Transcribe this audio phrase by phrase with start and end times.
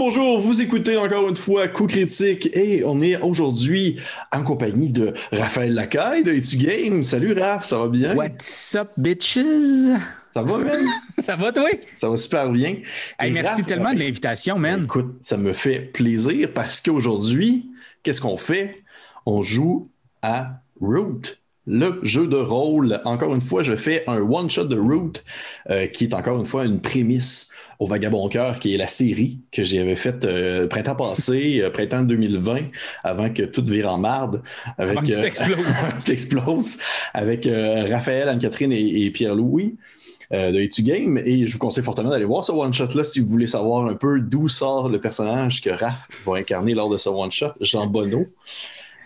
[0.00, 4.00] bonjour, vous écoutez encore une fois Coup Critique et on est aujourd'hui
[4.32, 7.02] en compagnie de Raphaël Lacaille de Etu Game.
[7.02, 8.16] Salut Raph, ça va bien?
[8.16, 9.40] What's up, bitches?
[10.30, 10.86] Ça va, man?
[11.18, 11.68] ça va, toi?
[11.94, 12.76] Ça va super bien.
[13.18, 14.84] Hey, merci tellement de l'invitation, man.
[14.84, 17.70] Écoute, ça me fait plaisir parce qu'aujourd'hui,
[18.02, 18.76] qu'est-ce qu'on fait?
[19.26, 19.90] On joue
[20.22, 21.20] à Root
[21.70, 23.00] le jeu de rôle.
[23.04, 25.12] Encore une fois, je fais un one-shot de Root,
[25.70, 29.38] euh, qui est encore une fois une prémisse au Vagabond Cœur, qui est la série
[29.52, 32.62] que j'avais faite euh, printemps passé, euh, printemps 2020,
[33.04, 34.42] avant que tout vire en marde.
[34.78, 36.78] Avec, avant que tout explose.
[37.14, 39.76] avec Raphaël, Anne-Catherine et, Pierre-Louis.
[40.32, 43.48] de Etu Game et je vous conseille fortement d'aller voir ce one-shot-là si vous voulez
[43.48, 47.52] savoir un peu d'où sort le personnage que Raph va incarner lors de ce one-shot,
[47.60, 48.22] Jean Bonneau.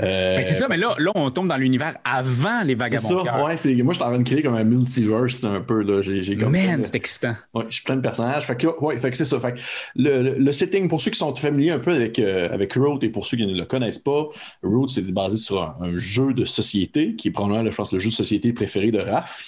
[0.03, 3.07] Euh, ben, c'est ça, mais là, là, on tombe dans l'univers avant les Vagabonds.
[3.07, 5.61] C'est ça, ouais, c'est, moi, je suis en train de créer comme un multiverse un
[5.61, 5.83] peu.
[5.83, 6.03] Là.
[6.03, 7.37] J'ai, j'ai comme Man, c'est excitant.
[7.55, 8.45] Ouais, je suis plein de personnages.
[8.45, 9.39] Fait que, ouais, fait que c'est ça.
[9.39, 9.61] Fait que
[9.95, 13.09] le, le, setting, pour ceux qui sont familiers un peu avec, euh, avec Road et
[13.09, 14.28] pour ceux qui ne le connaissent pas,
[14.62, 18.11] Road, c'est basé sur un, jeu de société qui est probablement, je pense, le jeu
[18.11, 19.47] de société préféré de Raph.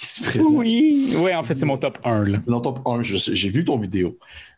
[0.53, 2.23] Oui, oui, en fait, c'est mon top 1.
[2.25, 2.39] Là.
[2.43, 3.01] C'est mon top 1.
[3.03, 4.17] j'ai vu ton vidéo.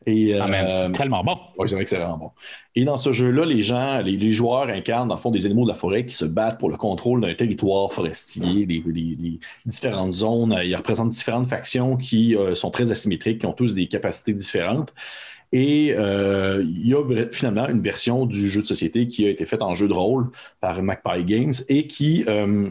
[0.09, 1.37] Et, ah, c'est tellement bon.
[1.57, 2.31] Oui, c'est vraiment bon.
[2.75, 5.69] Et dans ce jeu-là, les gens, les, joueurs incarnent dans le fond des animaux de
[5.69, 10.59] la forêt qui se battent pour le contrôle d'un territoire forestier, les, différentes zones.
[10.63, 14.93] Ils représentent différentes factions qui euh, sont très asymétriques, qui ont tous des capacités différentes.
[15.51, 19.45] Et euh, il y a finalement une version du jeu de société qui a été
[19.45, 20.29] faite en jeu de rôle
[20.61, 22.69] par Magpie Games et qui euh,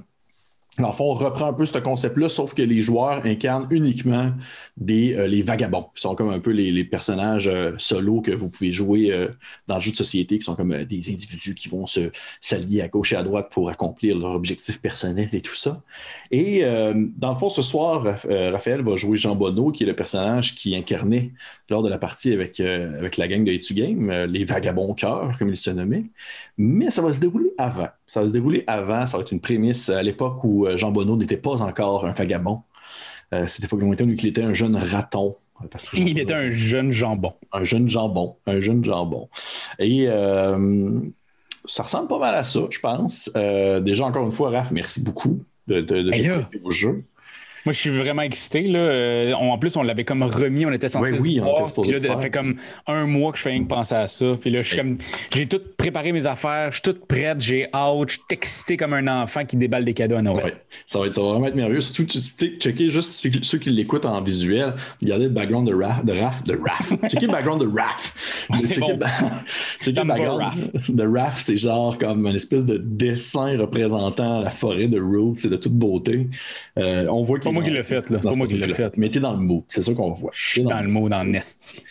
[0.78, 4.32] dans le fond, on reprend un peu ce concept-là, sauf que les joueurs incarnent uniquement
[4.76, 8.48] des, euh, les vagabonds, qui sont comme un peu les, personnages euh, solos que vous
[8.48, 9.28] pouvez jouer euh,
[9.66, 12.88] dans le jeu de société, qui sont comme des individus qui vont se s'allier à
[12.88, 15.82] gauche et à droite pour accomplir leur objectif personnel et tout ça.
[16.30, 20.54] Et dans le fond, ce soir, Raphaël va jouer Jean Bonneau, qui est le personnage
[20.54, 21.32] qui incarnait
[21.70, 25.48] lors de la partie avec, avec la gang de Etu Game, les vagabonds cœurs, comme
[25.48, 26.04] ils se nommaient.
[26.58, 27.88] Mais ça va se dérouler avant.
[28.06, 29.06] Ça va se dérouler avant.
[29.06, 32.10] Ça va être une prémisse à l'époque où euh, Jean Bonneau n'était pas encore un
[32.10, 32.62] vagabond.
[33.32, 35.36] Euh, C'était pas lointain où il était un jeune raton.
[35.94, 37.34] il était un jeune jambon.
[37.52, 38.36] Un jeune jambon.
[38.46, 39.28] Un jeune jambon.
[39.78, 41.00] Et euh,
[41.64, 43.30] ça ressemble pas mal à ça, je pense.
[43.82, 47.04] déjà, encore une fois, Raph, merci beaucoup de, de, de au jeu.
[47.68, 48.62] Moi, je suis vraiment excité.
[48.62, 48.78] Là.
[48.78, 52.14] Euh, en plus, on l'avait comme remis, on était censé oui, on était Puis là,
[52.14, 52.56] ça fait comme
[52.86, 54.24] un mois que je fais rien que penser à ça.
[54.40, 54.96] Puis là, je suis comme,
[55.34, 58.94] j'ai tout préparé mes affaires, je suis toute prête, j'ai hâte, je suis excité comme
[58.94, 60.54] un enfant qui déballe des cadeaux à Noël.
[60.86, 61.82] Ça, va être, ça va vraiment être merveilleux.
[61.82, 63.10] Surtout, tu sais, checker juste
[63.42, 66.94] ceux qui l'écoutent en visuel, regardez le background de Raph, de Raph, de Raph.
[67.10, 68.14] checker le background de Raph.
[68.66, 69.06] checker, bon.
[69.82, 70.54] checker le background
[70.88, 75.50] de Raph, c'est genre comme une espèce de dessin représentant la forêt de Roots, c'est
[75.50, 76.28] de toute beauté.
[76.78, 78.18] Euh, on voit qu'il moi qui l'ai fait, là.
[78.18, 78.96] Pas moi qui l'ai fait.
[78.96, 80.30] Mais t'es dans le mot, c'est ça qu'on voit.
[80.34, 81.82] Je suis dans, le mot, dans Nesty.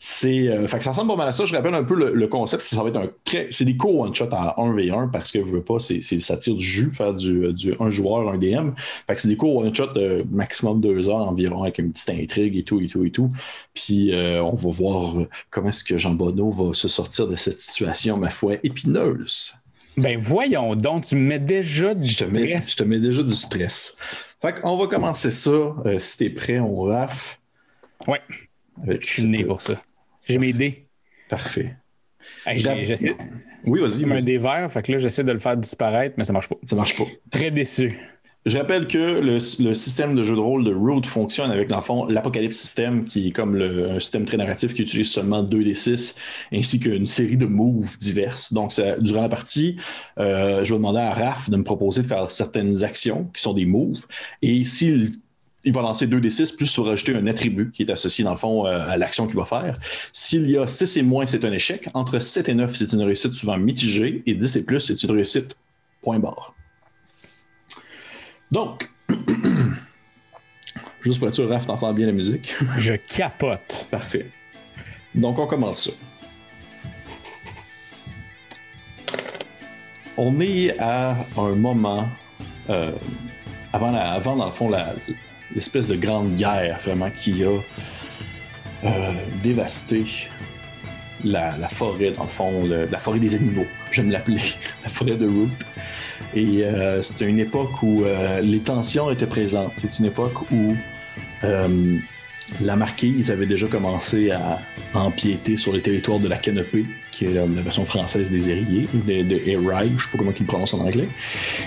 [0.00, 1.44] C'est, euh, fait que ça ressemble pas mal à ça.
[1.44, 2.62] Je rappelle un peu le, concept.
[2.62, 3.10] Ça va être un
[3.50, 6.54] c'est des co one shot en 1v1 parce que je veux pas, c'est, ça tire
[6.54, 8.70] du jus, faire du, du un joueur, un DM.
[9.08, 12.10] Fait que c'est des co one shot de maximum deux heures environ avec une petite
[12.10, 13.32] intrigue et tout, et tout, et tout.
[13.74, 15.14] Puis euh, on va voir
[15.50, 19.52] comment est-ce que Jean Bonneau va se sortir de cette situation, ma foi, épineuse.
[20.00, 22.70] Ben voyons donc, tu me mets déjà du stress.
[22.70, 23.96] je te mets déjà du stress.
[24.40, 25.50] Fait qu'on va commencer ça.
[25.50, 27.40] Euh, si t'es prêt, on raf.
[28.06, 28.20] Ouais.
[28.86, 29.82] je suis né pour ça.
[30.28, 30.86] J'ai mes dés.
[31.28, 31.74] Parfait.
[32.46, 33.16] j'essaie.
[33.64, 34.02] Oui, vas-y.
[34.02, 36.48] Comme un dé vert, fait que là, j'essaie de le faire disparaître, mais ça marche
[36.48, 36.56] pas.
[36.64, 37.04] Ça marche pas.
[37.30, 37.98] Très déçu.
[38.48, 41.82] Je rappelle que le, système de jeu de rôle de Root fonctionne avec, dans le
[41.82, 46.16] fond, l'Apocalypse System, qui est comme un système très narratif qui utilise seulement 2d6,
[46.54, 48.54] ainsi qu'une série de moves diverses.
[48.54, 49.76] Donc, durant la partie,
[50.18, 53.52] euh, je vais demander à Raph de me proposer de faire certaines actions qui sont
[53.52, 54.06] des moves.
[54.40, 55.18] Et s'il
[55.64, 58.38] il va lancer 2d6, plus il va rajouter un attribut qui est associé, dans le
[58.38, 59.78] fond, euh, à l'action qu'il va faire.
[60.14, 61.86] S'il y a 6 et moins, c'est un échec.
[61.92, 64.22] Entre 7 et 9, c'est une réussite souvent mitigée.
[64.24, 65.54] Et 10 et plus, c'est une réussite
[66.00, 66.54] point barre.
[68.50, 68.88] Donc,
[71.02, 72.54] juste pour être sûr, Raph, t'entends bien la musique?
[72.78, 73.88] Je capote.
[73.90, 74.26] Parfait.
[75.14, 75.92] Donc, on commence ça.
[80.16, 82.08] On est à un moment
[82.70, 82.90] euh,
[83.72, 84.70] avant, la, avant, dans le fond,
[85.54, 87.50] l'espèce de grande guerre vraiment qui a
[88.84, 89.12] euh,
[89.42, 90.04] dévasté
[91.24, 94.40] la, forêt, dans le fond, la forêt des animaux, j'aime l'appeler,
[94.84, 95.50] la forêt de Root.
[96.34, 99.72] Et euh, c'était une époque où euh, les tensions étaient présentes.
[99.76, 100.76] C'est une époque où
[101.44, 101.96] euh,
[102.60, 104.58] la marquise avait déjà commencé à
[104.94, 109.22] empiéter sur les territoires de la canopée, qui est la, version française des érillés, de,
[109.22, 111.08] de je ne sais pas comment ils le prononcent en anglais.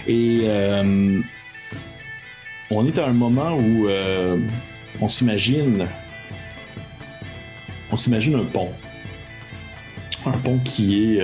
[0.08, 0.42] Et
[2.70, 3.88] on est à un moment où
[5.00, 5.88] on s'imagine
[7.92, 8.72] on s'imagine un pont
[10.26, 11.22] un pont qui est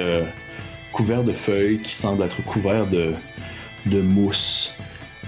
[0.92, 3.14] couvert de feuilles, qui semble être couvert de,
[3.90, 4.72] de mousse.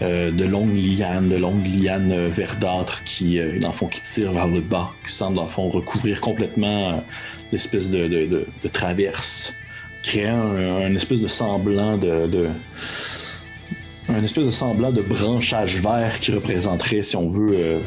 [0.02, 4.62] de longues lianes, de longues lianes verdâtres qui, dans le fond, qui tirent vers le
[4.62, 7.04] bas, qui semblent, dans le fond, recouvrir complètement
[7.52, 9.54] l'espèce de, de, traverse,
[10.04, 12.48] créant un, espèce de semblant de,
[14.10, 17.80] un espèce de semblant de branchage vert qui représenterait, si on veut, euh,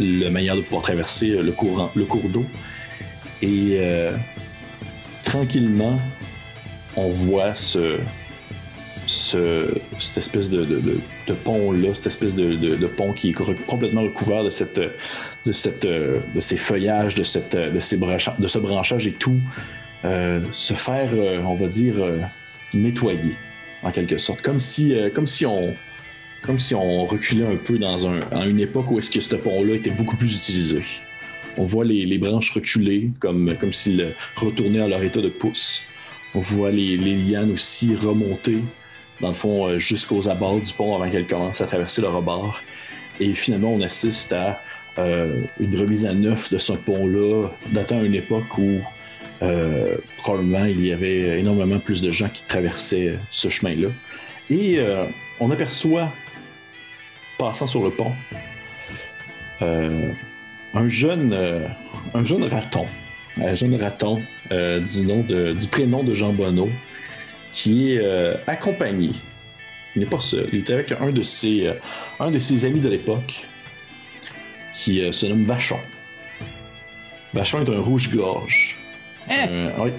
[0.00, 2.44] la manière de pouvoir traverser le, courant, le cours d'eau.
[3.42, 4.12] Et euh,
[5.24, 6.00] tranquillement,
[6.96, 7.96] on voit ce,
[9.06, 10.66] cette espèce de,
[11.44, 14.80] pont-là, cette espèce de, pont qui est complètement recouvert de, cette,
[15.46, 19.40] de, cette, de ces feuillages, de, cette, de, ces de ce branchage et tout,
[20.04, 21.08] euh, se faire,
[21.44, 21.94] on va dire,
[22.74, 23.34] nettoyer
[23.82, 24.42] en quelque sorte.
[24.42, 25.74] Comme si, euh, comme si on
[26.42, 29.90] comme si on reculait un peu dans, une époque où est-ce que ce pont-là était
[29.90, 30.80] beaucoup plus utilisé.
[31.56, 34.06] On voit les, branches reculer comme, comme s'ils
[34.36, 35.82] retournaient à leur état de pouce.
[36.36, 38.58] On voit les, lianes aussi remonter,
[39.20, 42.60] dans le fond, euh, jusqu'aux abords du pont avant qu'elles commencent à traverser le rebord.
[43.20, 44.60] Et finalement, on assiste à
[44.98, 48.80] euh, une remise à neuf de ce pont-là, datant à une époque où
[49.42, 53.88] euh, probablement il y avait énormément plus de gens qui traversaient ce chemin-là.
[54.48, 54.78] Et
[55.40, 56.08] on aperçoit,
[57.36, 58.12] passant sur le pont,
[59.60, 61.36] un jeune,
[62.14, 62.86] un jeune raton,
[63.42, 66.70] un jeune raton du nom du prénom de Jean Bonneau,
[67.56, 68.02] qui est
[68.46, 69.10] accompagné.
[69.96, 70.48] Il n'est pas seul.
[70.52, 71.72] Il est avec un de ses,
[72.20, 73.46] un de ses amis de l'époque,
[74.74, 75.78] qui se nomme Vachon.
[77.32, 78.76] Vachon est un rouge-gorge
[79.28, 79.46] Hein?
[79.48, 79.90] Euh, oui.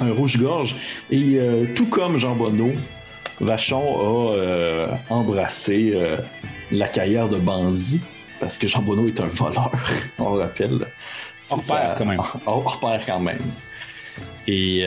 [0.00, 0.76] Un rouge-gorge.
[1.10, 2.72] Et euh, tout comme Jean Bonneau,
[3.40, 5.94] Vachon a euh, embrassé
[6.70, 8.00] la carrière de bandit,
[8.40, 9.70] parce que Jean Bonneau est un voleur,
[10.18, 10.86] on le rappelle.
[11.50, 12.22] Hors pair quand même.
[12.46, 13.40] Hors pair quand même.
[14.46, 14.84] Et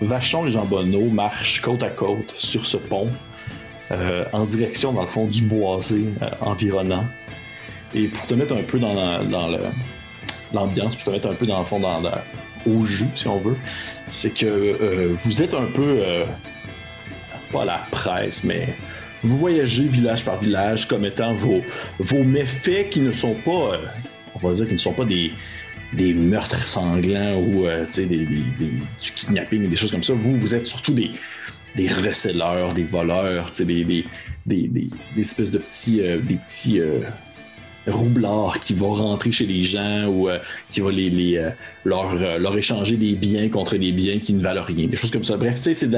[0.00, 3.08] Vachon et Jean Bonneau marchent côte à côte sur ce pont,
[4.32, 6.04] en direction, dans le fond, du boisé
[6.40, 7.04] environnant.
[7.94, 8.94] Et pour te mettre un peu dans,
[10.52, 12.02] l'ambiance, pour te mettre un peu dans le fond, dans,
[12.66, 13.56] au jus, si on veut,
[14.12, 16.24] c'est que euh, vous êtes un peu, euh,
[17.52, 18.68] pas la presse, mais
[19.22, 21.62] vous voyagez village par village comme étant vos,
[21.98, 23.78] vos méfaits qui ne sont pas, euh,
[24.34, 25.32] on va dire, qui ne sont pas des,
[25.92, 28.70] des meurtres sanglants ou des, des, des,
[29.02, 30.12] du kidnapping et des choses comme ça.
[30.12, 31.10] Vous, vous êtes surtout des,
[31.76, 34.04] des receleurs, des voleurs, des, des,
[34.46, 34.90] des, des,
[35.20, 36.80] espèces de petits, des petits
[37.90, 40.38] roublard qui va rentrer chez les gens ou euh,
[40.70, 41.50] qui va les, les euh,
[41.84, 44.86] leur, euh, leur, échanger des biens contre des biens qui ne valent rien.
[44.86, 45.36] Des choses comme ça.
[45.36, 45.88] Bref, tu sais, c'est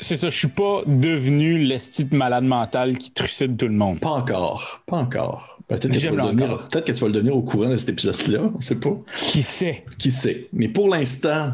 [0.00, 4.00] C'est ça, je suis pas devenu l'estime malade mental qui trucide tout le monde.
[4.00, 4.82] Pas encore.
[4.86, 5.51] Pas encore.
[5.76, 8.80] Peut-être que, peut que, tu vas le devenir au courant de cet épisode-là, on sait
[8.80, 8.96] pas.
[9.20, 9.84] Qui sait?
[9.98, 10.48] Qui sait?
[10.52, 11.52] Mais pour l'instant,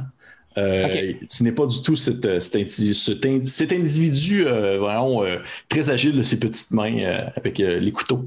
[0.59, 5.23] euh, tu n'es pas du tout cet, euh, cet, individu euh, vraiment
[5.69, 8.25] très agile de ses petites mains avec les couteaux.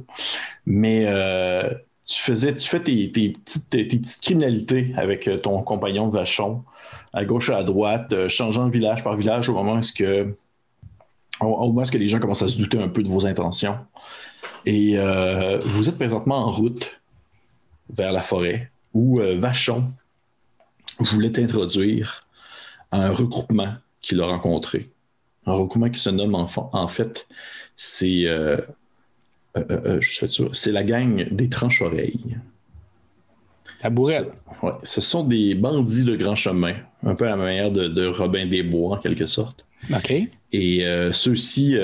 [0.65, 1.05] Mais
[2.05, 6.63] tu faisais, tu fais tes, petites, tes, petites, criminalités avec ton compagnon de Vachon,
[7.13, 10.33] à gauche et à droite, changeant village par village au moment où, que,
[11.41, 13.77] au, moment où les gens commencent à se douter un peu de vos intentions.
[14.65, 14.98] Et
[15.65, 17.01] vous êtes présentement en route
[17.89, 19.91] vers la forêt où Vachon
[21.00, 22.22] voulait introduire
[22.91, 24.89] un regroupement qu'il a rencontré.
[25.46, 27.27] Un regroupement qui se nomme en, fait,
[27.75, 28.58] c'est euh,
[29.58, 32.38] euh, euh, c'est la gang des tranches-oreilles.
[33.84, 34.32] La bourrette.
[34.62, 38.46] Ouais, ce sont des bandits de grand chemin, un peu à la manière de, Robin
[38.46, 39.65] des Bois en quelque sorte.
[39.91, 40.13] OK.
[40.53, 41.77] Et ceux-ci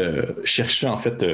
[0.44, 1.26] cherchaient en fait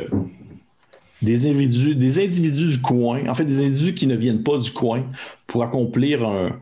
[1.23, 5.03] des individus, du coin, en fait des individus qui ne viennent pas du coin
[5.47, 6.59] pour accomplir un,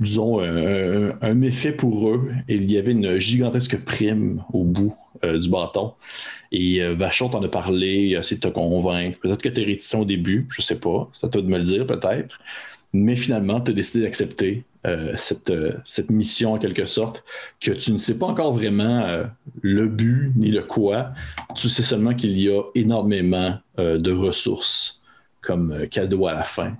[0.00, 0.40] disons,
[1.34, 2.30] méfait pour eux.
[2.48, 5.92] Il y avait une gigantesque prime au bout euh, du bâton.
[6.50, 9.20] Et euh, Vachon t'en a parlé, a essayé de te convaincre.
[9.20, 11.08] Peut-être que tu es réticent au début, je sais pas.
[11.12, 12.40] C'est à toi de me le dire, peut-être.
[12.92, 15.52] Mais finalement, tu as décidé d'accepter euh, cette,
[15.84, 17.24] cette, mission en quelque sorte,
[17.60, 19.24] que tu ne sais pas encore vraiment
[19.60, 21.12] le but ni le quoi.
[21.54, 25.02] Tu sais seulement qu'il y a énormément de ressources
[25.40, 26.76] comme cadeau à la fin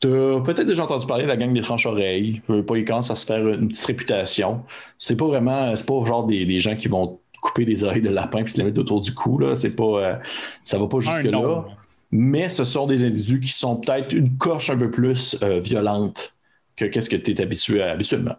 [0.00, 2.40] tu as peut-être déjà entendu parler de la gang des tranches-oreilles.
[2.66, 4.62] Pas, ils commencent à se faire une petite réputation.
[4.98, 8.40] C'est pas vraiment, c'est pas genre des, gens qui vont couper des oreilles de lapin
[8.40, 9.38] et se les mettre autour du cou.
[9.38, 9.54] Là.
[9.54, 10.16] C'est pas, euh,
[10.64, 11.64] ça va pas jusque-là.
[12.12, 16.34] Mais ce sont des individus qui sont peut-être une coche un peu plus euh, violente
[16.80, 18.36] que qu'est-ce que tu es habitué à, habituellement.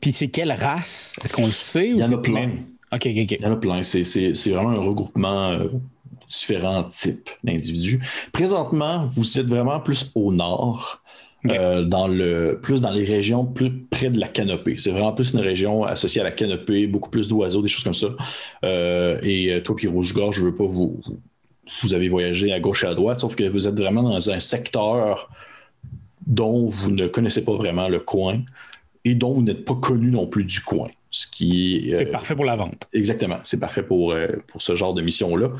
[0.00, 1.18] Puis c'est quelle race?
[1.24, 1.88] Est-ce qu'on le sait?
[1.88, 2.50] Il y en a plein.
[2.92, 3.32] OK, OK, OK.
[3.32, 3.82] Il y en a plein.
[3.82, 5.68] C'est, vraiment un regroupement euh,
[6.28, 8.00] différents types d'individus.
[8.32, 11.02] Présentement, vous êtes vraiment plus au nord,
[11.50, 14.76] euh, dans le, plus dans les régions plus près de la canopée.
[14.76, 17.94] C'est vraiment plus une région associée à la canopée, beaucoup plus d'oiseaux, des choses comme
[17.94, 18.08] ça.
[18.64, 21.00] Euh, et toi, puis Rouge-Gorge, je ne veux pas vous,
[21.82, 24.40] vous avez voyagé à gauche et à droite, sauf que vous êtes vraiment dans un
[24.40, 25.30] secteur
[26.26, 28.42] dont vous ne connaissez pas vraiment le coin
[29.04, 30.88] et dont vous n'êtes pas connu non plus du coin.
[31.10, 32.88] Ce qui C'est parfait pour la vente.
[32.92, 33.38] Exactement.
[33.44, 34.14] C'est parfait pour,
[34.48, 35.50] pour ce genre de mission-là.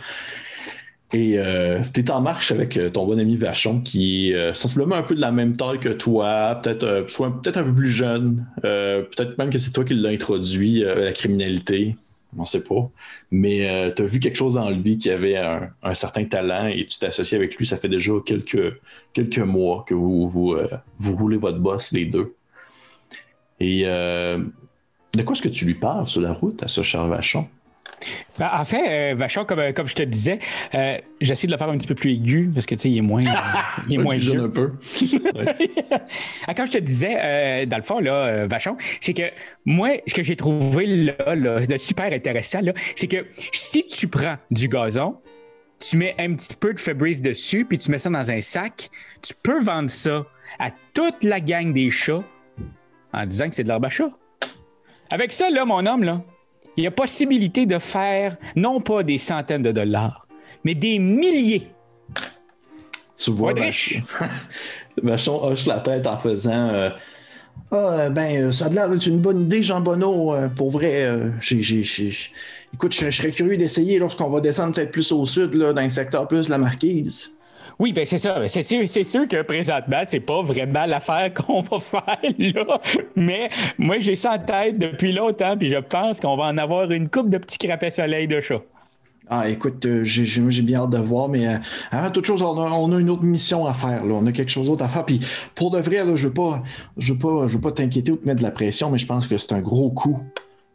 [1.12, 4.54] Et euh, tu es en marche avec euh, ton bon ami Vachon, qui est euh,
[4.54, 7.90] sensiblement un peu de la même taille que toi, peut-être soit peut-être un peu plus
[7.90, 11.94] jeune, peut-être même que c'est toi qui l'as introduit à la criminalité,
[12.38, 12.90] on sait pas.
[13.30, 16.98] Mais tu as vu quelque chose dans lui qui avait un, certain talent et tu
[16.98, 17.66] t'es associé avec lui.
[17.66, 18.80] Ça fait déjà quelques,
[19.12, 20.56] quelques mois que vous, vous,
[20.98, 22.34] vous roulez votre boss, les deux.
[23.60, 27.48] Et de quoi est-ce que tu lui parles sur la route à ce cher Vachon?
[28.38, 30.38] Ben, en fait, euh, Vachon, comme, euh, comme je te disais,
[30.74, 32.98] euh, j'essaie de le faire un petit peu plus aigu parce que tu sais, il
[32.98, 33.22] est moins,
[33.88, 34.72] il est moins jeune un peu.
[36.46, 39.22] Ah, comme je te disais, dans le fond, là, Vachon, c'est que
[39.64, 42.60] moi, ce que j'ai trouvé là, de super intéressant,
[42.94, 45.16] c'est que si tu prends du gazon,
[45.78, 48.90] tu mets un petit peu de Febreze dessus, puis tu mets ça dans un sac,
[49.22, 50.26] tu peux vendre ça
[50.58, 52.24] à toute la gang des chats
[53.12, 54.10] en disant que c'est de l'herbe à chat.
[55.10, 56.22] Avec ça, là, mon homme, là,
[56.76, 60.26] il y a possibilité de faire non pas des centaines de dollars,
[60.64, 61.68] mais des milliers.
[63.18, 63.54] Tu vois,
[65.02, 66.90] Vachon hoche la tête en faisant euh,
[67.70, 70.34] Ah, euh, ben, euh, ça a l'air d'être une bonne idée, Jean Bonneau.
[70.54, 71.10] pour vrai,
[72.74, 75.90] écoute, je, serais curieux d'essayer lorsqu'on va descendre peut-être plus au sud, là, dans le
[75.90, 77.35] secteur plus de la marquise.
[77.78, 78.48] Oui, ben c'est ça.
[78.48, 82.80] C'est sûr, sûr que présentement, c'est pas vraiment l'affaire qu'on va faire là.
[83.14, 86.90] Mais moi, j'ai ça en tête depuis longtemps, puis je pense qu'on va en avoir
[86.90, 88.62] une coupe de petits crapets soleil de chat.
[89.28, 91.56] Ah, écoute, euh, j'ai bien hâte de voir, mais euh,
[91.90, 94.04] avant toute chose, on a, une autre mission à faire.
[94.04, 94.14] Là.
[94.14, 95.04] On a quelque chose d'autre à faire.
[95.04, 95.20] Puis
[95.56, 96.62] pour de vrai, là, je ne veux pas,
[96.96, 99.26] je pas, je veux pas t'inquiéter ou te mettre de la pression, mais je pense
[99.26, 100.20] que c'est un gros coup.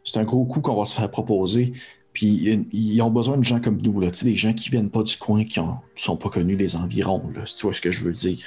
[0.04, 1.72] C'est un gros coup qu'on va se faire proposer.
[2.12, 5.16] Puis ils ont besoin de gens comme nous, là, des gens qui viennent pas du
[5.16, 5.66] coin, qui ne
[5.96, 8.38] sont pas connus des environs, là, si tu vois ce que je veux dire.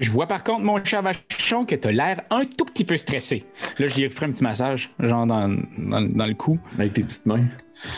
[0.00, 2.96] Je vois par contre, mon cher Vachon, que tu as l'air un tout petit peu
[2.96, 3.44] stressé.
[3.78, 5.48] Là, je lui ferai un petit massage, genre dans,
[5.78, 6.58] dans le cou.
[6.78, 7.46] Avec tes petites mains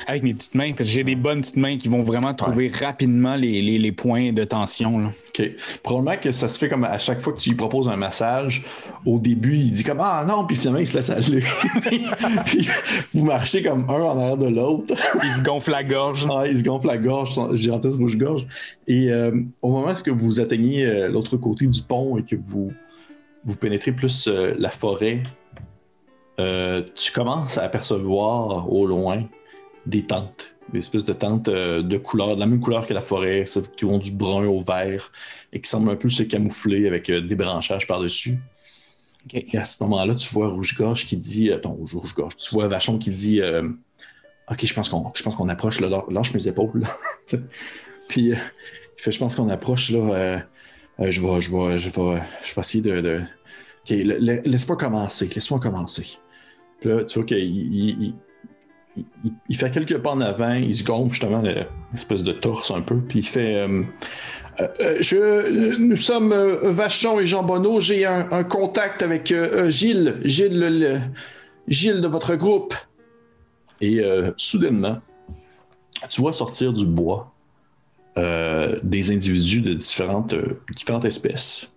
[0.07, 2.69] avec mes petites mains, parce que j'ai des bonnes petites mains qui vont vraiment trouver
[2.69, 5.13] rapidement les, points de tension.
[5.29, 5.51] OK.
[5.83, 8.65] Probablement que ça se fait comme à chaque fois que tu lui proposes un massage,
[9.05, 11.43] au début, il dit comme Ah non, puis finalement, il se laisse aller.
[12.45, 12.69] puis,
[13.15, 14.95] vous marchez comme un en arrière de l'autre.
[15.23, 16.27] il se gonfle la gorge.
[16.31, 18.47] Ah, il se gonfle la gorge, gigantesque bouche-gorge.
[18.87, 19.33] Et euh,
[19.63, 22.73] au moment où vous atteignez euh, l'autre côté du pont et que vous,
[23.45, 25.23] vous pénétrez plus euh, la forêt,
[26.95, 29.25] tu commences à apercevoir au loin
[29.87, 33.03] des tentes, des espèces de tentes euh, de couleur, de la même couleur que la
[33.03, 33.45] forêt,
[33.77, 35.13] qui vont du brun au vert
[35.53, 38.39] et qui semblent un peu se camoufler avec euh, des branchages par-dessus.
[39.33, 41.51] Et à ce moment-là, tu vois Rouge-Gorge qui dit.
[41.51, 43.41] Euh, Rouge-Gorge, tu vois Vachon qui dit
[44.51, 46.87] Ok, je pense qu'on je pense qu'on approche, là, lâche mes épaules.
[48.09, 48.39] Puis il
[48.97, 50.43] fait Je pense qu'on approche, là.
[50.99, 53.21] je, vais, je, vais, je, vais, je vais essayer de.
[53.85, 56.19] Ok, laisse-moi commencer, laisse-moi commencer.
[56.81, 58.15] Puis là, tu vois qu'il
[59.49, 61.43] il, fait quelques pas en avant, il se gonfle justement
[61.93, 63.83] l'espèce de torse un peu, puis il fait euh,
[64.61, 69.33] euh, euh, Nous sommes Vachon et Jean Bonneau, j'ai un, contact avec
[69.69, 71.03] Gilles, Gilles,
[71.69, 72.75] Gilles de votre groupe.
[73.81, 74.03] Et
[74.37, 74.99] soudainement,
[76.09, 77.33] tu vois sortir du bois
[78.17, 80.35] des individus de différentes
[81.05, 81.73] espèces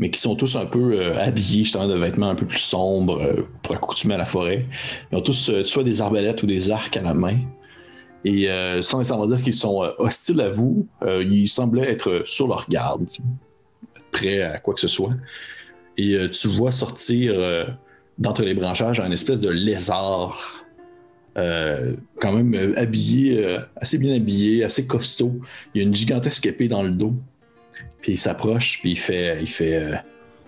[0.00, 3.20] mais qui sont tous un peu euh, habillés justement de vêtements un peu plus sombres
[3.20, 4.64] euh, pour accoutumer à la forêt.
[5.12, 7.36] Ils ont tous euh, soit des arbalètes ou des arcs à la main.
[8.24, 8.48] Et
[8.82, 13.06] sans nécessairement dire qu'ils sont hostiles à vous, ils semblaient être sur leur garde,
[14.12, 15.14] prêts à quoi que ce soit.
[15.96, 17.34] Et tu vois sortir
[18.18, 20.66] d'entre les branchages un espèce de lézard
[21.34, 25.40] quand même habillé, assez bien habillé, assez costaud.
[25.74, 27.14] Il y a une gigantesque épée dans le dos.
[28.00, 29.38] Puis il s'approche, puis il fait.
[29.40, 29.96] Il fait euh,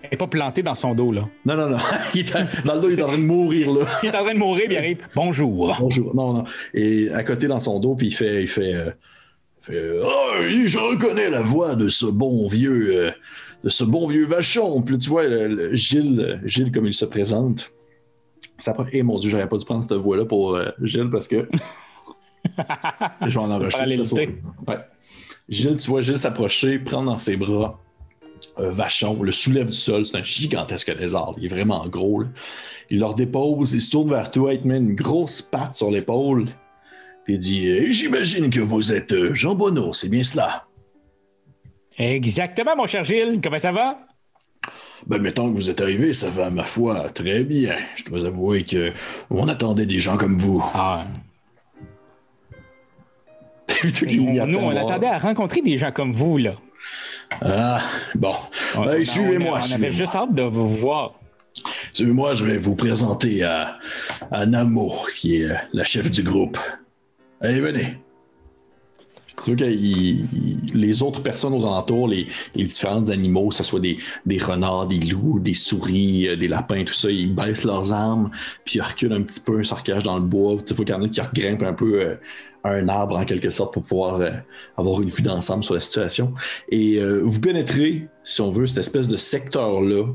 [0.03, 1.27] Il n'est pas planté dans son dos, là.
[1.45, 1.77] Non, non, non.
[2.65, 3.85] dans le dos, il est en train de mourir, là.
[4.01, 4.97] il est en train de mourir, puis il arrive.
[5.15, 5.75] Bonjour.
[5.79, 6.15] Bonjour.
[6.15, 6.43] Non, non.
[6.73, 8.43] Et à côté, dans son dos, puis il fait.
[8.43, 8.73] Il fait,
[9.69, 13.05] euh, oh, je reconnais la voix de ce bon vieux.
[13.05, 13.11] Euh,
[13.63, 14.81] de ce bon vieux vachon.
[14.81, 15.23] Puis tu vois,
[15.71, 17.71] Gilles, Gilles, comme il se présente.
[18.57, 21.47] Ça Eh mon Dieu, j'aurais pas dû prendre cette voix-là pour Gilles parce que.
[23.21, 24.35] je vais en enregistrer.
[24.67, 24.75] Ouais.
[25.49, 27.79] Gilles, tu vois Gilles s'approcher, prendre dans ses bras
[28.57, 32.23] un vachon, le soulève du sol, c'est un gigantesque lézard, il est vraiment gros.
[32.89, 35.89] Il leur dépose, il se tourne vers toi, il te met une grosse patte sur
[35.89, 36.45] l'épaule,
[37.25, 40.67] puis il dit eh, J'imagine que vous êtes euh, Jean Bonneau, c'est bien cela.
[41.97, 43.99] Exactement, mon cher Gilles, comment ça va?
[45.07, 47.77] Ben, mettons que vous êtes arrivé, ça va, ma foi, très bien.
[47.95, 48.93] Je dois avouer que
[49.29, 50.63] on attendait des gens comme vous.
[50.73, 51.05] Ah.
[54.41, 54.87] On- nous, on attend.
[54.87, 56.53] attendait à rencontrer des gens comme vous, là.
[57.41, 57.81] Ah,
[58.15, 58.33] bon.
[58.77, 61.13] On- Ben, suivez-moi, On, on avait juste hâte de vous voir.
[61.93, 63.77] Suivez-moi, je vais vous présenter à,
[64.31, 66.57] à Namo, qui est euh, la chef du groupe.
[67.41, 67.97] Allez, venez.
[69.41, 73.97] Tu vois que les autres personnes aux alentours, les, différents animaux, que ce soit des,
[74.37, 78.29] renards, des loups, des souris, euh, des lapins, tout ça, ils baissent leurs armes,
[78.63, 80.57] puis ils reculent un petit peu, ils se recachent dans le bois.
[80.65, 82.15] Tu vois qu'il y en a qui grimpent un peu euh,
[82.63, 84.31] un arbre en quelque sorte pour pouvoir euh,
[84.77, 86.33] avoir une vue d'ensemble sur la situation.
[86.69, 90.05] Et vous pénétrez, si on veut, cette espèce de secteur-là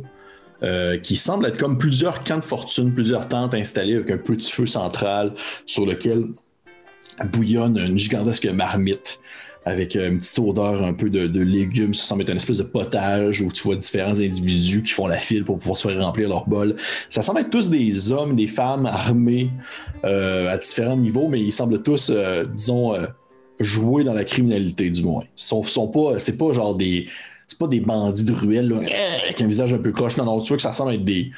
[1.02, 4.66] qui semble être comme plusieurs camps de fortune, plusieurs tentes installées avec un petit feu
[4.66, 5.34] central
[5.66, 6.24] sur lequel
[7.24, 9.18] bouillonne une gigantesque marmite
[9.64, 11.94] avec euh, une petite odeur un peu de, légumes.
[11.94, 15.18] Ça semble être une espèce de potage où tu vois différents individus qui font la
[15.18, 16.76] file pour pouvoir se faire remplir leur bol.
[17.08, 19.50] Ça semble être tous des hommes, des femmes armés
[20.04, 22.94] euh, à différents niveaux, mais ils semblent tous, euh, disons,
[23.60, 25.24] jouer dans la criminalité du moins.
[25.34, 27.06] Sont, sont pas, c'est pas genre des,
[27.46, 28.72] c'est pas des bandits de ruelle
[29.24, 30.16] avec un visage un peu croche.
[30.16, 31.30] Non, non, tu vois que ça semble être des,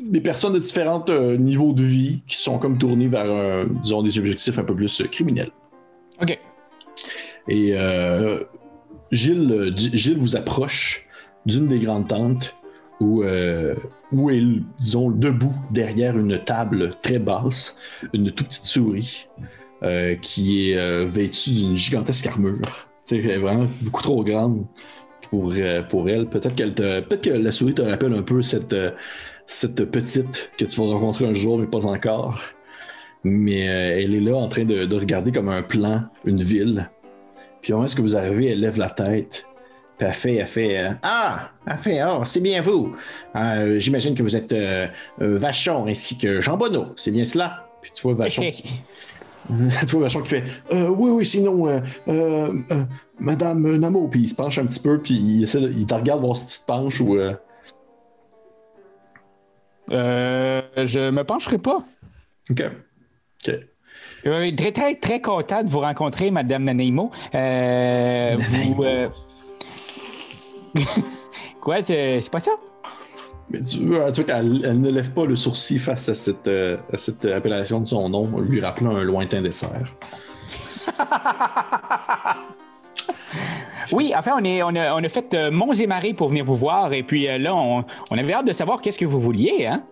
[0.00, 4.02] des personnes de différents euh, niveaux de vie qui sont comme tournées vers, euh, disons,
[4.02, 5.50] des objectifs un peu plus euh, criminels.
[6.20, 6.38] OK.
[7.48, 7.74] Et
[9.10, 11.06] Gilles, Gilles vous approche
[11.46, 12.54] d'une des grandes tentes
[13.00, 13.74] où, euh,
[14.12, 14.42] où est,
[14.78, 17.78] disons, debout derrière une table très basse,
[18.12, 19.28] une toute petite souris
[19.82, 22.58] euh, qui est euh, vêtue d'une gigantesque armure.
[23.06, 24.66] Tu sais, elle est vraiment beaucoup trop grande
[25.30, 25.54] pour,
[25.88, 26.26] pour elle.
[26.26, 28.74] Peut-être qu'elle peut-être que la souris te rappelle un peu cette,
[29.48, 32.38] cette petite que tu vas rencontrer un jour, mais pas encore.
[33.24, 36.88] Mais euh, elle est là en train de, de regarder comme un plan, une ville.
[37.62, 39.46] Puis au moment où vous arrivez, elle lève la tête.
[39.96, 42.94] Puis elle fait, elle fait euh, Ah, elle fait, oh, c'est bien vous.
[43.34, 44.54] Euh, J'imagine que vous êtes
[45.18, 46.88] Vachon ainsi que Jean Bonneau.
[46.96, 47.66] C'est bien cela?
[47.82, 48.42] Puis tu vois Vachon,
[49.80, 51.66] tu vois Vachon qui fait Oui, oui, sinon,
[53.18, 54.08] Madame Namo.
[54.08, 56.36] Puis il se penche un petit peu, puis il, essaie de- il te regarde voir
[56.36, 57.16] si tu te penches ou.
[59.90, 61.84] Euh, je me pencherai pas.
[62.50, 62.62] Ok.
[63.46, 63.54] Ok.
[64.26, 67.10] Euh, très, très, très content de vous rencontrer, Madame Nanaimo.
[67.34, 68.82] Euh, vous.
[68.84, 69.08] euh,
[71.60, 72.52] Quoi, c'est c'est pas ça?
[73.50, 76.46] Mais tu vois, tu vois qu'elle elle ne lève pas le sourcil face à cette,
[76.48, 79.94] euh, à cette appellation de son nom, lui rappelant un lointain dessert.
[83.92, 86.54] Oui, enfin, on, on, a, on a fait euh, monts et marées pour venir vous
[86.54, 89.64] voir, et puis euh, là, on, on avait hâte de savoir qu'est-ce que vous vouliez,
[89.66, 89.82] hein?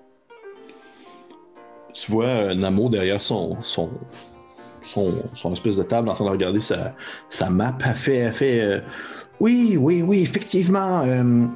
[1.96, 3.90] tu vois Namo derrière son, son,
[4.82, 6.94] son, son espèce de table en train de regarder sa,
[7.30, 7.76] sa map.
[7.84, 8.80] Elle fait, fait euh,
[9.40, 11.02] Oui, oui, oui, effectivement.
[11.06, 11.46] euh,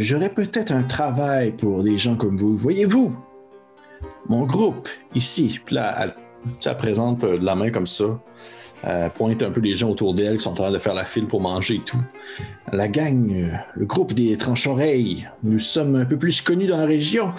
[0.00, 2.56] j'aurais peut-être un travail pour des gens comme vous.
[2.56, 3.16] Voyez-vous,
[4.28, 6.14] mon groupe ici, là, elle,
[6.64, 8.04] elle présente la main comme ça.
[8.86, 11.04] Elle pointe un peu les gens autour d'elle qui sont en train de faire la
[11.04, 12.00] file pour manger et tout.
[12.72, 16.86] La gang, euh, le groupe des tranches-oreilles, nous sommes un peu plus connus dans la
[16.86, 17.32] région.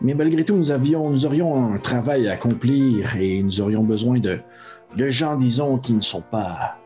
[0.00, 4.18] Mais malgré tout, nous, avions, nous aurions un travail à accomplir et nous aurions besoin
[4.18, 4.38] de,
[4.96, 6.78] de gens, disons, qui ne sont pas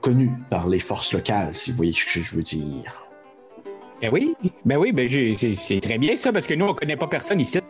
[0.00, 3.04] connus par les forces locales, si vous voyez ce que je veux dire.
[4.00, 4.34] Ben oui,
[4.64, 7.60] ben oui, ben c'est très bien ça, parce que nous, on connaît pas personne ici.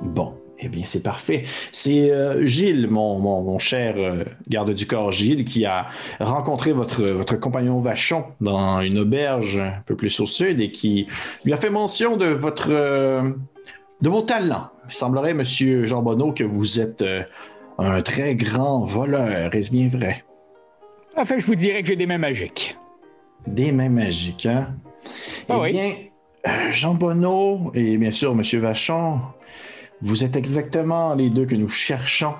[0.00, 1.44] Bon, eh bien, c'est parfait.
[1.72, 5.86] C'est euh, Gilles, mon, mon- mon cher euh, garde du corps Gilles, qui a
[6.20, 11.06] rencontré votre, votre compagnon Vachon dans une auberge un peu plus au sud et qui
[11.44, 13.22] lui a fait mention de votre euh,
[14.00, 14.68] de vos talents.
[14.86, 17.04] Il semblerait, Monsieur Jean Bonneau, que vous êtes
[17.78, 19.54] un très grand voleur.
[19.54, 20.24] Est-ce bien vrai?
[21.16, 22.76] Enfin, je vous dirais que j'ai des mains magiques.
[23.46, 24.74] Des mains magiques, hein?
[25.48, 25.72] Ah eh oui.
[25.72, 25.92] bien,
[26.70, 29.20] Jean Bonneau et bien sûr Monsieur Vachon,
[30.00, 32.34] vous êtes exactement les deux que nous cherchons.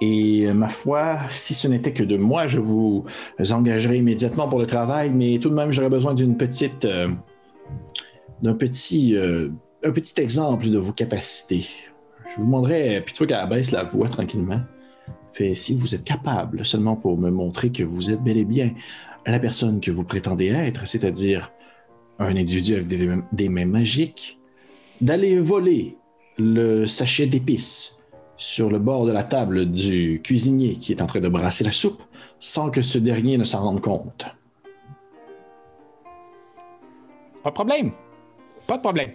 [0.00, 3.04] Et euh, ma foi, si ce n'était que de moi, je vous
[3.50, 7.08] engagerais immédiatement pour le travail, mais tout de même, j'aurais besoin d'une petite, euh,
[8.42, 9.50] d'un petit, euh,
[9.84, 11.66] un petit exemple de vos capacités.
[12.30, 14.60] Je vous demanderais, puis tu vois qu'elle baisse la voix tranquillement.
[15.32, 18.72] Fait, si vous êtes capable, seulement pour me montrer que vous êtes bel et bien
[19.24, 21.52] la personne que vous prétendez être, c'est-à-dire
[22.18, 24.40] un individu avec des mains magiques,
[25.00, 25.96] d'aller voler
[26.38, 28.02] le sachet d'épices
[28.36, 31.70] sur le bord de la table du cuisinier qui est en train de brasser la
[31.70, 32.02] soupe
[32.40, 34.26] sans que ce dernier ne s'en rende compte.
[37.42, 37.92] Pas de problème.
[38.66, 39.10] Pas de problème.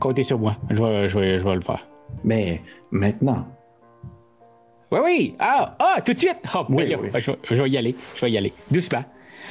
[0.00, 0.56] Comptez sur moi.
[0.70, 1.86] Je vais, je vais, je vais le faire.
[2.24, 3.46] Mais maintenant,
[4.90, 5.34] Oui, oui.
[5.38, 6.38] Ah, ah, tout de suite.
[6.54, 7.10] Ben Oui, là, oui.
[7.18, 7.94] Je, vais, je vais y aller.
[8.14, 8.52] Je vais y aller.
[8.70, 9.04] Doucement.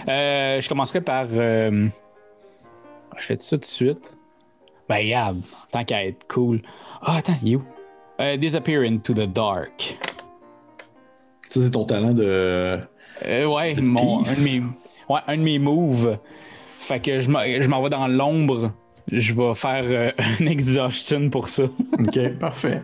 [0.08, 1.28] Euh, je commencerai par.
[1.32, 1.88] euh,
[3.18, 4.16] Je fais ça tout de suite.
[4.89, 6.62] Ben, regarde, tant qu'à être cool.
[7.02, 7.62] Ah, attends, you.
[8.19, 9.97] Euh, disappear into the dark.
[11.50, 12.80] Ça, c'est ton talent de.
[13.26, 14.60] Euh, ouais, De mon, un, de mes,
[15.10, 16.17] ouais, un de mes moves.
[16.80, 18.71] Fait que je m'en vais dans l'ombre.
[19.12, 21.63] Je vais faire euh, un exhaustion pour ça.
[22.00, 22.82] Ok, parfait.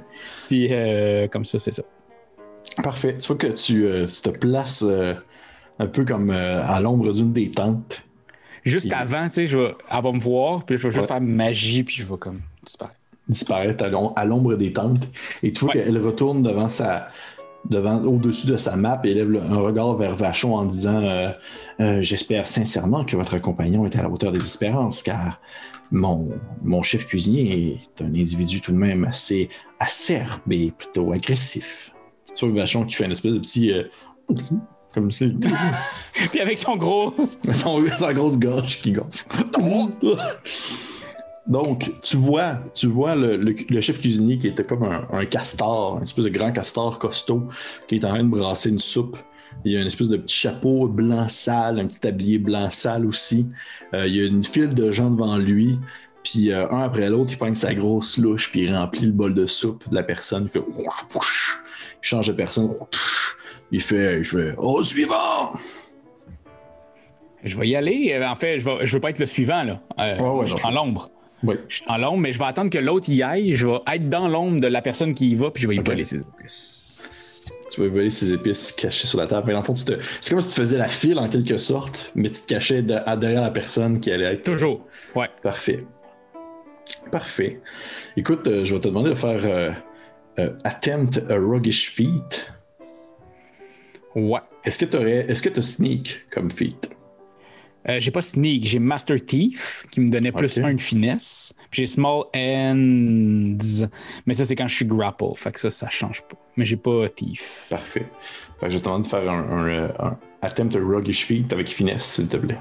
[0.48, 1.84] Puis euh, comme ça, c'est ça.
[2.84, 3.18] Parfait.
[3.18, 4.86] Tu vois que tu, tu te places
[5.80, 8.04] un peu comme à l'ombre d'une des tentes.
[8.64, 11.08] Juste avant, tu sais, je vais, elle va me voir, puis je vais juste Ouais.
[11.08, 12.98] faire magie, puis je vais comme disparaître.
[13.28, 15.08] disparaître à l'om- à l'ombre des tentes.
[15.44, 15.84] Et tu vois Ouais.
[15.84, 17.08] qu'elle retourne devant sa.
[17.70, 21.32] Devant, au-dessus de sa map et élève le- un regard vers Vachon en disant euh,
[21.80, 25.40] Euh, J'espère sincèrement que votre compagnon est à la hauteur des espérances, car
[25.90, 26.30] mon,
[26.62, 29.48] mon chef cuisinier est un individu tout de même assez
[29.80, 31.94] acerbe et plutôt agressif.
[32.36, 33.72] Tu vois Vachon qui fait une espèce de petit.
[33.72, 33.84] euh,
[34.94, 35.26] comme ça.
[36.32, 37.14] Puis avec son gros.
[37.54, 39.26] son, sa grosse gorge qui gonfle.
[41.46, 45.26] Donc, tu vois, tu vois le, le- le chef cuisinier qui était comme un, un
[45.26, 47.50] castor, une espèce de grand castor costaud,
[47.88, 49.18] qui est en train de brasser une soupe.
[49.66, 53.06] Il y a une espèce de petit chapeau blanc sale, un petit tablier blanc sale
[53.06, 53.48] aussi.
[53.94, 55.78] Euh, il y a une file de gens devant lui.
[56.24, 59.34] Puis euh, un après l'autre, il prend sa grosse louche, puis il remplit le bol
[59.36, 60.44] de soupe de la personne.
[60.46, 60.64] Il fait.
[60.76, 61.20] Il
[62.02, 62.70] change de personne.
[63.74, 64.20] Il fait.
[64.20, 64.54] Il fait.
[64.58, 65.52] Au suivant!
[67.44, 68.12] Je vais y aller.
[68.14, 69.82] Euh, En fait, je je veux pas être le suivant, là.
[70.00, 71.10] Euh, ouais, je suis en l'ombre.
[71.44, 71.56] Oui.
[71.68, 73.54] Je suis en l'ombre, mais je vais attendre que l'autre y aille.
[73.56, 75.80] Je vais être dans l'ombre de la personne qui y va, puis je vais y
[75.80, 77.52] voler ses épices.
[77.74, 79.48] Tu vas voler ses épices cachées sur la table.
[79.48, 82.12] Mais dans le fond, te- c'est comme si tu faisais la file en quelque sorte,
[82.16, 84.44] mais tu te cachais de- derrière la personne qui allait être.
[84.44, 84.86] Toujours.
[85.16, 85.30] Ouais.
[85.42, 85.80] Parfait.
[87.12, 87.60] Parfait.
[88.16, 92.53] Écoute, euh, je vais te demander de faire euh, Attempt a Roguish Feat.
[94.16, 94.40] Ouais.
[94.64, 95.30] Est-ce que tu aurais.
[95.30, 96.90] Est-ce que tu Sneak comme feat?
[97.90, 101.54] Euh, j'ai pas Sneak, j'ai Master Thief qui me donnait plus un de finesse.
[101.72, 103.88] J'ai Small Ends.
[104.26, 105.26] Mais ça, c'est quand je suis grapple.
[105.36, 106.38] Fait que ça, ça change pas.
[106.56, 107.68] Mais j'ai pas Thief.
[107.70, 108.06] Parfait.
[108.60, 111.52] Fait que je te demande de faire un, un, euh, un Attempt a Roguish Feat
[111.52, 112.60] avec finesse, s'il te plaît.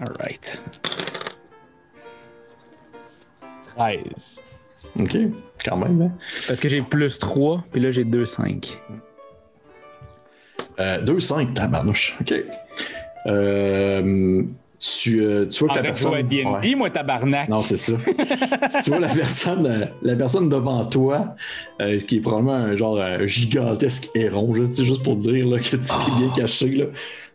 [0.00, 0.62] Alright.
[3.76, 4.40] 13.
[4.98, 5.16] Ok,
[5.64, 6.02] quand même.
[6.02, 6.12] Hein?
[6.46, 8.78] Parce que j'ai plus 3, puis là j'ai 2, 5.
[10.80, 12.16] Euh, 2-5, tabarnouche.
[12.20, 12.34] Ok.
[13.26, 14.42] Euh,
[14.78, 16.14] tu, euh, tu vois que la Arrête de personne.
[16.14, 16.74] à D&D, Ouais.
[16.74, 17.48] moi, tabarnak.
[17.50, 17.92] Non, c'est ça.
[18.84, 21.34] tu vois la personne, euh, la personne devant toi,
[21.82, 25.64] euh, qui est probablement un genre un gigantesque héron, juste, juste pour dire là, que
[25.64, 26.68] tu t'es bien caché.
[26.70, 26.84] Là.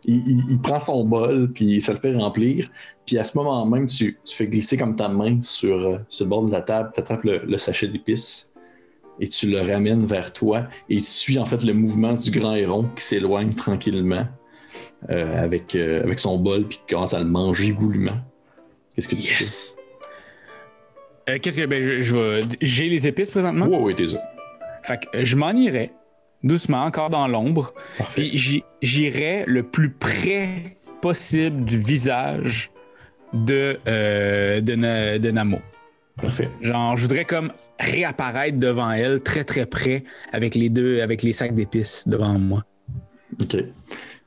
[0.06, 2.68] Il, il- il prend son bol, puis ça le fait remplir.
[3.06, 6.24] Puis à ce moment même, tu, tu fais glisser comme ta main sur, euh, sur
[6.24, 8.50] le bord de la table, tu attrapes le, le sachet d'épices
[9.20, 10.64] et tu le ramènes vers toi.
[10.88, 14.26] Et tu suis en fait le mouvement du grand héron qui s'éloigne tranquillement
[15.10, 18.18] euh, avec, euh, avec son bol, puis qui commence à le manger goulûment.
[18.94, 19.42] Qu'est-ce que tu fais?
[19.44, 19.76] Yes!
[21.28, 21.66] Euh, Qu'est-ce que.
[21.66, 23.66] Ben, je, je vais- J'ai les épices présentement?
[23.66, 24.22] Ouais, ouais, t'es ça.
[24.82, 25.90] Fait que je m'en irai
[26.44, 27.74] doucement, encore dans l'ombre.
[27.98, 28.22] Parfait.
[28.22, 32.70] Puis j'irai le plus près possible du visage
[33.32, 35.58] de, de, de Namo.
[36.22, 36.48] Parfait.
[36.62, 41.32] Genre, je voudrais comme réapparaître devant elle, très très près, avec les deux, avec les
[41.32, 42.64] sacs d'épices devant moi.
[43.40, 43.56] OK.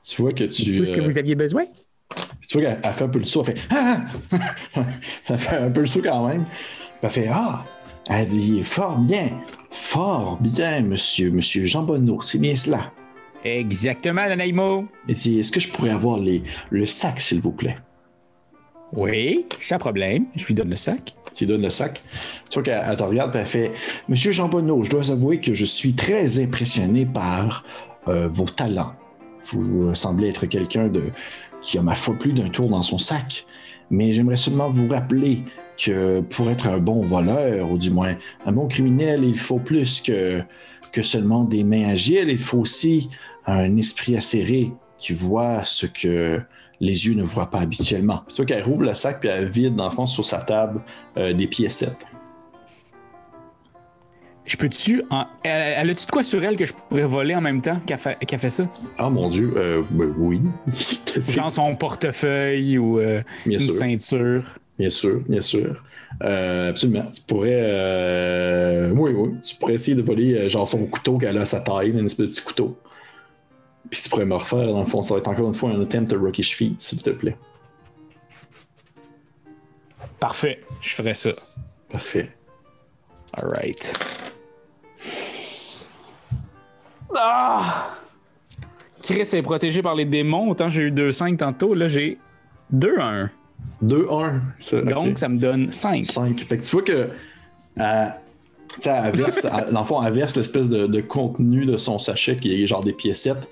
[0.03, 0.75] Tu vois que tu.
[0.75, 1.65] Tout ce que euh, vous aviez besoin?
[2.47, 3.43] Tu vois qu'elle elle fait un peu le saut.
[3.47, 4.01] Elle fait Ah!
[5.29, 6.45] elle fait un peu le saut quand même.
[7.01, 7.65] Elle fait Ah!
[8.09, 9.29] Elle dit Fort bien,
[9.69, 12.91] fort bien, monsieur, monsieur Jean Bonneau, c'est bien cela.
[13.45, 14.87] Exactement, Nanaimo.
[15.07, 17.77] Elle dit Est-ce que je pourrais avoir les, le sac, s'il vous plaît?
[18.93, 20.25] Oui, sans problème.
[20.35, 21.15] Je lui donne le sac.
[21.35, 22.01] Tu lui donnes le sac.
[22.49, 23.71] Tu vois qu'elle elle te regarde et elle fait
[24.07, 27.63] Monsieur Jean Bonneau, je dois avouer que je suis très impressionné par
[28.07, 28.93] euh, vos talents.
[29.51, 31.03] Vous euh, semblez être quelqu'un de
[31.61, 33.45] qui a ma foi plus d'un tour dans son sac.
[33.91, 35.43] Mais j'aimerais seulement vous rappeler
[35.77, 40.01] que pour être un bon voleur, ou du moins un bon criminel, il faut plus
[40.01, 40.41] que,
[40.91, 42.29] que seulement des mains agiles.
[42.29, 43.09] Il faut aussi
[43.45, 46.41] un esprit acéré qui voit ce que
[46.81, 48.23] les yeux ne voient pas habituellement.
[48.29, 50.81] Tu vois qu'elle rouvre le sac puis elle vide, dans le fond, sur sa table,
[51.17, 52.05] euh, des piécettes.
[54.45, 55.03] Je peux-tu.
[55.11, 57.79] en- Elle, elle a-tu de quoi sur elle que je pourrais voler en même temps
[57.85, 58.63] qu'elle fait, qu'elle fait ça?
[58.97, 60.41] Ah mon Dieu, euh, ben oui.
[61.19, 64.43] Genre son portefeuille ou euh, une sûr, ceinture.
[64.79, 65.83] bien sûr, bien sûr.
[66.23, 67.05] Euh, absolument.
[67.13, 67.59] Tu pourrais.
[67.61, 69.29] euh, Oui, oui.
[69.43, 72.25] Tu pourrais essayer de voler genre son couteau qu'elle a à sa taille, une espèce
[72.25, 72.75] de petit couteau.
[73.89, 75.81] Puis tu pourrais me refaire, dans le fond, ça va être encore une fois un
[75.81, 77.37] attempt à Rockish Feet, s'il te plaît.
[80.19, 81.31] Parfait, je ferais ça.
[81.91, 82.29] Parfait.
[83.37, 83.93] Alright.
[87.15, 87.95] Ah!
[89.01, 90.49] Chris est protégé par les démons.
[90.49, 92.17] Autant j'ai eu 2-5 tantôt, là j'ai
[92.73, 93.29] 2-1.
[93.83, 94.83] 2-1.
[94.83, 96.05] Donc ça me donne 5.
[96.05, 96.39] 5.
[96.41, 97.09] Fait que tu vois que.
[97.79, 98.07] Euh,
[98.85, 102.53] elle verse, elle- dans le fond, elle l'espèce de, de contenu de son sachet qui
[102.53, 103.47] est genre des piécettes.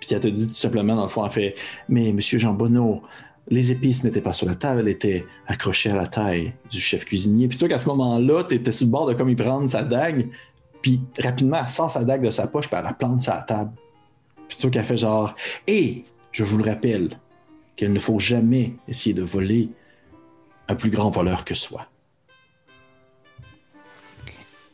[0.00, 1.54] Puis elle te dit tout simplement, dans le fond, elle fait
[1.88, 3.02] Mais monsieur Jean Bonneau,
[3.48, 7.04] les épices n'étaient pas sur la table, elles étaient accrochées à la taille du chef
[7.04, 7.48] cuisinier.
[7.48, 9.68] Puis tu vois qu'à ce moment-là, tu étais sur le bord de comme il prendre
[9.68, 10.28] sa dague.
[10.82, 13.42] Puis rapidement, elle sort sa dague de sa poche, puis elle la plante sur la
[13.42, 13.72] table.
[14.48, 15.34] Puis tu vois qu'elle fait genre
[15.66, 17.10] Et je vous le rappelle,
[17.76, 19.68] qu'il ne faut jamais essayer de voler
[20.68, 21.86] un plus grand voleur que soi.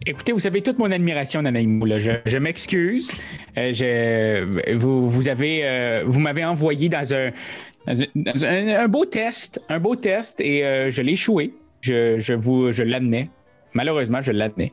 [0.04, 1.84] Écoutez, vous avez toute mon admiration, Nanaïmou.
[1.84, 1.98] là.
[1.98, 3.12] Je, m'excuse.
[3.56, 3.72] Euh,
[4.66, 11.12] euh, vous m'avez envoyé dans un, beau test, un beau test, et euh, je l'ai
[11.12, 11.54] échoué.
[11.82, 13.28] Je, je l'admets.
[13.74, 14.72] Malheureusement, je l'admets.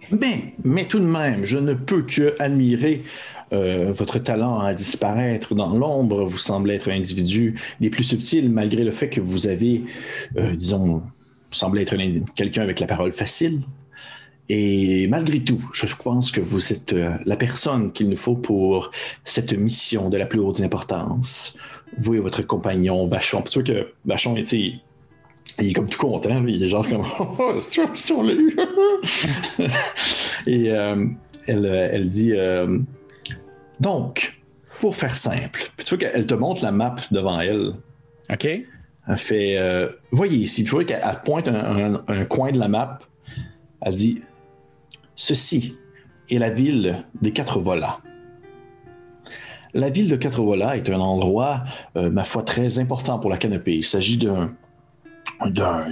[0.63, 3.03] Mais, tout de même, je ne peux que admirer
[3.51, 6.25] votre talent à disparaître dans l'ombre.
[6.25, 9.83] Vous semblez être un individu des plus subtils, malgré le fait que vous avez,
[10.55, 11.01] disons,
[11.49, 13.61] semblez être un- quelqu'un avec la parole facile.
[14.51, 18.89] Et malgré tout, je pense que vous êtes euh, la personne qu'il nous faut pour
[19.23, 21.55] cette mission de la plus haute importance.
[21.97, 23.43] Vous et votre compagnon Vachon.
[23.43, 24.73] Tu vois que Vachon, sais,
[25.59, 26.29] il est comme tout content.
[26.29, 26.41] là.
[26.47, 27.03] Il est genre comme
[27.39, 28.55] Oh, c'est sûr, c'est on l'a eu.
[30.47, 31.05] Et euh,
[31.47, 32.79] elle, elle dit euh,
[33.79, 34.39] Donc,
[34.79, 37.73] pour faire simple, tu vois qu'elle te montre la map devant elle.
[38.31, 38.45] OK?
[38.45, 42.57] Elle fait euh, Voyez ici, tu vois qu'elle elle pointe un, un- un coin de
[42.59, 42.99] la map.
[43.81, 44.21] Elle dit
[45.19, 45.75] Ceci
[46.29, 47.99] est la ville des quatre volats.
[49.73, 51.65] La ville de quatre volats est un endroit,
[51.97, 53.75] euh, ma foi, très important pour la canopée.
[53.75, 54.55] Il s'agit d'un,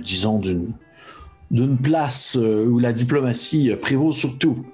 [0.02, 4.66] disons, d'une, place euh, où la diplomatie prévaut surtout.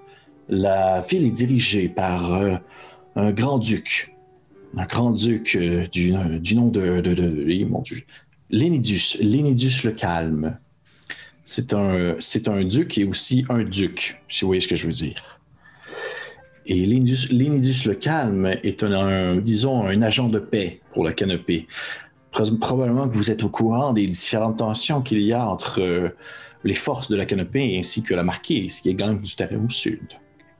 [0.47, 2.55] La ville est dirigée par euh,
[3.15, 4.15] un grand-duc,
[4.77, 5.57] un grand-duc
[5.91, 8.13] du, nom de, de,
[8.51, 10.59] Lénidius, Lénidius le Calme.
[11.45, 14.87] C'est un, c'est un duc et aussi un duc, si vous voyez ce que je
[14.87, 15.39] veux dire.
[16.65, 21.67] Et Lénidius, Lénidius le Calme est un, disons, un agent de paix pour la canopée.
[22.31, 26.09] Pro- Probablement que vous êtes au courant des différentes tensions qu'il y a entre euh,
[26.63, 30.07] les forces de la canopée ainsi que la marquise qui gagne du terrain au sud.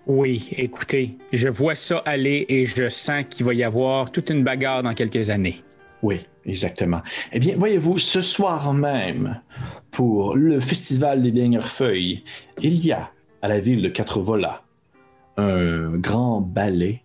[0.05, 4.43] Oui, écoutez, je vois ça aller et je sens qu'il va y avoir toute une
[4.43, 5.55] bagarre dans quelques années.
[6.03, 7.01] Oui, exactement.
[7.31, 9.39] Eh bien, voyez-vous, ce soir même,
[9.89, 12.23] pour le Festival des dernières feuilles,
[12.61, 13.09] il y a
[13.41, 14.63] à la ville de Quatre Volats
[15.37, 17.03] un grand ballet,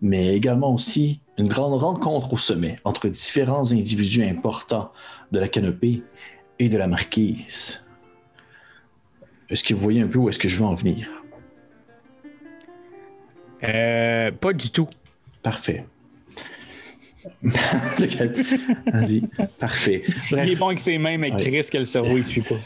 [0.00, 4.92] mais également aussi une grande rencontre au sommet entre différents individus importants
[5.32, 6.02] de la canopée
[6.58, 7.84] et de la marquise.
[9.50, 11.10] Est-ce que vous voyez un peu où est-ce que je veux en venir?
[13.64, 14.88] Euh, pas du tout.
[15.42, 15.84] Parfait.
[19.06, 19.24] Dit,
[19.58, 20.02] Parfait.
[20.30, 20.44] Bref.
[20.46, 21.36] Il est bon avec ses mains, mais Ouais.
[21.38, 22.56] Chris, que le cerveau, il suit pas.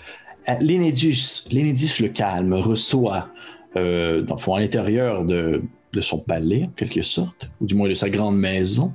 [0.48, 3.28] Euh, le calme reçoit,
[3.76, 7.74] euh, dans le fond, à l'intérieur de, de son palais, en quelque sorte, ou du
[7.74, 8.94] moins de sa grande maison,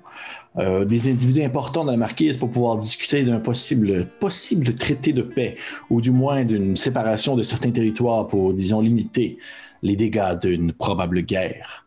[0.58, 5.22] euh, des individus importants de la marquise pour pouvoir discuter d'un possible, possible traité de
[5.22, 5.56] paix,
[5.90, 9.38] ou du moins d'une séparation de certains territoires pour, disons, limiter
[9.82, 11.86] les dégâts d'une probable guerre.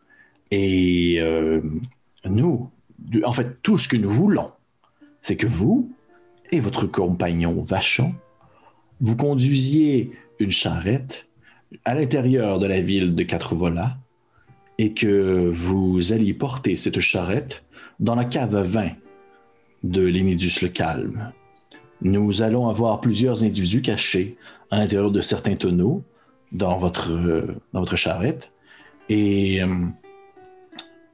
[0.51, 1.61] Et euh,
[2.27, 2.69] nous,
[3.23, 4.51] en fait, tout ce que nous voulons,
[5.21, 5.91] c'est que vous
[6.51, 8.13] et votre compagnon Vachon
[9.01, 11.27] vous conduisiez une charrette
[11.83, 13.97] à l'intérieur de la ville de Quatre Volats
[14.77, 17.63] et que vous alliez porter cette charrette
[17.99, 18.89] dans la cave à vin
[19.83, 21.31] de l'Énidus le Calme.
[22.01, 24.37] Nous allons avoir plusieurs individus cachés
[24.71, 26.03] à l'intérieur de certains tonneaux
[26.51, 28.51] dans votre, euh, dans votre charrette
[29.09, 29.85] et, euh,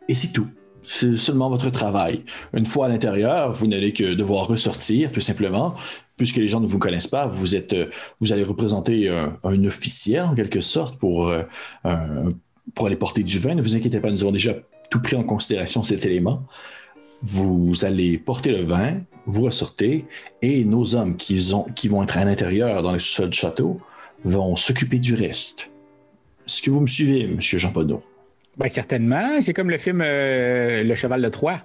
[0.08, 0.48] et c'est tout.
[0.84, 2.24] C'est seulement votre travail.
[2.54, 5.76] Une fois à l'intérieur, vous n'allez que devoir ressortir, tout simplement,
[6.18, 7.90] puisque les gens ne vous connaissent pas, vous, êtes, euh,
[8.20, 11.44] vous allez représenter un, un officiel, en quelque sorte, pour, euh,
[12.74, 13.54] pour aller porter du vin.
[13.56, 14.56] Ne vous inquiétez pas, nous avons déjà
[14.90, 16.44] tout pris en considération cet élément.
[17.22, 20.06] Vous allez porter le vin, vous ressortez,
[20.42, 23.80] et nos hommes qui, ont, qui vont être à l'intérieur, dans le sous-sol du château,
[24.24, 25.70] vont s'occuper du reste.
[26.48, 27.40] Est-ce que vous me suivez, M.
[27.40, 28.02] Jean Bonneau?
[28.58, 29.42] Ben, certainement.
[29.42, 31.62] C'est comme le film euh, Le Cheval de Troie.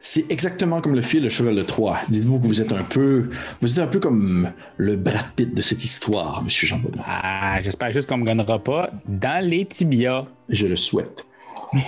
[0.00, 1.98] C'est exactement comme le fil Le Cheval de Troie.
[2.08, 3.30] Dites-vous que vous êtes un peu,
[3.62, 7.02] vous êtes un peu comme le Brad Pitt de cette histoire, Monsieur Jean Bonneau.
[7.06, 10.26] Ah, j'espère juste qu'on me gagnera pas dans les tibias.
[10.48, 11.24] Je le souhaite.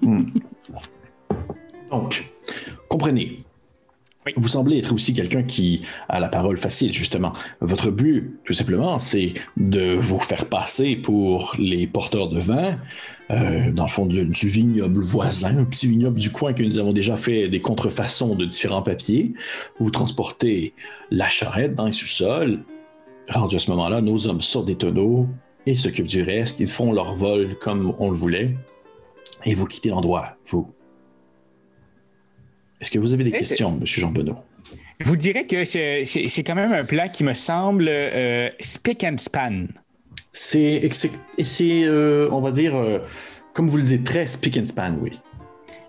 [0.00, 0.24] Hmm.
[1.90, 2.30] Donc,
[2.88, 3.44] comprenez,
[4.36, 7.34] Vous semblez être aussi quelqu'un qui a la parole facile, justement.
[7.60, 12.78] Votre but, tout simplement, c'est de vous faire passer pour les porteurs de vin,
[13.30, 16.94] euh, dans le fond du, vignoble voisin, un petit vignoble du coin que nous avons
[16.94, 19.34] déjà fait des contrefaçons de différents papiers.
[19.78, 20.72] Vous transportez
[21.10, 22.60] la charrette dans les sous-sols.
[23.28, 25.28] Rendu à ce moment-là, nos hommes sortent des tonneaux
[25.66, 26.60] et s'occupent du reste.
[26.60, 28.56] Ils font leur vol comme on le voulait.
[29.44, 30.72] Et vous quittez l'endroit, vous.
[32.80, 33.86] Est-ce que vous avez des questions, M.
[33.86, 34.36] Jean Bonneau?
[35.00, 39.18] Je vous dirais que c'est quand même un plat qui me semble euh, spick and
[39.18, 39.64] span.
[40.32, 40.88] C'est,
[41.62, 42.98] euh, on va dire, euh,
[43.52, 45.20] comme vous le dites, très spick and span, oui.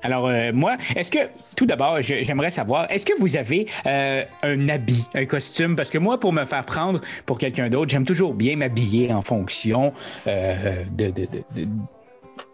[0.01, 1.17] Alors, moi, est-ce que,
[1.55, 5.75] tout d'abord, j'aimerais savoir, est-ce que vous avez un habit, un costume?
[5.75, 9.23] Parce que moi, pour me faire prendre pour quelqu'un d'autre, j'aime toujours bien m'habiller en
[9.23, 9.93] fonction
[10.27, 11.11] de,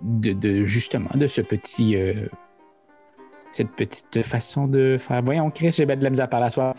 [0.02, 1.98] de, justement, de ce petit
[3.54, 5.22] cette petite façon de faire.
[5.24, 6.76] Voyons, Chris, j'ai bien de la misère par la soir.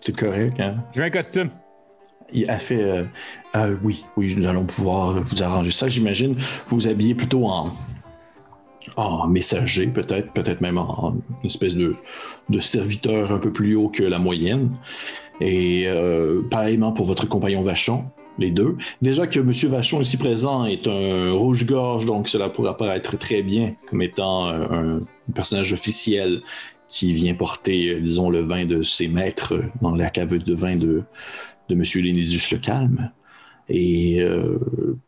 [0.00, 0.76] C'est correct, hein?
[0.92, 1.50] Je veux un costume.
[2.32, 2.82] Il a fait.
[2.82, 3.04] Euh,
[3.56, 5.88] euh, oui, oui, nous allons pouvoir vous arranger ça.
[5.88, 6.34] J'imagine
[6.68, 7.70] vous vous habillez plutôt en,
[8.96, 11.96] en messager, peut-être, peut-être même en, une espèce de,
[12.48, 14.70] de, serviteur un peu plus haut que la moyenne.
[15.40, 18.04] Et euh, pareillement pour votre compagnon Vachon
[18.40, 18.76] les deux.
[19.02, 19.52] Déjà que M.
[19.70, 24.98] Vachon ici présent est un rouge-gorge, donc cela pourrait apparaître très bien comme étant un,
[25.34, 26.40] personnage officiel
[26.88, 31.04] qui vient porter, disons, le vin de ses maîtres dans la cave de vin de,
[31.68, 31.84] de M.
[32.02, 33.12] Lénésus le Calme.
[33.68, 34.58] Et euh,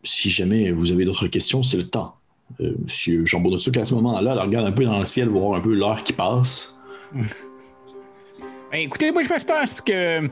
[0.05, 2.14] si jamais vous avez d'autres questions, c'est le temps.
[2.61, 5.61] Euh, Monsieur Jean Bonneau, à ce moment-là, regarde un peu dans le ciel, voir un
[5.61, 6.81] peu l'heure qui passe.
[7.12, 10.31] Ben, écoutez, moi, je pense que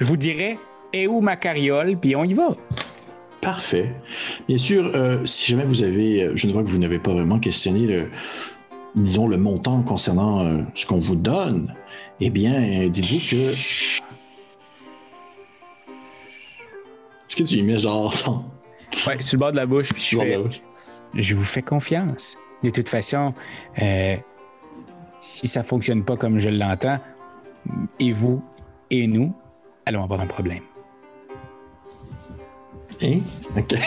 [0.00, 0.58] je vous dirais,
[0.92, 2.56] et où ma carriole, puis on y va.
[3.40, 3.94] Parfait.
[4.48, 7.12] Bien sûr, euh, si jamais vous avez, euh, je ne vois que vous n'avez pas
[7.12, 8.10] vraiment questionné le,
[8.96, 11.74] disons, le montant concernant euh, ce qu'on vous donne,
[12.20, 13.52] eh bien, dites-vous que.
[17.26, 18.14] Est-ce que tu y mets genre.
[19.06, 20.38] Ouais, sur le bord de la bouche, puis je fais...
[21.14, 22.38] Je vous fais confiance.
[22.62, 23.34] De toute façon,
[25.20, 26.98] si ça fonctionne pas comme je l'entends,
[28.00, 28.42] et vous
[28.90, 29.34] et nous
[29.84, 30.62] allons avoir un problème.
[33.02, 33.18] Hein?
[33.56, 33.74] OK.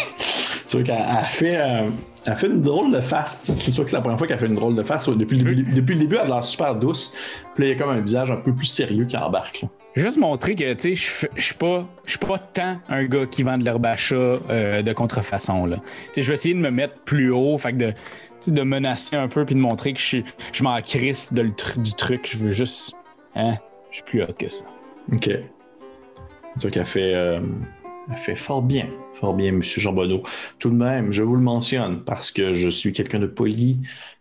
[0.67, 1.89] Tu vois qu'elle fait, euh,
[2.33, 3.41] fait une drôle de face.
[3.43, 5.09] C'est sûr que c'est la première fois qu'elle fait une drôle de face.
[5.09, 7.13] Depuis, le, depuis le début, elle a l'air super douce.
[7.55, 9.65] Puis là, il y a comme un visage un peu plus sérieux qui embarque.
[9.97, 11.85] Juste montrer que, tu sais, je suis pas,
[12.21, 15.81] pas tant un gars qui vend de l'herbe à chat euh, de contrefaçon, là.
[16.13, 17.93] Tu je vais essayer de me mettre plus haut, fait de,
[18.47, 20.19] de menacer un peu puis de montrer que je,
[20.53, 22.29] je m'en crisse de du truc.
[22.31, 22.93] Je veux juste,
[23.35, 23.55] hein,
[23.89, 24.63] je suis plus hot que ça.
[25.13, 25.27] OK.
[25.27, 25.39] Tu
[26.61, 27.13] vois qu'elle fait...
[27.13, 27.41] Euh,
[28.09, 28.87] elle fait fort bien,
[29.21, 29.61] fort bien, M.
[29.63, 30.23] Jean Bonneau.
[30.59, 33.79] Tout de même, je vous le mentionne parce que je suis quelqu'un de poli,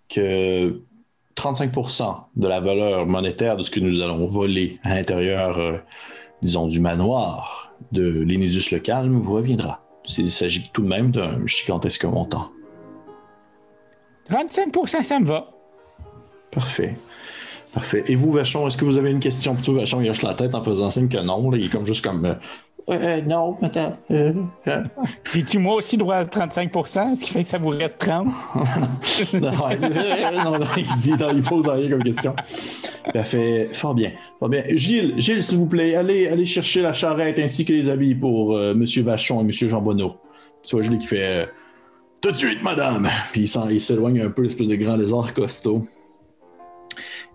[0.08, 0.82] que
[1.36, 5.78] 35% de la valeur monétaire de ce que nous allons voler à l'intérieur, euh,
[6.42, 9.82] disons, du manoir de l'Inésus le Calme vous reviendra.
[10.18, 12.50] Il s'agit tout de même d'un gigantesque montant.
[14.30, 15.50] 35% ça me va.
[16.50, 16.96] Parfait.
[17.72, 18.02] Parfait.
[18.08, 19.54] Et vous, Vachon, est-ce que vous avez une question?
[19.54, 21.52] Plutôt, Vachon, il hoche la tête en faisant signe que non.
[21.52, 22.34] Il est comme juste comme euh,
[22.88, 23.96] euh, non, madame.
[24.10, 24.32] Euh,
[24.66, 24.82] euh.
[25.22, 28.26] Puis-tu, moi aussi, droit à 35% ce qui fait que ça vous reste 30
[29.34, 32.34] non, non, non, il, dit, il pose rien comme question.
[33.24, 34.12] fait fort bien.
[34.38, 34.62] Fort bien.
[34.70, 38.56] Gilles, Gilles, s'il vous plaît, allez, allez chercher la charrette ainsi que les habits pour
[38.56, 38.84] euh, M.
[39.04, 39.52] Vachon et M.
[39.52, 40.16] Jean Bonneau.
[40.62, 41.48] Tu vois Gilles qui fait
[42.20, 43.08] Tout de suite, madame.
[43.32, 45.82] Puis il s'éloigne un peu, l'espèce de grand lézard costaud.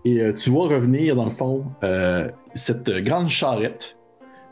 [0.04, 1.64] Et tu vois revenir, dans le fond,
[2.54, 3.95] cette grande charrette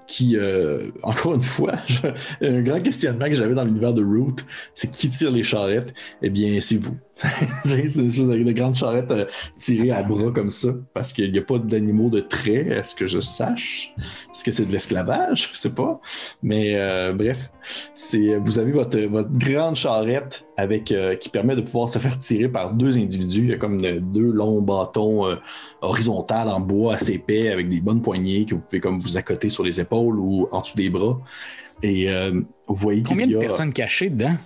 [0.06, 1.74] qui, euh, encore une fois,
[2.42, 4.36] un grand questionnement que j'avais dans l'univers de Root,
[4.74, 5.94] c'est qui tire les charrettes?
[6.22, 6.96] Eh bien, c'est vous.
[7.64, 11.42] c'est une espèce de grande charrette euh, à bras comme ça, parce qu'il n'y a
[11.42, 13.94] pas d'animaux de trait, est-ce que je sache?
[14.30, 15.50] Est-ce que c'est de l'esclavage?
[15.52, 16.00] Je sais pas.
[16.42, 17.50] Mais euh, bref,
[17.94, 22.48] c'est vous avez votre, votre grande charrette avec qui permet de pouvoir se faire tirer
[22.48, 23.40] par deux individus.
[23.40, 25.36] Il y a comme deux longs bâtons
[25.82, 29.48] horizontaux en bois assez épais avec des bonnes poignées que vous pouvez comme vous accoter
[29.48, 31.18] sur les épaules ou en dessous des bras.
[31.82, 32.08] Et
[32.68, 34.36] vous voyez Combien de personnes cachées dedans?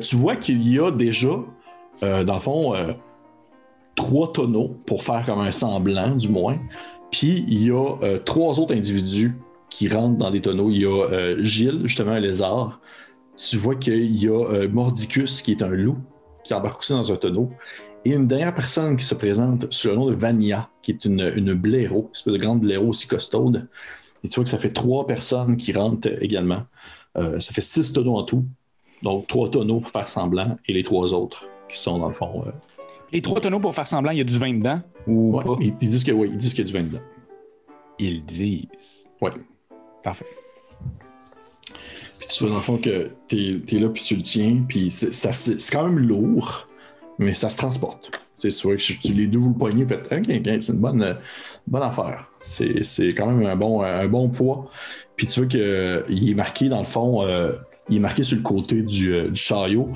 [0.00, 1.38] tu vois qu'il y a déjà
[2.02, 2.92] euh, dans le fond, euh,
[3.94, 6.58] trois tonneaux pour faire comme un semblant, du moins.
[7.10, 9.36] Puis il y a euh, trois autres individus
[9.76, 10.70] qui rentrent dans des tonneaux.
[10.70, 12.80] Il y a Gilles, justement un lézard.
[13.36, 15.98] Tu vois qu'il y a Mordicus, qui est un loup,
[16.44, 17.50] qui embarque aussi dans un tonneau.
[18.06, 21.30] Et une dernière personne qui se présente sous le nom de Vania, qui est une,
[21.36, 23.68] une blaireau, une espèce de grande blaireau aussi costaude.
[24.24, 26.62] Et tu vois que ça fait trois personnes qui rentrent également.
[27.14, 28.44] ça fait six tonneaux en tout.
[29.02, 32.44] Donc trois tonneaux pour faire semblant et les trois autres qui sont dans le fond.
[32.46, 32.50] Euh,
[33.12, 35.56] Les trois tonneaux pour faire semblant, il y a du vin dedans ou Ouais, pas?
[35.60, 37.04] ils, ils disent que oui, ils disent qu'il y a du vin dedans.
[37.98, 39.04] Ils disent.
[39.20, 39.32] Ouais.
[40.06, 40.26] Parfait.
[42.20, 44.92] Puis tu vois dans le fond que t'es es là puis tu le tiens, puis
[44.92, 46.68] c'est quand même lourd,
[47.18, 48.12] mais ça se transporte.
[48.38, 51.18] C'est sûr que les deux vous le poignez, faites c'est une bonne,
[51.66, 52.30] bonne affaire.
[52.38, 54.70] C'est quand même un bon, un bon poids.
[55.16, 57.54] Puis tu vois qu'il est marqué dans le fond, euh,
[57.88, 59.90] il est marqué sur le côté du, euh, chariot.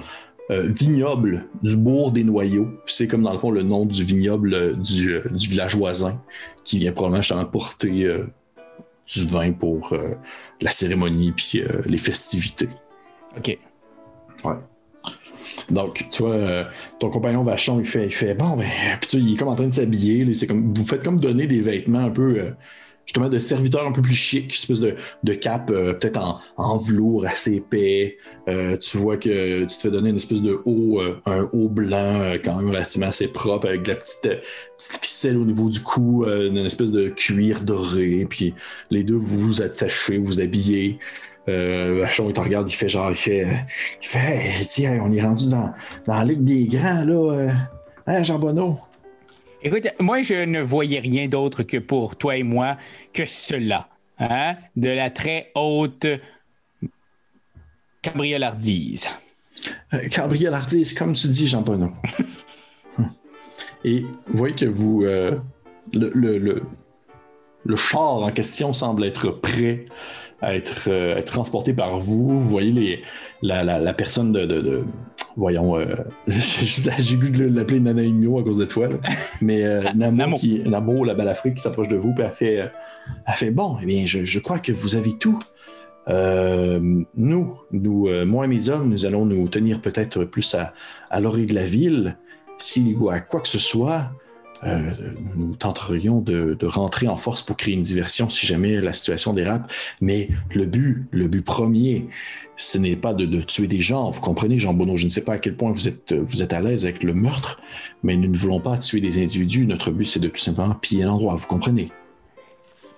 [0.51, 2.69] euh, vignoble du bourg des noyaux.
[2.87, 6.21] C'est comme dans le fond le nom du vignoble du, du village voisin
[6.65, 8.09] qui vient probablement porter
[9.13, 10.15] du vin pour euh,
[10.61, 12.69] la cérémonie puis euh, les festivités.
[13.37, 13.59] OK.
[15.71, 16.65] Donc, tu vois, euh,
[16.99, 18.67] ton compagnon Vachon, il fait, il fait bon, ben,
[19.01, 20.33] puis tu il est comme en train de s'habiller.
[20.35, 22.53] c'est comme, vous faites comme donner des vêtements un peu,
[23.11, 24.95] justement, de serviteurs un peu plus chic, une espèce de,
[25.25, 28.19] de cape euh, peut-être en, velours assez épais.
[28.47, 31.69] Euh, tu vois que tu te fais donner une espèce de haut, euh, un haut
[31.69, 34.29] blanc euh, quand même relativement assez propre avec de la petite,
[34.79, 38.25] ficelle au niveau du cou, une espèce de cuir doré.
[38.31, 38.55] Puis
[38.91, 41.01] les deux, vous vous attachez, vous habillez.
[41.49, 43.45] Euh, il te regarde, il fait genre, il fait,
[44.01, 45.73] il fait tiens, on est rendu dans,
[46.07, 47.49] dans la Ligue des Grands, là.
[48.07, 48.79] Hein, Jean Bonneau?
[49.63, 52.77] Écoute, moi, je ne voyais rien d'autre que pour toi et moi
[53.13, 53.89] que cela.
[54.19, 54.57] Hein?
[54.77, 56.07] De la très haute
[58.03, 59.07] cabriolardise.
[59.93, 61.93] Euh, Cabriolardise, comme tu dis, Jean Bonneau.
[63.85, 65.05] Et vous voyez que vous.
[65.05, 65.39] euh,
[65.93, 66.63] le, le, le,
[67.65, 69.85] le char en question semble être prêt
[70.43, 72.29] à être, euh, être transporté par vous.
[72.29, 73.03] Vous voyez les,
[73.43, 74.45] la, la, la personne de.
[74.47, 74.85] de- de-
[75.37, 75.95] voyons, euh,
[76.27, 78.89] j'ai goût de l'appeler Nana Imio à cause de toi.
[78.89, 78.97] là.
[79.41, 80.37] Mais euh, Namo, Namo.
[80.37, 82.67] qui, Namo, la balafrique qui s'approche de vous, puis elle fait, euh,
[83.27, 85.39] elle fait Bon, eh bien, je, je crois que vous avez tout.
[86.09, 86.81] Euh,
[87.17, 90.73] nous, nous euh, moi et mes hommes, nous allons nous tenir peut-être plus à,
[91.11, 92.17] à l'orée de la ville.
[92.59, 94.11] S'il y a quoi que ce soit,
[94.65, 94.91] euh,
[95.37, 99.71] nous tenterions de, rentrer en force pour créer une diversion si jamais la situation dérape.
[100.01, 102.07] Mais le but, le but premier,
[102.57, 104.11] ce n'est pas de, tuer des gens.
[104.11, 106.53] Vous comprenez, Jean Bonneau, je ne sais pas à quel point vous êtes, vous êtes
[106.53, 107.61] à l'aise avec le meurtre,
[108.03, 109.67] mais nous ne voulons pas tuer des individus.
[109.67, 111.37] Notre but, c'est de tout simplement piller l'endroit.
[111.37, 111.91] Vous comprenez?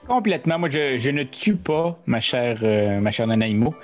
[0.06, 0.58] Complètement.
[0.58, 3.74] Moi, je, je ne tue pas ma chère, euh, ma chère Nanaimo.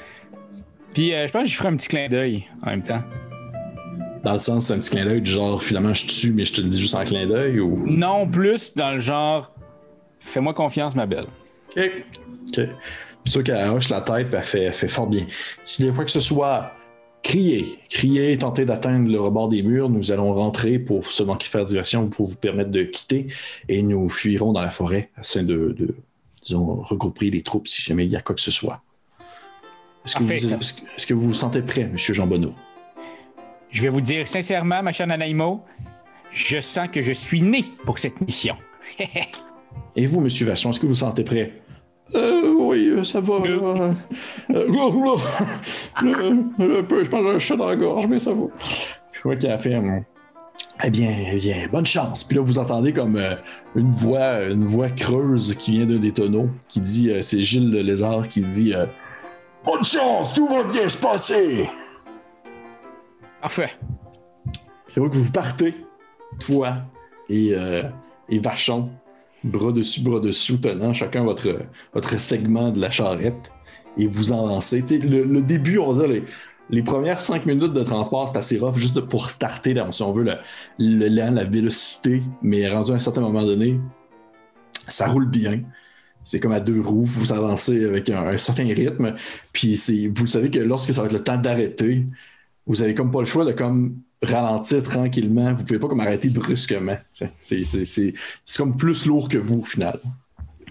[0.93, 3.03] Puis, euh, je pense que je ferai un petit clin d'œil en même temps.
[4.25, 6.53] Dans le sens, c'est un petit clin d'œil du genre, finalement, je tue, mais je
[6.55, 7.77] te le dis juste en clin d'œil ou?
[7.87, 9.53] Non plus dans le genre,
[10.21, 11.27] fais-moi confiance, ma belle.
[11.77, 11.91] OK.
[12.49, 12.61] OK.
[13.25, 15.27] Puis sûr qu'elle hoche la tête, puis elle fait, elle fait fort bien.
[15.65, 16.73] S'il y a quoi que ce soit,
[17.23, 17.79] criez.
[17.91, 19.89] Criez, tentez d'atteindre le rebord des murs.
[19.91, 23.29] Nous allons rentrer pour seulement faire diversion, pour vous permettre de quitter,
[23.69, 25.95] et nous fuirons dans la forêt afin de, de,
[26.43, 28.81] disons, regrouper les troupes si jamais il y a quoi que ce soit.
[30.05, 31.97] Est-ce que, vous, est-ce que- est-ce que vous vous sentez prêt, M.
[31.99, 32.55] Jean Bonneau?
[33.71, 35.63] Je vais vous dire sincèrement, ma chère Nanaimo,
[36.33, 38.57] je sens que je suis né pour cette mission.
[39.97, 40.29] Et vous, M.
[40.47, 41.53] Vachon, est-ce que vous vous sentez prêt?
[42.15, 43.35] Euh, oui, euh, ça va.
[43.35, 43.93] euh,
[44.55, 44.67] euh,
[46.03, 48.45] le- peu, je pense que j'ai un chat dans la gorge, mais ça va.
[49.13, 49.79] Je vois qu'elle a fait.
[50.85, 52.25] Eh bien, eh bien, bonne chance.
[52.25, 53.35] Puis là, vous entendez comme euh,
[53.75, 57.71] une voix, une voix creuse qui vient d'un des tonneaux, qui dit, euh, c'est Gilles
[57.71, 58.87] le lézard qui dit, euh,
[59.65, 61.69] bonne chance, tout va bien se passer.
[63.41, 63.71] Parfait.
[64.89, 65.75] C'est vrai que vous partez,
[66.41, 66.79] toi
[67.29, 67.83] et, euh,
[68.29, 68.91] et Vachon,
[69.45, 73.53] bras dessus, bras dessous, tenant chacun votre, segment de la charrette,
[73.97, 76.23] et vous en le, début, on va dire,
[76.71, 80.25] les, premières cinq minutes de transport, c'est assez rough, juste pour starter, si on veut,
[80.25, 80.35] le,
[80.79, 83.81] le lent, la vélocité, mais rendu à un certain moment donné,
[84.89, 85.63] ça roule bien.
[86.25, 89.15] C'est comme à deux roues, vous avancez avec un, certain rythme,
[89.53, 89.81] puis
[90.15, 92.05] vous savez que lorsque ça va être le temps d'arrêter,
[92.69, 95.55] vous avez comme pas le choix de comme ralentir tranquillement.
[95.55, 96.97] Vous pouvez pas comme arrêter brusquement.
[97.11, 98.15] C'est, c'est, c'est, c'est-
[98.45, 99.99] c'est comme plus lourd que vous au final.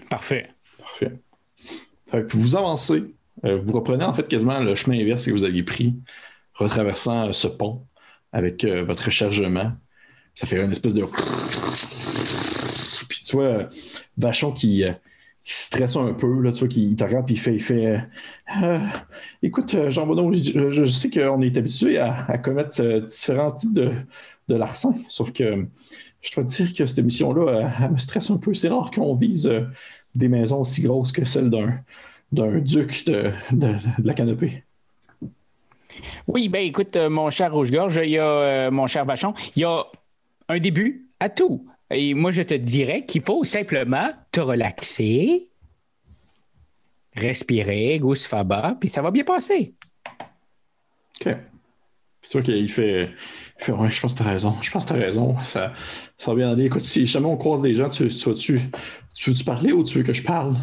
[0.08, 0.48] Parfait.
[0.78, 1.12] Parfait.
[2.06, 3.04] Fait que vous avancez.
[3.44, 5.94] Euh, vous reprenez en fait quasiment le chemin inverse que vous aviez pris,
[6.54, 7.86] retraversant euh, ce pont
[8.32, 9.72] avec euh, votre rechargement.
[10.34, 11.04] Ça fait une espèce de.
[13.08, 13.68] Puis tu vois,
[14.16, 14.84] Vachon qui,
[15.48, 17.54] qui stresse un peu, là, tu vois, qui te regarde puis il fait.
[17.54, 18.04] Il fait
[18.62, 18.78] euh,
[19.42, 23.92] écoute, euh, Jean Bonneau, je, sais qu'on est habitué à, commettre euh, différents types de,
[24.48, 25.66] de larcins, sauf que
[26.20, 28.52] je dois te dire que cette émission-là, euh, elle me stresse un peu.
[28.52, 29.50] C'est rare qu'on vise
[30.14, 31.80] des maisons aussi grosses que celle d'un,
[32.30, 34.64] d'un duc de, de- la canopée.
[36.26, 39.82] Oui, ben écoute, mon cher Rouge-Gorge, il y a mon cher Vachon, il y a
[40.50, 41.66] un début à tout.
[41.90, 45.48] Et moi, je te dirais qu'il faut simplement te relaxer,
[47.16, 49.74] respirer, gousse faba, puis ça va bien passer.
[51.20, 51.34] OK.
[52.20, 53.10] C'est sûr qu'il fait,
[53.58, 54.56] il fait Ouais, je pense que t'as raison.
[54.60, 55.36] Je pense que t'as raison.
[55.44, 55.72] Ça,
[56.18, 56.66] ça va bien aller.
[56.66, 58.60] Écoute, si jamais on croise des gens, tu, tu, tu,
[59.14, 60.56] tu veux-tu parler ou tu veux que je parle?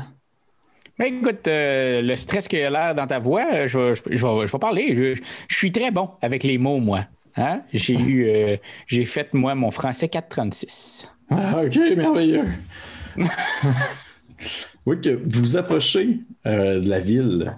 [1.00, 3.96] Mais écoute, euh, le stress qu'il y a l'air dans ta voix, euh, je, vais-
[3.96, 5.16] je, je vais, je vais parler.
[5.50, 7.06] Je suis très bon avec les mots, moi.
[7.38, 7.62] Hein?
[7.74, 8.58] J'ai eu, euh,
[8.88, 11.10] j'ai fait, moi, mon français 436.
[11.30, 12.46] Ah, ok, merveilleux.
[14.86, 17.58] oui, que vous approchez euh, de la ville.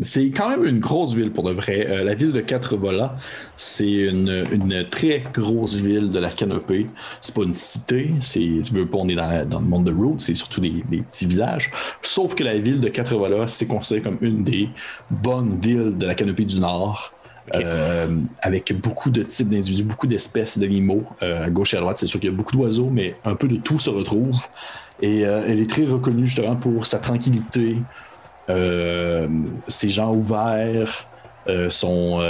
[0.00, 1.86] C'est quand même une grosse ville pour de vrai.
[1.88, 3.12] Euh, la ville de Quatre-Volants,
[3.56, 4.44] c'est une,
[4.90, 6.88] très grosse ville de la canopée.
[7.20, 10.20] C'est pas une cité, c'est, tu veux pas, on est dans, le monde de Road,
[10.20, 11.70] c'est surtout des, des petits villages.
[12.02, 14.68] Sauf que la ville de Quatre-Volants, c'est considéré comme une des
[15.10, 17.14] bonnes villes de la canopée du Nord.
[17.54, 21.04] Euh, avec beaucoup de types d'individus, beaucoup d'espèces d'animaux.
[21.22, 23.34] Euh, à gauche et à droite, c'est sûr qu'il y a beaucoup d'oiseaux, mais un
[23.34, 24.46] peu de tout se retrouve.
[25.02, 27.76] Et euh, elle est très reconnue justement pour sa tranquillité,
[28.48, 31.06] ses gens ouverts,
[31.68, 32.20] son,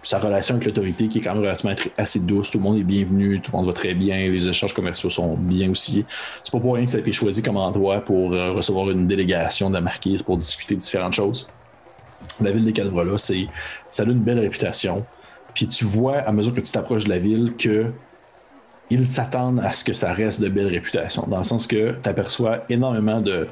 [0.00, 2.50] sa relation avec l'autorité qui est quand même relativement assez douce.
[2.50, 5.36] Tout le monde est bienvenu, tout le monde va très bien, les échanges commerciaux sont
[5.36, 6.06] bien aussi.
[6.42, 9.68] C'est pas pour rien que ça a été choisi comme endroit pour recevoir une délégation
[9.68, 11.48] de la marquise pour discuter de différentes choses
[12.44, 13.46] la ville des Cadres-là, c'est,
[13.90, 15.04] ça a une belle réputation.
[15.54, 17.86] Puis tu vois, à mesure que tu t'approches de la ville, que
[18.90, 21.24] ils s'attendent à ce que ça reste de belle réputation.
[21.26, 23.46] Dans le sens que tu aperçois énormément de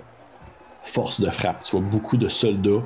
[0.84, 1.62] forces de frappe.
[1.62, 2.82] Tu vois beaucoup de soldats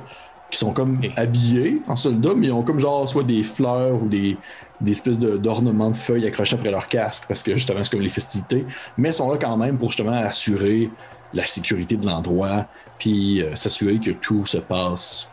[0.49, 4.07] qui sont comme habillés en soldats, mais ils ont comme genre soit des fleurs ou
[4.07, 4.37] des,
[4.81, 8.01] des espèces de- d'ornements de feuilles accrochés après leur casque, parce que justement, c'est comme
[8.01, 8.65] les festivités.
[8.97, 10.89] Mais ils sont là quand même pour justement assurer
[11.33, 12.65] la sécurité de l'endroit,
[12.99, 15.30] puis euh, s'assurer que tout se passe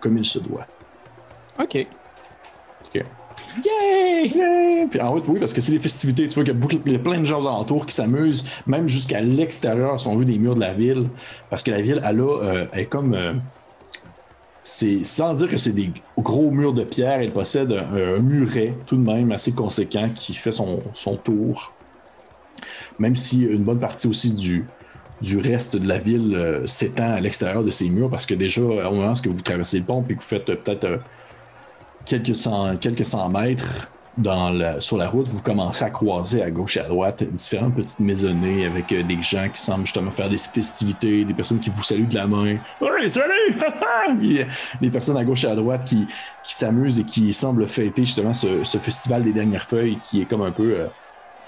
[0.00, 0.66] comme il se doit.
[1.58, 1.86] OK.
[2.86, 3.04] Ok.
[3.64, 4.28] Yay!
[4.34, 4.86] Yeah!
[4.88, 7.20] Puis en fait, oui, parce que c'est des festivités, tu vois qu'il y a, plein
[7.20, 10.72] de gens alentours qui s'amusent, même jusqu'à l'extérieur, si on veut, des murs de la
[10.72, 11.08] ville.
[11.48, 13.14] Parce que la ville, elle, a, euh, elle est comme.
[13.14, 13.32] euh,
[14.62, 18.74] c'est, sans dire que c'est des gros murs de pierre, elle possède un, un muret
[18.86, 21.72] tout de même assez conséquent qui fait son, son tour.
[22.98, 24.66] Même si une bonne partie aussi du,
[25.20, 28.62] du reste de la ville euh, s'étend à l'extérieur de ces murs, parce que déjà,
[28.62, 30.96] au moment où vous traversez le pont et que vous faites euh, peut-être euh,
[32.06, 36.76] quelques cent, quelques cent mètres dans sur la route, vous commencez à croiser à gauche
[36.76, 41.24] et à droite différentes petites maisonnées avec des gens qui semblent justement faire des festivités,
[41.24, 42.56] des personnes qui vous saluent de la main.
[42.80, 43.56] Ouais, salut!
[44.80, 46.06] Des personnes à gauche et à droite qui,
[46.42, 50.26] qui s'amusent et qui semblent fêter justement ce, ce festival des dernières feuilles qui est
[50.26, 50.88] comme un peu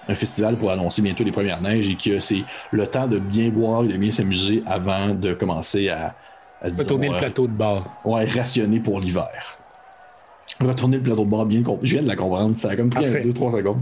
[0.09, 3.51] un festival pour annoncer bientôt les premières neiges et que c'est le temps de bien
[3.51, 6.15] boire et de bien s'amuser avant de commencer à,
[6.61, 7.87] à disons, Retourner le euh, plateau de bord.
[8.05, 9.29] Ouais, rationné pour l'hiver.
[10.61, 11.63] Retourner le plateau de bord bien.
[11.83, 12.57] Je viens de la comprendre.
[12.57, 13.23] Ça a comme pris Parfait.
[13.23, 13.81] 2-3 secondes.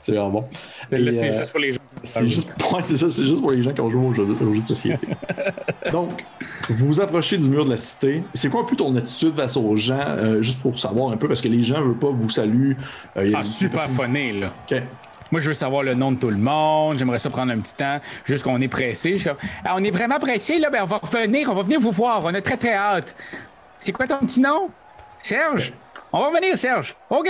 [0.00, 0.44] C'est vraiment bon.
[0.88, 1.78] C'est euh, juste pour les gens.
[2.04, 4.22] C'est juste, ouais, c'est ça, c'est juste pour les gens qui ont joué au jeu,
[4.22, 5.08] au jeu de société.
[5.92, 6.24] Donc,
[6.70, 8.22] vous vous approchez du mur de la cité.
[8.34, 11.26] C'est quoi un peu ton attitude face aux gens, euh, juste pour savoir un peu,
[11.26, 12.76] parce que les gens ne veulent pas vous saluer.
[13.16, 14.46] Euh, Ah, super personnes- phoné, là.
[14.70, 14.82] Ok.
[15.30, 16.98] Moi, je veux savoir le nom de tout le monde.
[16.98, 19.16] J'aimerais ça prendre un petit temps, juste qu'on est pressé.
[19.64, 20.70] Ah, on est vraiment pressé, là?
[20.70, 22.24] Ben, on va revenir, on va venir vous voir.
[22.24, 23.16] On a très, très hâte.
[23.80, 24.70] C'est quoi ton petit nom?
[25.22, 25.72] Serge?
[26.12, 26.94] On va revenir, Serge.
[27.10, 27.28] OK.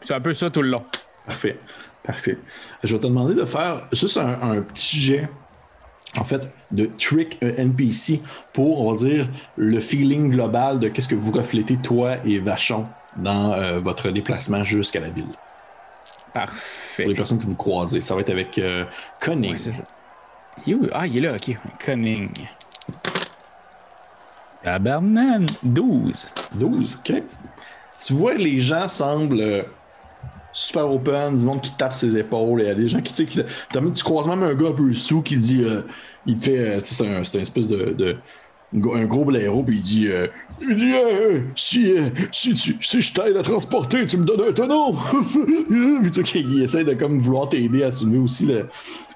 [0.00, 0.84] C'est un peu ça tout le long.
[1.26, 1.58] Parfait.
[2.02, 2.38] Parfait.
[2.82, 5.28] Je vais te demander de faire juste un, un petit jet,
[6.18, 8.20] en fait, de trick euh, NPC
[8.52, 12.86] pour, on va dire, le feeling global de qu'est-ce que vous reflétez, toi et Vachon,
[13.16, 15.28] dans euh, votre déplacement jusqu'à la ville.
[16.34, 17.02] Parfait.
[17.04, 18.00] Pour les personnes que vous croisez.
[18.00, 18.84] Ça va être avec euh,
[19.20, 19.54] Cunning.
[20.66, 20.74] Ouais?
[20.92, 21.56] Ah, il est là, OK.
[21.78, 22.30] Cunning.
[24.62, 25.46] Tabarnan.
[25.62, 26.28] 12.
[26.54, 27.22] 12, ok.
[28.04, 29.62] Tu vois, les gens semblent euh,
[30.52, 32.60] super open, du monde qui tape ses épaules.
[32.62, 34.72] Il y a des gens qui, tu sais, qui- tu croises même un gars un
[34.72, 35.82] peu sous qui dit, euh,
[36.26, 38.16] il te fait, euh, tu sais, c'est un, c'est un espèce de, de-
[38.74, 40.26] un gros blaireau, puis il dit, euh,
[40.60, 44.48] il dit, euh, si, euh, si, tu- si je t'aide à transporter, tu me donnes
[44.48, 44.92] un tonneau.
[46.02, 48.68] puis tu sais, il essaie de comme vouloir t'aider à soulever aussi le-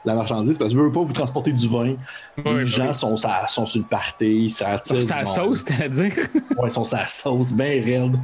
[0.04, 1.96] la marchandise parce que je veux pas vous transporter du vin.
[2.36, 4.98] Les bah gens sont, sont sur le party, ça attire.
[5.08, 5.34] La monde.
[5.34, 6.12] sauce, c'est-à-dire?
[6.56, 8.16] Ouais, ils sont sa sauce, bien raide.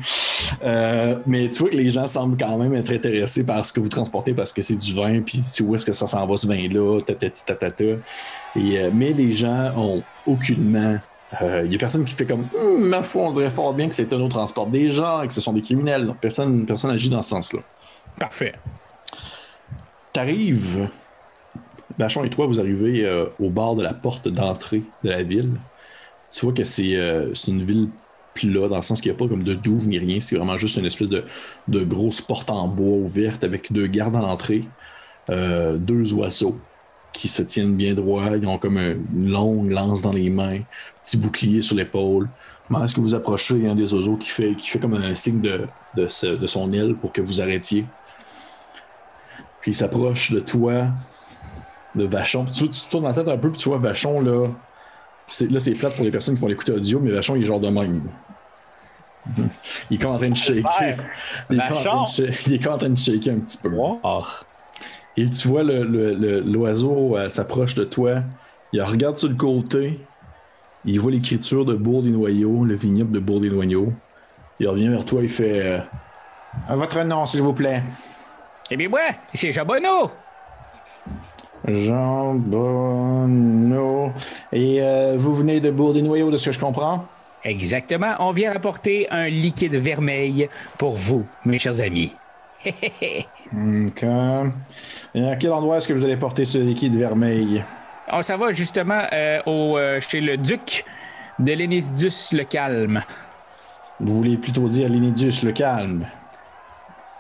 [0.63, 3.81] Euh, mais tu vois que les gens semblent quand même être intéressés par ce que
[3.81, 6.47] vous transportez parce que c'est du vin, puis où est-ce que ça s'en va ce
[6.47, 7.85] vin-là, tatati tatata.
[8.57, 10.99] Et, mais les gens ont aucunement.
[11.41, 13.89] Euh, Il y a personne qui fait comme Hum, ma foi, on dirait fort bien
[13.89, 16.07] que c'est un autre transport des gens, que ce sont des criminels.
[16.07, 17.61] Donc, personne, personne agit dans ce sens-là.
[18.19, 18.55] Parfait.
[20.13, 20.89] T'arrives,
[21.99, 25.53] Bachon et toi, vous arrivez euh, au bord de la porte d'entrée de la ville.
[26.31, 27.89] Tu vois que c'est euh, une ville
[28.35, 30.21] plat, dans le sens qu'il n'y a pas comme de douve ni rien.
[30.21, 31.25] C'est vraiment juste une espèce de,
[31.69, 34.65] de grosse porte en bois ouverte avec deux gardes à l'entrée,
[35.31, 36.59] euh, deux oiseaux
[37.13, 38.25] qui se tiennent bien droit.
[38.37, 40.61] Ils ont comme un- une longue lance dans les mains,
[41.05, 42.29] petit bouclier sur l'épaule.
[42.69, 44.79] Comment est-ce que vous approchez il y a un des oiseaux qui fait, qui fait
[44.79, 47.85] comme un signe de, de, ce- de son aile pour que vous arrêtiez?
[49.61, 50.87] Puis il s'approche de toi,
[51.95, 52.47] de Vachon.
[52.47, 54.47] Tu, tu tournes la tête un peu, puis tu vois Vachon, là.
[55.27, 57.47] C'est, là, c'est plate pour les personnes qui font l'écouter audio, mais Vachon, il est
[57.47, 58.03] genre de même.
[59.89, 60.99] Il est comme en train de shaker.
[61.51, 63.71] Il est, en train de il est en train de shaker un petit peu.
[63.77, 63.99] Oh.
[65.17, 68.23] Et tu vois le- le- le- l'oiseau euh, s'approche de toi.
[68.73, 70.01] Il regarde sur le côté.
[70.85, 73.93] Il voit l'écriture de Bourg des Noyaux, le vignoble de Bourg des Noyaux.
[74.59, 75.79] Il revient vers toi, il fait euh,
[76.69, 77.83] À votre nom, s'il vous plaît.
[78.71, 79.01] Eh bien, ouais,
[79.35, 80.11] c'est Jean Bonneau.
[81.69, 84.13] Jean Bonneau.
[84.53, 87.05] Et euh, vous venez de Bourg des Noyaux, de ce que je comprends?
[87.45, 90.49] Exactement, on vient apporter un liquide vermeil
[90.79, 92.13] pour vous, mes chers amis.
[93.55, 94.07] Ok.
[95.15, 97.63] Et à quel endroit est-ce que vous allez porter ce liquide vermeil?
[98.11, 100.85] On s'en va justement euh, au, euh, chez le duc
[101.39, 103.03] de Lénidus le Calme.
[104.01, 106.07] Vous voulez plutôt dire Lénidius, le calme?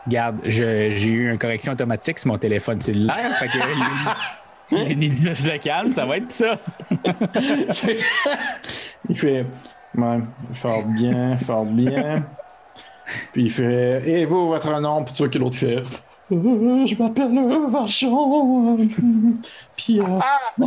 [0.09, 3.31] Garde, j'ai eu une correction automatique sur mon téléphone cellulaire.
[3.39, 3.59] fait que
[4.89, 6.59] Lénidus le Calme, ça va être ça.
[9.09, 9.47] Il fait.
[9.95, 10.19] Ouais,
[10.55, 12.25] fort bien, fort bien.
[13.33, 14.09] Puis il fait.
[14.09, 15.05] Et vous, votre nom?
[15.05, 15.83] Puis tu vois que l'autre fait.
[16.33, 18.79] Euh, je m'appelle euh, Vachon.
[18.79, 18.85] euh,
[19.77, 20.05] puis euh,
[20.61, 20.67] on,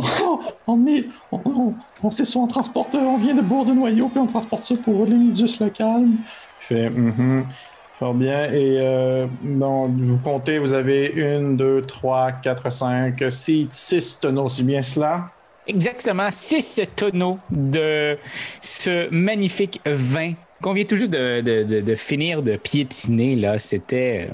[0.66, 1.06] on est.
[1.32, 4.26] On, on, on s'est sur un transporteur, on vient de Bourg de Noyau, puis on
[4.26, 6.16] transporte ça pour Lénidius le calme.
[6.62, 6.90] Il fait.
[6.90, 7.46] Mhm.
[7.98, 8.44] Fort bien.
[8.52, 14.48] Et euh, donc, vous comptez, vous avez une, deux, trois, quatre, cinq, six, six tonneaux,
[14.50, 15.26] c'est bien cela?
[15.66, 18.16] Exactement, six tonneaux de
[18.62, 23.34] ce magnifique vin qu'on vient tout juste de, de- de- de finir de piétiner.
[23.34, 24.28] Là, c'était.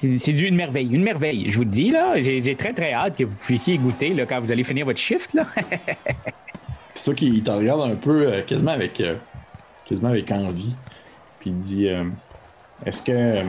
[0.00, 1.90] C'est une merveille, une merveille, je vous le dis.
[1.90, 2.20] là.
[2.22, 5.34] J'ai très très hâte que vous puissiez goûter là, quand vous allez finir votre shift.
[5.34, 5.44] Là.
[6.94, 9.16] C'est toi qui il te regarde un peu, euh, quasiment avec euh,
[9.84, 10.74] quasiment avec envie.
[11.40, 12.04] Puis il dit euh,
[12.86, 13.12] Est-ce que.
[13.12, 13.42] euh,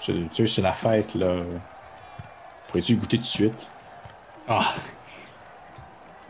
[0.00, 1.36] Tu sais, c'est la fête, là.
[2.68, 3.66] Pourrais-tu goûter tout de suite?
[4.48, 4.74] Ah.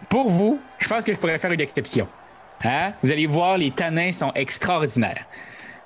[0.09, 2.07] Pour vous, je pense que je pourrais faire une exception.
[2.65, 2.93] Hein?
[3.03, 5.25] Vous allez voir, les tanins sont extraordinaires.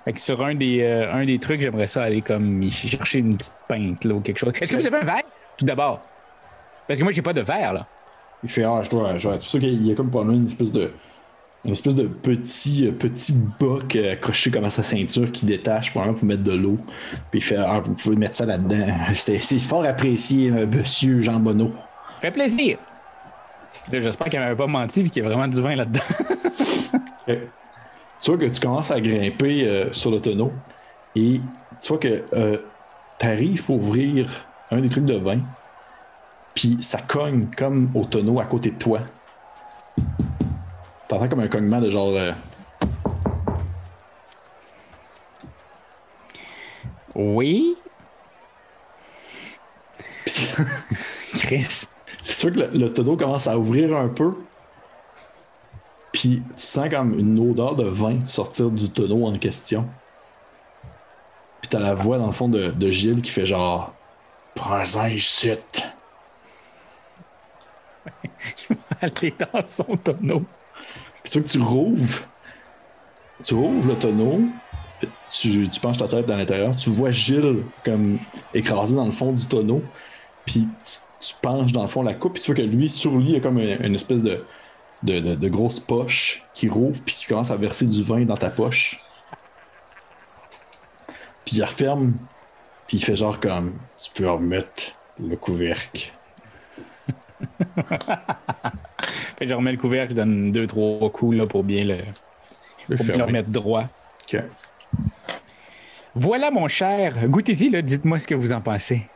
[0.05, 3.37] Fait que sur un des, euh, un des trucs, j'aimerais ça aller comme chercher une
[3.37, 4.53] petite pinte là, ou quelque chose.
[4.61, 5.23] Est-ce que vous avez un verre,
[5.59, 6.01] tout d'abord?
[6.89, 7.87] Parce que moi, j'ai pas de verre, là.
[8.43, 9.19] Il fait Ah, je dois.
[9.19, 9.39] Je dois.
[9.39, 10.91] Tu sais qu'il y a comme pas loin une espèce de.
[11.63, 15.91] Une espèce de petit, euh, petit boc euh, accroché comme à sa ceinture qui détache
[15.91, 16.79] probablement pour mettre de l'eau.
[17.31, 18.87] Puis il fait Ah, vous pouvez mettre ça là-dedans.
[19.15, 21.73] C'est fort apprécié, monsieur Jean Bonneau.
[22.23, 22.79] Fait plaisir.
[23.93, 26.01] J'espère qu'elle m'avait pas menti et qu'il y a vraiment du vin là-dedans.
[28.23, 30.53] Tu vois que tu commences à grimper euh, sur le tonneau
[31.17, 31.41] et
[31.81, 32.23] tu vois que
[33.19, 34.29] tu arrives pour ouvrir
[34.71, 35.41] un des trucs de vin,
[36.55, 39.01] puis ça cogne comme au tonneau à côté de toi.
[41.09, 42.15] T'entends comme un cognement de genre.
[42.15, 42.33] euh,
[47.15, 47.77] oui?
[51.35, 51.89] Chris.
[52.25, 54.35] C'est sûr que le, le tonneau commence à ouvrir un peu.
[56.13, 59.87] Puis tu sens comme une odeur de vin sortir du tonneau en question.
[61.61, 63.95] Puis t'as la voix dans le fond de, de Gilles qui fait genre
[64.55, 65.53] Prends-en ici.
[69.01, 70.43] Aller dans son tonneau.
[71.23, 72.23] Puis tu vois que tu rouvres.
[73.43, 74.41] Tu rouvres le tonneau.
[75.31, 76.75] Tu, tu penches ta tête dans l'intérieur.
[76.75, 78.19] Tu vois Gilles comme
[78.53, 79.83] écrasé dans le fond du tonneau.
[80.45, 82.35] Puis tu, tu penches dans le fond la coupe.
[82.35, 84.45] Puis tu vois que lui, sur lui, il y a comme une, une espèce de,
[85.03, 87.01] de, de- de grosse poche qui rouvre.
[87.05, 89.01] Puis qui commence à verser du vin dans ta poche.
[91.45, 92.15] Puis il referme.
[92.87, 96.13] Puis il fait genre comme Tu peux remettre le couvercle.
[99.39, 101.99] Fait que je remets le couvercle, je donne deux, trois coups là, pour bien le,
[102.89, 103.85] Le pour bien le remettre droit.
[106.15, 107.29] Voilà, mon cher.
[107.29, 107.81] Goûtez-y, là.
[107.83, 109.07] Dites-moi ce que vous en pensez.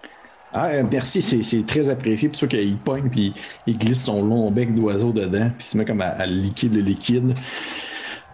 [0.56, 2.28] Ah, euh, merci, c'est, très apprécié.
[2.28, 3.34] Puis vois qu'il pogne, puis
[3.66, 6.74] il glisse son long bec d'oiseau dedans, puis il se met comme à, à liquide
[6.74, 7.34] le liquide.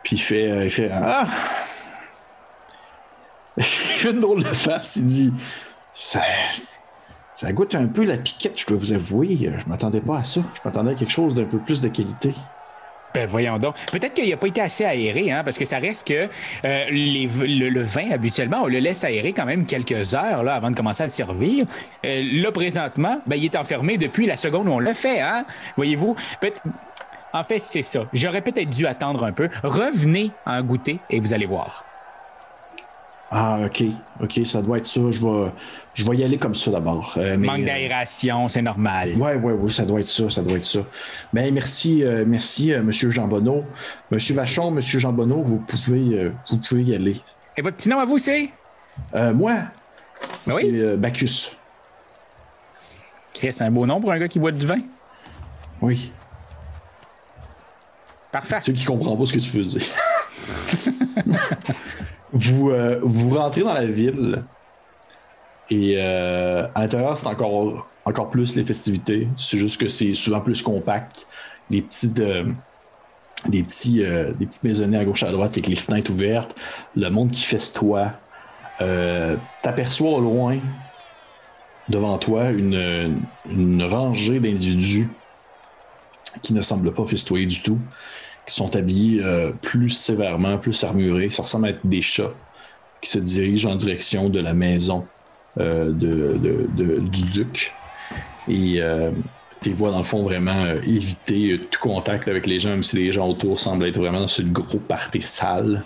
[0.02, 1.26] Puis il fait, euh, il fait Ah!
[3.56, 5.32] il fait une drôle de face, il dit
[5.94, 6.20] Ça,
[7.32, 9.38] ça goûte un peu la piquette, je dois vous avouer.
[9.40, 10.42] Je m'attendais pas à ça.
[10.54, 12.34] Je m'attendais à quelque chose d'un peu plus de qualité.
[13.14, 13.74] Ben voyons donc.
[13.90, 16.28] Peut-être qu'il n'a pas été assez aéré, hein, parce que ça reste que
[16.64, 20.76] euh, le, vin, habituellement, on le laisse aérer quand même quelques heures là, avant de
[20.76, 21.66] commencer à le servir.
[22.04, 25.20] Euh, là, présentement, ben, il est enfermé depuis la seconde où on le fait.
[25.20, 25.44] Hein?
[25.76, 26.14] Voyez-vous?
[27.32, 28.06] En fait, c'est ça.
[28.12, 29.48] J'aurais peut-être dû attendre un peu.
[29.62, 31.84] Revenez en goûter et vous allez voir.
[33.32, 33.84] Ah, ok.
[34.22, 35.00] Ok, ça doit être ça.
[35.10, 35.52] Je vais,
[35.94, 37.14] je vais y aller comme ça d'abord.
[37.16, 39.12] Euh, mais, Manque euh, d'aération, c'est normal.
[39.16, 40.80] Ouais, ouais, ouais, ça doit être ça, ça doit être ça.
[41.32, 43.64] Ben, merci, euh, merci, euh, Monsieur Jean Bonneau.
[44.10, 47.20] Monsieur Vachon, Monsieur Jean Bonneau, vous pouvez, euh, vous pouvez y aller.
[47.56, 48.50] Et votre petit nom à vous, c'est?
[49.14, 49.52] Euh, moi,
[50.46, 50.80] Ben c'est oui.
[50.80, 51.52] euh, Bacchus.
[53.32, 54.80] Chris, c'est un beau nom pour un gars qui boit du vin.
[55.80, 56.10] Oui.
[58.32, 58.58] Parfait.
[58.60, 59.82] Ceux qui comprennent pas ce que tu veux dire.
[62.32, 64.42] vous, euh, vous rentrez dans la ville
[65.70, 69.28] et euh, à l'intérieur, c'est encore, encore plus les festivités.
[69.36, 71.26] C'est juste que c'est souvent plus compact.
[71.70, 72.20] Des petites.
[72.20, 72.44] euh,
[73.48, 73.64] des,
[74.00, 76.54] euh, des petites maisonnées à gauche à droite avec les fenêtres ouvertes,
[76.94, 78.12] le monde qui festoie.
[79.62, 80.58] T'aperçois au loin,
[81.88, 85.08] devant toi, une, une rangée d'individus
[86.42, 87.78] qui ne semblent pas festoyer du tout,
[88.54, 91.30] sont habillés euh, plus sévèrement, plus armurés.
[91.30, 92.32] Ça ressemble à être des chats
[93.00, 95.06] qui se dirigent en direction de la maison
[95.58, 97.72] euh, de, du duc.
[98.48, 99.10] Et euh,
[99.60, 102.70] tu les vois dans le fond vraiment euh, éviter euh, tout contact avec les gens,
[102.70, 105.84] même si les gens autour semblent être vraiment dans ce gros party sale.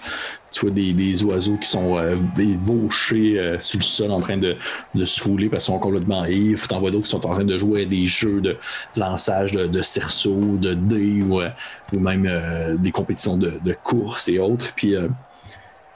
[0.55, 2.17] Tu vois des, des oiseaux qui sont euh,
[2.57, 4.57] vauchés euh, sur le sol en train de,
[4.95, 6.69] de se fouler parce qu'ils sont complètement ivres.
[6.69, 8.57] T'en vois d'autres qui sont en train de jouer à des jeux de
[8.97, 11.51] lançage de, de cerceaux, de dés ou, euh,
[11.93, 14.73] même euh, des compétitions de, course et autres.
[14.77, 14.95] Puis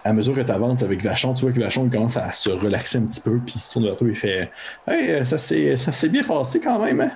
[0.04, 2.98] à mesure que tu avances avec Vachon, tu vois que Vachon commence à se relaxer
[2.98, 4.50] un petit peu, puis il se tourne vers toi et il fait
[4.88, 7.11] Hey, ça s'est bien passé quand même, hein?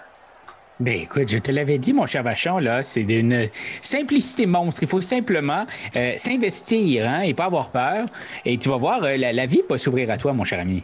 [0.83, 3.49] Ben écoute, je te l'avais dit, mon cher Vachon, là, c'est d'une
[3.83, 4.83] simplicité monstre.
[4.83, 5.64] Il faut simplement
[5.95, 8.07] euh, s'investir hein, et pas avoir peur.
[8.45, 10.83] Et tu vas voir, euh, la, la vie va s'ouvrir à toi, mon cher ami.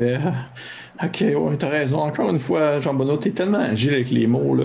[0.00, 0.16] Euh,
[1.04, 1.98] ok, ouais, t'as raison.
[2.00, 4.64] Encore une fois, Jean Bonneau, t'es tellement agile avec les mots, là.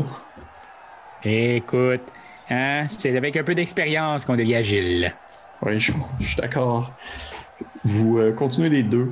[1.25, 2.03] Écoute,
[2.49, 5.13] hein, c'est avec un peu d'expérience qu'on devient agile.
[5.61, 5.91] Oui, je,
[6.21, 6.93] je suis d'accord.
[7.83, 9.11] Vous continuez les deux.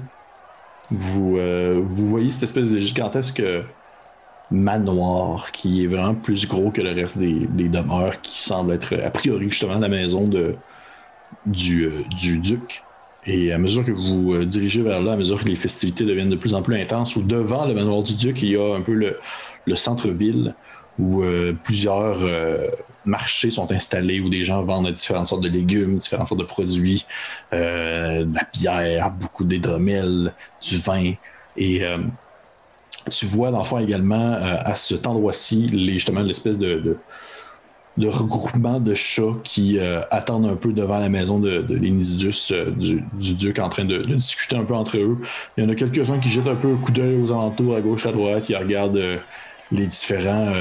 [0.91, 3.43] Vous, vous voyez cette espèce de gigantesque
[4.52, 9.10] manoir qui est vraiment plus gros que le reste des, demeures qui semble être a
[9.10, 10.56] priori justement la maison de,
[11.46, 12.84] du, euh, du duc.
[13.28, 16.30] Et à mesure que vous euh, dirigez vers là, à mesure que les festivités deviennent
[16.30, 18.82] de plus en plus intenses, ou devant le manoir du duc, il y a un
[18.82, 19.18] peu le,
[19.66, 20.54] le centre-ville
[21.00, 22.20] où euh, plusieurs
[23.04, 27.06] marchés sont installés, où des gens vendent différentes sortes de légumes, différentes sortes de produits,
[27.52, 31.14] de la bière, beaucoup d'hydromel, du vin.
[31.58, 31.84] Et
[33.12, 36.97] tu vois dans le fond également euh, à cet endroit-ci justement l'espèce de, de,
[37.97, 41.76] de regroupement de chats qui euh, attendent un peu devant la maison de, de
[42.51, 45.18] euh, du, du duc, en train de, de discuter un peu entre eux.
[45.58, 47.82] Il y en a quelques-uns qui jettent un peu un coup d'œil aux alentours, à
[47.82, 49.20] gauche, à droite, qui regardent
[49.72, 50.51] les différents,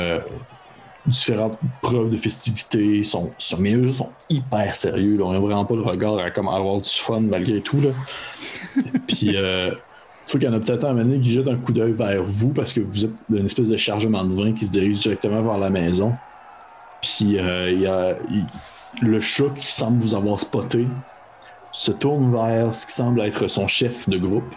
[1.07, 2.79] différentes preuves de festivité.
[2.99, 5.19] Ils sont, sont- mais eux sont hyper sérieux.
[5.19, 5.25] Là.
[5.27, 7.81] On n'a vraiment pas le regard à comme avoir du fun malgré tout.
[7.81, 7.91] Là.
[9.07, 9.73] Puis, euh,
[10.27, 12.51] trouve qu'il y en a peut-être un moment qui jette un coup d'œil vers vous
[12.51, 15.59] parce que vous êtes une espèce de chargement de vin qui se dirige directement vers
[15.59, 16.15] la maison.
[17.03, 18.17] Puis, euh, il y a
[19.03, 20.87] le chat qui semble vous avoir spoté
[21.73, 24.55] se tourne vers ce qui semble être son chef de groupe.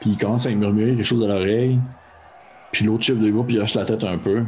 [0.00, 1.78] Puis, il commence à murmurer quelque chose à l'oreille.
[2.72, 4.44] Puis, l'autre chef de groupe, il hoche la tête un peu.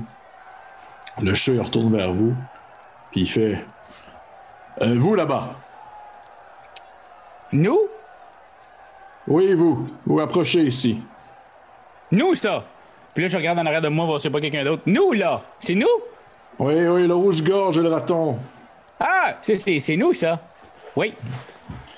[1.22, 2.34] Le chat, il retourne vers vous.
[3.12, 3.64] Puis, il fait
[4.82, 5.54] Euh, Vous là-bas.
[7.52, 7.78] Nous?
[9.28, 9.86] Oui, vous.
[10.06, 11.00] Vous approchez ici.
[12.10, 12.64] Nous, ça!
[13.14, 14.82] Puis là, je regarde en arrière de moi, voir s'il n'y a pas quelqu'un d'autre.
[14.86, 15.42] Nous, là!
[15.60, 15.86] C'est nous?
[16.58, 18.38] Oui, oui, le rouge-gorge et le raton.
[18.98, 19.34] Ah!
[19.42, 20.40] C'est, c'est, c'est nous, ça!
[20.96, 21.12] Oui.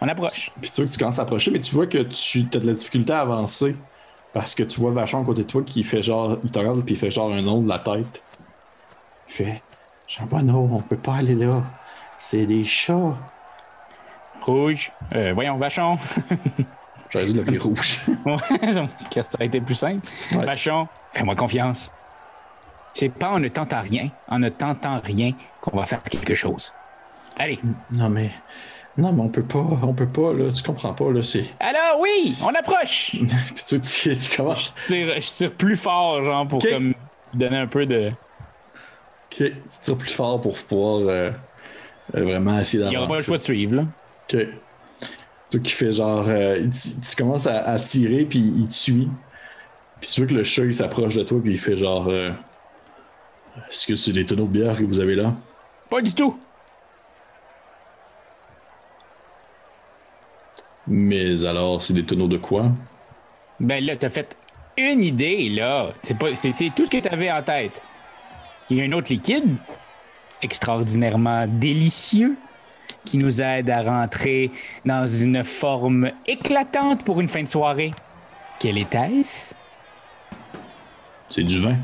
[0.01, 0.51] On approche.
[0.61, 2.67] Puis tu vois que tu commences à approcher, mais tu vois que tu as de
[2.67, 3.77] la difficulté à avancer.
[4.33, 6.39] Parce que tu vois Vachon à côté de toi qui fait genre.
[6.45, 8.23] Il te regarde puis il fait genre un nom de la tête.
[9.29, 9.63] Il fait
[10.09, 11.63] Jean Bonneau, on peut pas aller là.
[12.17, 13.17] C'est des chats.
[14.41, 14.91] Rouge.
[15.15, 15.99] Euh, voyons, Vachon.
[17.11, 18.01] J'aurais dû l'appeler rouge.
[19.11, 20.07] Qu'est-ce que ça aurait été plus simple?
[20.35, 20.57] Ouais.
[21.13, 21.91] Fais-moi confiance.
[22.93, 26.73] C'est pas en ne tentant rien, en ne tentant rien, qu'on va faire quelque chose.
[27.39, 27.59] Allez.
[27.93, 28.31] non mais.
[28.97, 31.45] Non mais on peut pas, on peut pas là, tu comprends pas là, c'est.
[31.61, 33.11] Alors, oui, on approche!
[33.55, 34.75] Puis tu, tu, tu commences.
[34.89, 36.95] je, tire, je tire plus fort, genre, pour comme
[37.33, 38.09] donner un peu de.
[39.33, 39.53] Ok, tu
[39.85, 41.31] tires plus fort pour pouvoir euh,
[42.17, 43.07] euh, vraiment essayer Il n'y d'avancer.
[43.07, 43.85] aura pas le choix de suivre, là.
[44.33, 44.47] Ok.
[45.51, 46.25] Tu qui fait genre.
[46.29, 49.09] euh, tu, tu commences à, à tirer, puis il suit.
[50.01, 52.07] Puis tu vois que le chat, il s'approche de toi, puis il fait genre.
[52.09, 52.31] euh,
[53.69, 55.35] Est-ce que c'est des tonneaux de bière que vous avez là?
[55.91, 56.39] Pas du tout.
[60.87, 62.71] Mais alors, c'est des tonneaux de quoi?
[63.61, 64.37] Ben là, t'as fait
[64.77, 65.91] une idée, là.
[66.03, 67.83] C'est pas, c'est, c'est tout ce que t'avais en tête.
[68.71, 69.57] Il y a un autre liquide
[70.43, 72.37] extraordinairement délicieux
[73.05, 74.51] qui nous aide à rentrer
[74.85, 77.93] dans une forme éclatante pour une fin de soirée.
[78.59, 79.55] Quelle était-ce?
[81.29, 81.77] C'est du vin.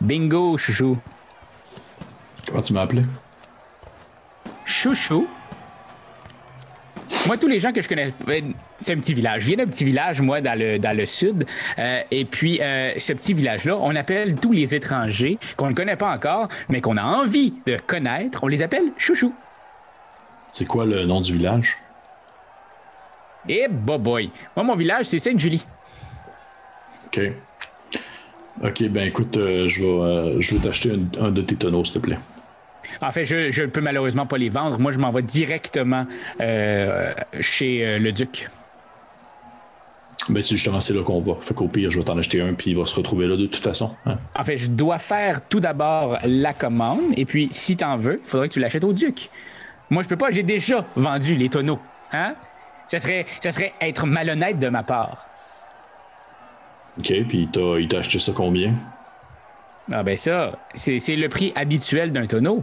[0.00, 0.98] Bingo, chouchou.
[2.46, 3.02] Comment tu m'as appelé?
[4.64, 5.26] Chouchou.
[7.26, 8.40] Moi, tous les gens que je connais, euh,
[8.80, 9.42] c'est un petit village.
[9.42, 11.46] Je viens d'un petit village, moi, dans le, dans le sud.
[11.78, 15.96] Euh, et puis, euh, ce petit village-là, on appelle tous les étrangers qu'on ne connaît
[15.96, 19.34] pas encore, mais qu'on a envie de connaître, on les appelle chouchou.
[20.50, 21.76] C'est quoi le nom du village?
[23.48, 24.30] Et boy.
[24.56, 25.64] Moi, mon village, c'est Sainte-Julie.
[27.06, 27.20] OK.
[28.62, 31.94] OK, ben écoute, euh, je vais, je vais t'acheter un, un de tes tonneaux, s'il
[31.94, 32.18] te plaît.
[33.00, 34.78] En fait, je ne peux malheureusement pas les vendre.
[34.78, 36.06] Moi, je m'en vais directement
[36.40, 38.48] euh, chez euh, le duc.
[40.30, 41.34] Ben, c'est justement, c'est là qu'on va.
[41.42, 43.46] Fait qu'au pire, je vais t'en acheter un, puis il va se retrouver là de
[43.46, 43.94] toute façon.
[44.06, 44.16] hein.
[44.38, 48.28] En fait, je dois faire tout d'abord la commande, et puis si t'en veux, il
[48.28, 49.28] faudrait que tu l'achètes au duc.
[49.90, 51.80] Moi, je peux pas, j'ai déjà vendu les tonneaux.
[52.12, 52.34] Hein?
[52.88, 55.26] Ça serait, ça serait être malhonnête de ma part.
[56.98, 58.74] OK, puis il t'a- il t'a acheté ça combien?
[59.92, 62.62] Ah ben ça, c'est c'est le prix habituel d'un tonneau.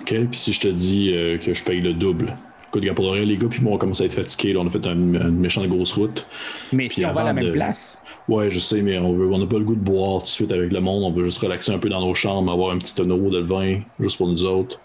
[0.00, 2.34] OK, puis si je te dis euh, que je paye le double.
[2.70, 4.52] Écoute, gars, pour rien, les gars, puis moi, on commence à être fatigués.
[4.52, 6.24] là, on a fait un- une méchante grosse route.
[6.72, 9.12] Mais Puis si on va à la même de- place, Ouais, je sais, mais on
[9.12, 11.02] veut, on n'a pas le goût de boire tout de suite avec le monde.
[11.02, 13.80] On veut juste relaxer un peu dans nos chambres, avoir un petit tonneau de vin,
[13.98, 14.78] juste pour nous autres.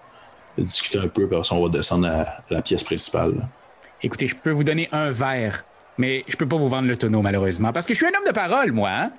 [0.57, 3.33] Discuter un peu, puis après on va descendre à la pièce principale.
[4.01, 5.63] écoutez, je peux vous donner un verre,
[5.99, 8.25] mais je peux pas vous vendre le tonneau malheureusement, parce que je suis un homme
[8.25, 8.89] de parole, moi.
[8.89, 9.11] Hein?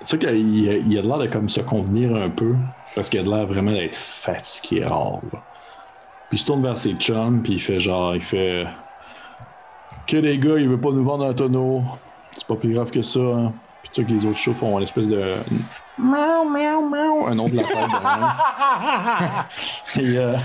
[0.00, 2.54] Tu sais qu'il il a de l'air de comme se contenir un peu,
[2.94, 5.18] parce qu'il a de l'air vraiment d'être fatigué rare.
[5.32, 5.42] là.
[6.28, 8.66] Puis il se tourne vers ses chums, puis il fait genre, il fait
[10.06, 11.82] que les gars, il veut pas nous vendre un tonneau.
[12.32, 13.20] C'est pas plus grave que ça.
[13.20, 13.52] Hein.
[13.82, 15.36] Puis tout que les autres chats font une espèce de
[15.98, 17.78] miaou miaou miaou, un nom de la tête.
[20.02, 20.36] Et euh,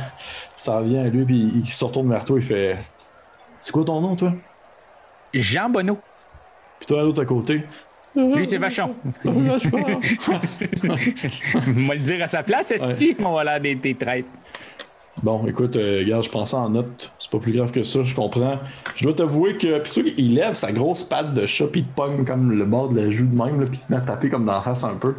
[0.56, 2.78] ça revient à lui, puis il se retourne vers toi, il fait
[3.60, 4.34] C'est quoi ton nom, toi?
[5.34, 6.00] Jean Bonneau.
[6.80, 7.64] Puis toi, à l'autre à côté.
[8.16, 8.96] Lui, c'est Vachon.
[9.24, 9.72] Vachon.
[9.74, 10.00] On
[11.88, 14.28] va le dire à sa place, est on va l'air des, des traites.
[15.24, 17.10] Bon, écoute, euh, regarde, je prends ça en note.
[17.18, 18.60] C'est pas plus grave que ça, je comprends.
[18.98, 19.80] Je dois t'avouer que.
[19.80, 22.90] Puis sûr, il lève sa grosse patte de chat, puis te pogne comme le bord
[22.90, 25.16] de la joue de même, là, puis il taper comme dans la face un peu.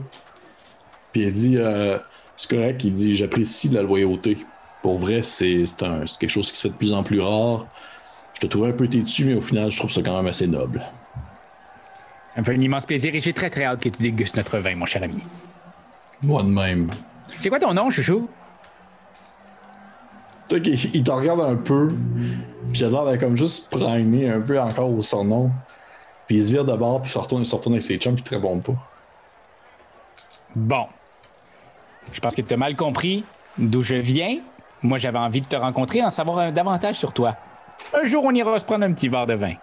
[1.13, 1.99] Puis il dit euh,
[2.37, 4.37] C'est correct, il dit J'apprécie la loyauté.
[4.83, 5.65] Pour vrai, c'est
[6.21, 7.67] quelque chose qui se fait de plus en plus rare.
[8.35, 10.47] Je te trouvais un peu têtu, mais au final, je trouve ça quand même assez
[10.47, 10.83] noble.
[12.35, 14.59] Ça me fait un immense plaisir et j'ai très très hâte que tu dégustes notre
[14.59, 15.23] vin, mon cher ami.
[16.25, 16.91] Moi de même.
[17.41, 18.29] C'est quoi ton nom, chouchou?
[20.49, 21.88] Tu sais qu'il il te regarde un peu,
[22.72, 25.51] puis il a l'air de comme juste primer un peu encore au son nom.
[26.26, 27.99] Puis il se vire de bord, puis il se retourne, il se retourne avec ses
[27.99, 28.74] chums, puis il te répond pas.
[30.55, 30.86] Bon.
[32.12, 33.24] Je pense que tu as mal compris
[33.59, 34.38] d'où je viens.
[34.82, 37.36] Moi, j'avais envie de te rencontrer, en savoir euh, davantage sur toi.
[37.95, 39.55] Un jour, on ira se prendre un petit verre de vin.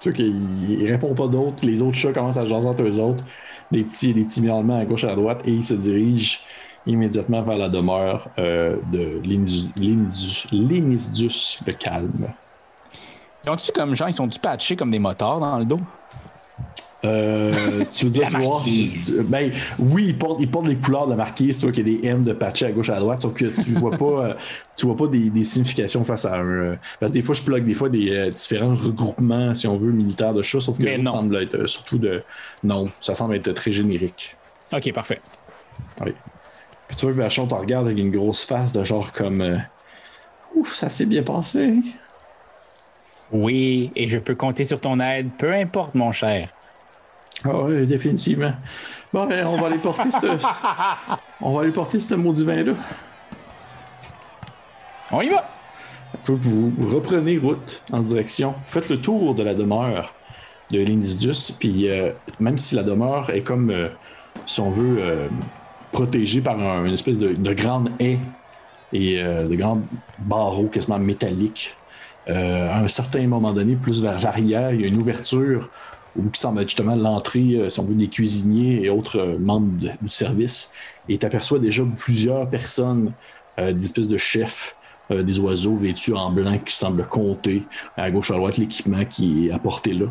[0.00, 1.64] Tu sais qu'il il répond pas d'autres.
[1.64, 3.24] Les autres chats commencent à jaser entre eux autres.
[3.70, 5.42] Des petits, des petits miaulements à gauche et à droite.
[5.44, 6.40] Et il se dirige
[6.86, 9.20] immédiatement vers la demeure euh, de
[10.52, 12.32] Lénisdus le calme.
[13.44, 15.80] Ils ont-tu comme genre, ils sont-tu patchés comme des motards dans le dos?
[17.02, 18.62] Euh, tu veux dire, La tu vois,
[19.24, 22.00] ben oui, il porte, il porte les couleurs de marquise, tu vois qu'il y a
[22.00, 24.34] des M de patché à gauche et à droite, sauf que tu vois pas, euh,
[24.76, 26.44] tu vois pas des, des significations face à un.
[26.44, 29.78] euh, parce que des fois, je plug des fois des euh, différents regroupements, si on
[29.78, 32.22] veut, militaires de chats, sauf que ça semble être euh, surtout de.
[32.62, 34.36] Non, ça semble être très générique.
[34.70, 35.20] Ok, parfait.
[36.04, 36.12] Oui.
[36.90, 39.42] Puis tu vois que Vachon te regarde avec une grosse face de genre comme.
[39.42, 39.58] euh,
[40.56, 41.72] Ouf, ça s'est bien passé.
[43.30, 46.48] Oui, et je peux compter sur ton aide, peu importe, mon cher.
[47.44, 48.54] Ah oui, définitivement.
[49.12, 50.26] Bon, ben, on va aller porter ce.
[51.40, 52.72] on va aller porter ce maudit vin-là.
[55.12, 55.48] On y va!
[56.26, 58.56] Vous reprenez route en direction.
[58.64, 60.12] Vous faites le tour de la demeure
[60.72, 61.52] de l'Indidus.
[61.56, 62.10] Puis euh,
[62.40, 63.90] même si la demeure est comme, euh,
[64.46, 65.28] si on veut,
[65.92, 68.18] protégée par un- une espèce de, de grande haie
[68.92, 69.80] et euh, de grands
[70.18, 71.74] barreaux quasiment métalliques,
[72.28, 75.68] euh, à un certain moment donné, plus vers l'arrière, il y a une ouverture
[76.16, 79.72] où qui semble être justement l'entrée, euh, si on veut, des cuisiniers et autres membres
[79.78, 80.72] du service.
[81.08, 83.12] Et tu aperçois déjà plusieurs personnes,
[83.58, 84.74] des espèces de chefs,
[85.10, 87.64] des oiseaux vêtus en blanc qui semblent compter
[87.96, 90.06] à gauche à droite l'équipement qui est apporté là.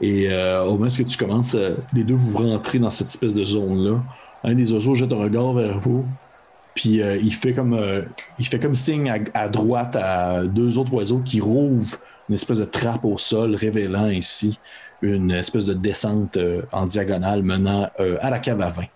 [0.00, 1.56] Et euh, au moment où tu commences,
[1.92, 4.00] les deux vous rentrez dans cette espèce de zone-là.
[4.44, 6.06] Un des oiseaux jette un regard vers vous,
[6.74, 8.02] puis euh, il, fait comme, euh,
[8.38, 12.58] il fait comme signe à, à droite à deux autres oiseaux qui rouvrent une espèce
[12.58, 14.58] de trappe au sol, révélant ainsi
[15.02, 18.86] une espèce de descente euh, en diagonale menant euh, à la cave à vin.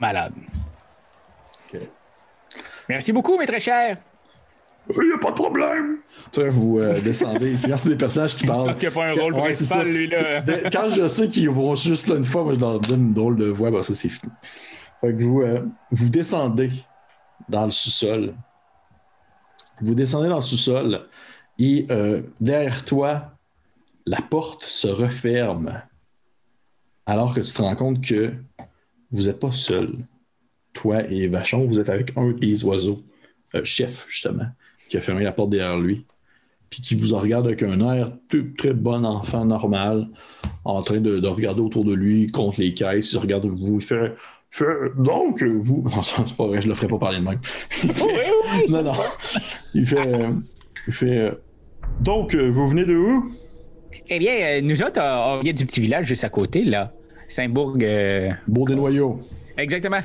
[0.00, 0.32] Malade.
[2.88, 3.96] Merci beaucoup, mes très chers.
[4.88, 5.96] Il n'y a pas de problème.
[6.50, 7.56] Vous euh, descendez.
[7.76, 8.66] c'est des personnages qui parlent.
[8.66, 10.42] pense qu'il n'y a pas un rôle Ouais, principal, lui, là.
[10.70, 13.36] Quand je sais qu'ils vont juste là une fois, moi je leur donne une drôle
[13.36, 14.32] de voix, ben ça c'est fini.
[15.00, 16.70] Fait que vous, euh, vous descendez
[17.48, 18.34] dans le sous-sol.
[19.80, 21.06] Vous descendez dans le sous-sol
[21.58, 23.32] et euh, derrière toi,
[24.06, 25.82] la porte se referme.
[27.06, 28.32] Alors que tu te rends compte que
[29.10, 29.94] vous n'êtes pas seul.
[30.72, 32.98] Toi et Vachon, vous êtes avec un des oiseaux,
[33.54, 34.46] euh, chef justement,
[34.88, 36.04] qui a fermé la porte derrière lui
[36.70, 40.08] puis qui vous regarde avec un air très, très bon enfant normal,
[40.64, 43.12] en train de, de regarder autour de lui contre les caisses.
[43.12, 44.14] Il regarde vous, il fait,
[44.96, 45.84] donc vous.
[45.94, 47.38] Non, ça, c'est pas vrai, je le ferai pas parler de même.
[47.84, 48.12] Il fait- Oui,
[48.66, 48.92] oui, non, non.
[49.74, 50.30] Il fait, euh,
[50.88, 51.30] il fait euh,
[52.00, 53.30] donc euh, vous venez de où?
[54.08, 56.92] Eh bien, euh, nous autres, on on vient du petit village juste à côté, là.
[57.28, 57.76] Saint-Bourg.
[57.82, 59.18] euh, Bourg-des-Noyaux.
[59.58, 59.98] Exactement.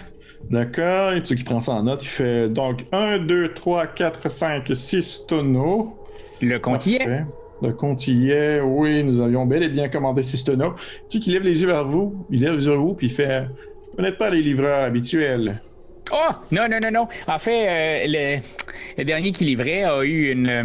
[0.49, 4.29] D'accord, et tu qui prends ça en note, il fait donc 1, 2, 3, 4,
[4.31, 5.97] 5, 6 tonneaux.
[6.41, 6.97] Le compte y est.
[6.99, 7.25] Parfait.
[7.61, 8.59] Le compte y est.
[8.59, 10.73] Oui, nous avions bel et bien commandé six tonneaux.
[11.09, 12.25] Tu sais qu'il lève les yeux vers vous.
[12.31, 13.45] Il lève les yeux vers vous, puis il fait
[13.97, 15.61] Vous n'êtes pas les livreurs habituels.
[16.13, 17.07] Oh, non, non, non, non.
[17.27, 18.41] En fait, euh, le,
[18.97, 20.49] le dernier qui livrait a eu une.
[20.49, 20.63] euh,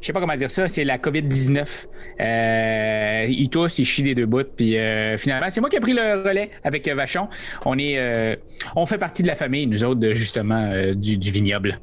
[0.00, 1.86] je sais pas comment dire ça, c'est la COVID-19.
[2.18, 5.80] Euh, il tousse, il chie des deux bouts, puis euh, finalement, c'est moi qui ai
[5.80, 7.28] pris le relais avec euh, Vachon.
[7.64, 7.98] On est.
[7.98, 8.36] euh,
[8.74, 11.78] on fait partie de la famille, nous autres, justement, du, du vignoble.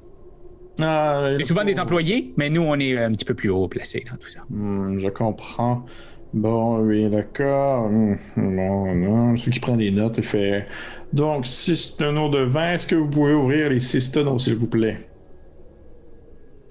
[0.82, 4.04] Ah, C'est souvent des employés, mais nous, on est un petit peu plus haut placés
[4.10, 4.42] dans tout ça.
[4.50, 5.86] Hmm, je comprends.
[6.34, 7.90] Bon, oui, d'accord.
[7.90, 9.38] Hmm, Bon, non.
[9.38, 10.66] Celui qui prend des notes, il fait
[11.14, 12.72] Donc, six tonneaux de vin.
[12.72, 14.98] Est-ce que vous pouvez ouvrir les six tonneaux, s'il vous plaît?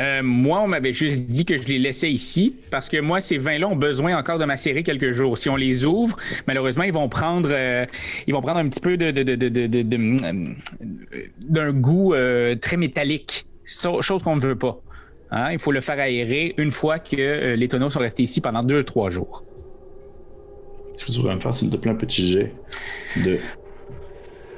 [0.01, 3.39] Euh, moi, on m'avait juste dit que je les laissais ici parce que moi, ces
[3.39, 5.39] vins-là ont besoin encore de macérer quelques jours.
[5.39, 6.17] Si on les ouvre,
[6.49, 7.87] malheureusement, ils vont prendre, euh,
[8.27, 10.55] ils vont prendre un petit peu de, de- de- de- de- de- de- euh,
[11.47, 14.81] d'un goût euh, très métallique, chose qu'on ne veut pas.
[15.31, 18.63] Hein, Il faut le faire aérer une fois que les tonneaux sont restés ici pendant
[18.63, 19.45] deux, trois jours.
[20.97, 22.53] Tu voudrais me faire, s'il te plaît, un petit jet
[23.25, 23.39] de.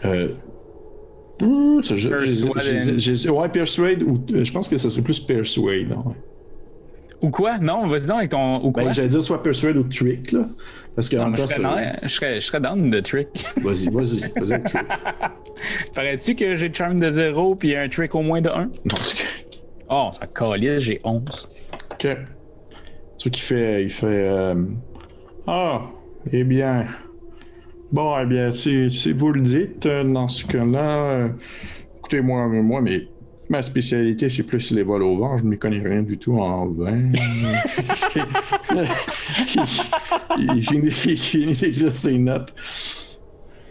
[0.04, 0.28] Euh...
[1.82, 5.92] ce Ouais, Persuade, ou euh, je pense que ça serait plus Persuade.
[5.92, 6.14] hein, ouais.
[7.22, 7.58] Ou quoi?
[7.58, 8.54] Non, vas-y donc avec ton.
[8.62, 8.84] Ou quoi?
[8.84, 10.42] Ben, j'allais dire soit Persuade ou Trick, là.
[10.94, 13.28] Parce que Non, en je, serais, non, je, serais, je serais down de trick.
[13.62, 14.86] Vas-y, vas-y, vas-y, Trick.
[15.94, 18.54] Ferais-tu que j'ai charm de 0 puis un trick au moins de 1?
[18.64, 18.70] Non,
[19.02, 19.22] c'est que-
[19.88, 21.48] Oh, ça calisse, j'ai 11.
[21.92, 22.06] Ok.
[23.16, 24.06] Ce qu'il fait, il fait.
[24.06, 24.54] euh,
[25.48, 25.82] Ah,
[26.32, 26.86] eh bien.
[27.92, 31.28] Bon, eh bien, si, si vous le dites, euh, dans ce cas-là, euh,
[31.98, 33.08] écoutez, moi, moi, mais
[33.48, 35.36] ma spécialité, c'est plus les vols au vent.
[35.36, 37.12] Je ne m'y connais rien du tout en vin.
[41.16, 42.52] finit d'écrire ses notes.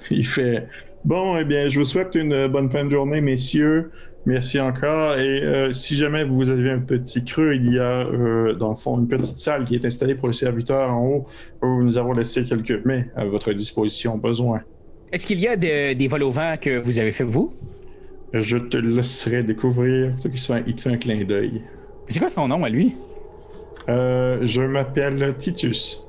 [0.10, 0.68] Il fait
[1.06, 3.92] Bon, eh bien, je vous souhaite une bonne fin de journée, messieurs.
[4.26, 5.16] Merci encore.
[5.18, 8.76] Et euh, si jamais vous avez un petit creux, il y a euh, dans le
[8.78, 11.26] fond une petite salle qui est installée pour le serviteur en haut
[11.62, 14.62] où nous avons laissé quelques mets à votre disposition au besoin.
[15.12, 17.54] Est-ce qu'il y a de- des vols au vent que vous avez fait vous?
[18.34, 20.14] Je te laisserai découvrir.
[20.24, 21.62] Il te fait, il te fait un clin d'œil.
[22.08, 22.96] C'est quoi son nom à lui?
[23.90, 26.08] Euh, je m'appelle Titus.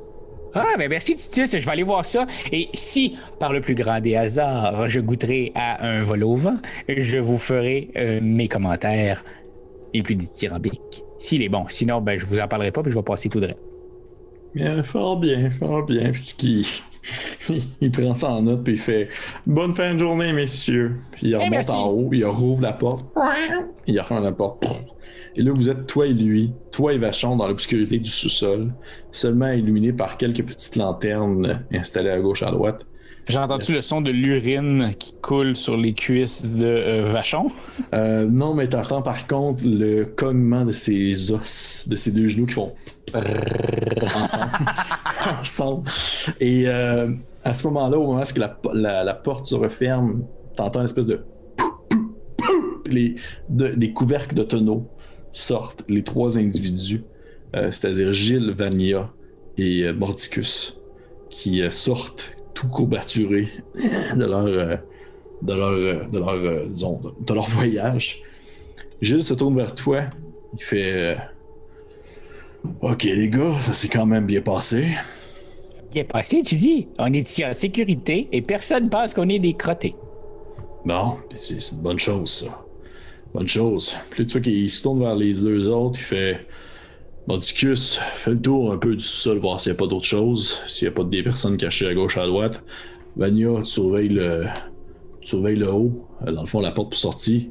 [0.54, 2.26] Ah, ben merci Titus, je vais aller voir ça.
[2.52, 6.58] Et si, par le plus grand des hasards, je goûterai à un vol au vent,
[6.88, 9.24] je vous ferai euh, mes commentaires
[9.92, 11.02] les plus dithyrambiques.
[11.18, 11.64] S'il est bon.
[11.68, 13.54] Sinon, ben, je vous en parlerai pas, puis je vais passer tout droit.
[14.54, 16.12] Bien, fort bien, fort bien.
[16.12, 16.64] Puisqu'il
[17.80, 19.08] il prend ça en note puis il fait
[19.46, 20.96] Bonne fin de journée, messieurs.
[21.12, 21.70] Puis il remonte merci.
[21.70, 23.04] en haut, il rouvre la porte.
[23.86, 24.64] Il referme la porte.
[25.36, 28.72] Et là, vous êtes toi et lui, toi et Vachon dans l'obscurité du sous-sol,
[29.10, 32.86] seulement illuminé par quelques petites lanternes installées à gauche à droite.
[33.26, 37.50] J'ai entendu le son de l'urine qui coule sur les cuisses de euh, Vachon.
[37.94, 42.46] Euh, non, mais t'entends par contre le cognement de ses os, de ses deux genoux
[42.46, 42.74] qui font
[43.14, 44.50] ensemble.
[45.40, 45.90] ensemble.
[46.38, 47.08] Et euh,
[47.44, 50.24] à ce moment-là, au moment où la, porte se referme,
[50.56, 51.24] t'entends une espèce de
[52.86, 53.16] les,
[53.48, 54.88] de- des couvercles de tonneaux
[55.32, 57.02] sortent les trois individus,
[57.52, 59.12] c'est-à-dire Gilles, Vania
[59.58, 60.80] et euh, Mordicus,
[61.30, 63.48] qui sortent tout courbaturés
[64.16, 68.22] de leur, de leur, de leur, disons, de, leur voyage.
[69.00, 70.02] Gilles se tourne vers toi,
[70.56, 71.16] il fait
[72.80, 74.86] Ok les gars, ça s'est quand même bien passé.
[75.94, 76.88] Bien passé, tu dis.
[76.98, 79.94] On est ici en sécurité et personne pense qu'on est des crottés.
[80.84, 82.64] Bon, pis c'est une bonne chose, ça.
[83.32, 83.96] Bonne chose.
[84.10, 86.46] Puis là, tu vois qu'il se tourne vers les deux autres, il fait
[87.28, 90.62] Mordicus, fais le tour un peu du sol, voir s'il n'y a pas d'autre chose,
[90.66, 92.64] s'il n'y a pas des personnes cachées à gauche, à droite.
[93.16, 94.46] Vania, tu surveilles le.
[95.20, 97.50] tu surveilles le haut, euh, dans le fond, la porte pour sortie.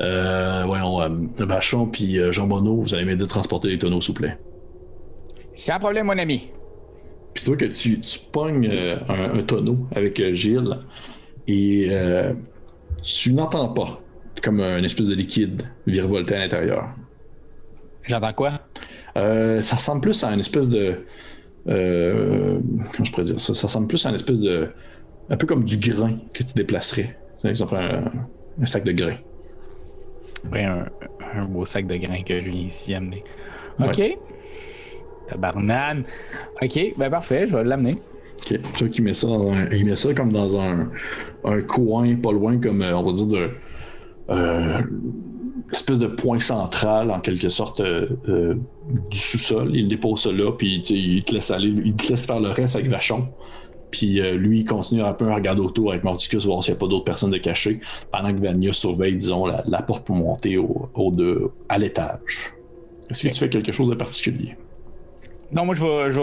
[0.00, 1.08] Euh, voyons, euh,
[1.38, 4.38] Vachon puis euh, Jean Bonneau, vous allez m'aider à transporter les tonneaux, s'il vous plaît.
[5.54, 6.50] C'est un problème, mon ami.
[7.34, 10.78] Puis toi, que tu, tu pognes euh, un, un tonneau avec euh, Gilles
[11.46, 12.34] et euh,
[13.02, 14.00] tu n'entends pas
[14.42, 16.90] comme un espèce de liquide virevolter à l'intérieur.
[18.04, 18.60] J'entends quoi?
[19.16, 21.04] Euh, ça ressemble plus à une espèce de.
[21.68, 22.58] Euh,
[22.92, 23.54] comment je pourrais dire ça?
[23.54, 24.68] Ça ressemble plus à une espèce de.
[25.28, 27.18] Un peu comme du grain que tu déplacerais.
[27.36, 28.10] C'est exemple un,
[28.60, 29.16] un sac de grain.
[30.50, 30.86] Ouais, un,
[31.34, 33.22] un beau sac de grains que je viens ici amener.
[33.78, 33.98] OK.
[33.98, 34.18] Ouais.
[35.30, 36.04] Tabarnane.
[36.62, 37.98] OK, ben parfait, je vais l'amener.
[38.42, 38.60] Ok.
[38.62, 40.88] Tu vois qu'il met ça, dans un- il met ça comme dans un,
[41.44, 43.50] un coin, pas loin, comme euh, on va dire de.
[44.30, 44.78] Euh,
[45.72, 48.54] espèce de point central, en quelque sorte, euh, euh,
[49.10, 49.70] du sous-sol.
[49.74, 52.76] Il dépose ça là, puis il te laisse aller, il te laisse faire le reste
[52.76, 53.28] avec Vachon.
[53.90, 56.78] Puis euh, lui, il continue un peu à regarder autour avec Mordicus, voir s'il n'y
[56.78, 57.80] a pas d'autres personnes de cachées,
[58.12, 62.54] pendant que Vania surveille, disons, la, la porte pour monter au, au de, à l'étage.
[63.10, 64.56] Est-ce que tu fais quelque chose de particulier?
[65.52, 66.12] Non, moi, je vais.
[66.12, 66.20] je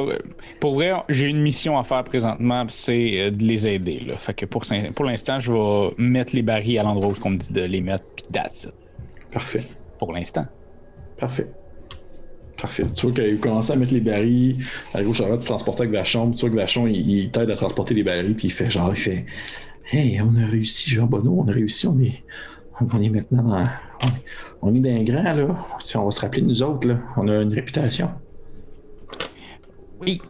[0.59, 3.99] pour vrai, j'ai une mission à faire présentement, c'est euh, de les aider.
[3.99, 4.17] Là.
[4.17, 4.63] Fait que pour,
[4.95, 7.82] pour l'instant, je vais mettre les barils à l'endroit où on me dit de les
[7.82, 8.73] mettre, puis that's it.
[9.32, 9.63] Parfait.
[9.99, 10.45] Pour l'instant.
[11.17, 11.47] Parfait.
[12.59, 12.84] Parfait.
[12.95, 14.57] Tu vois qu'il commence à mettre les barils
[14.93, 16.32] à gauche à droite, tu transportes avec Vachon.
[16.32, 18.91] Tu vois que Vachon, il, il t'aide à transporter les barils, puis il fait genre,
[18.91, 19.25] il fait
[19.91, 22.23] Hey, on a réussi, Jean Bonneau, on a réussi, on est,
[22.82, 23.67] on est maintenant dans.
[24.03, 24.23] On est,
[24.61, 25.47] on est d'un grand, là.
[25.95, 26.99] On va se rappeler de nous autres, là.
[27.15, 28.09] On a une réputation.
[30.02, 30.22] Oui.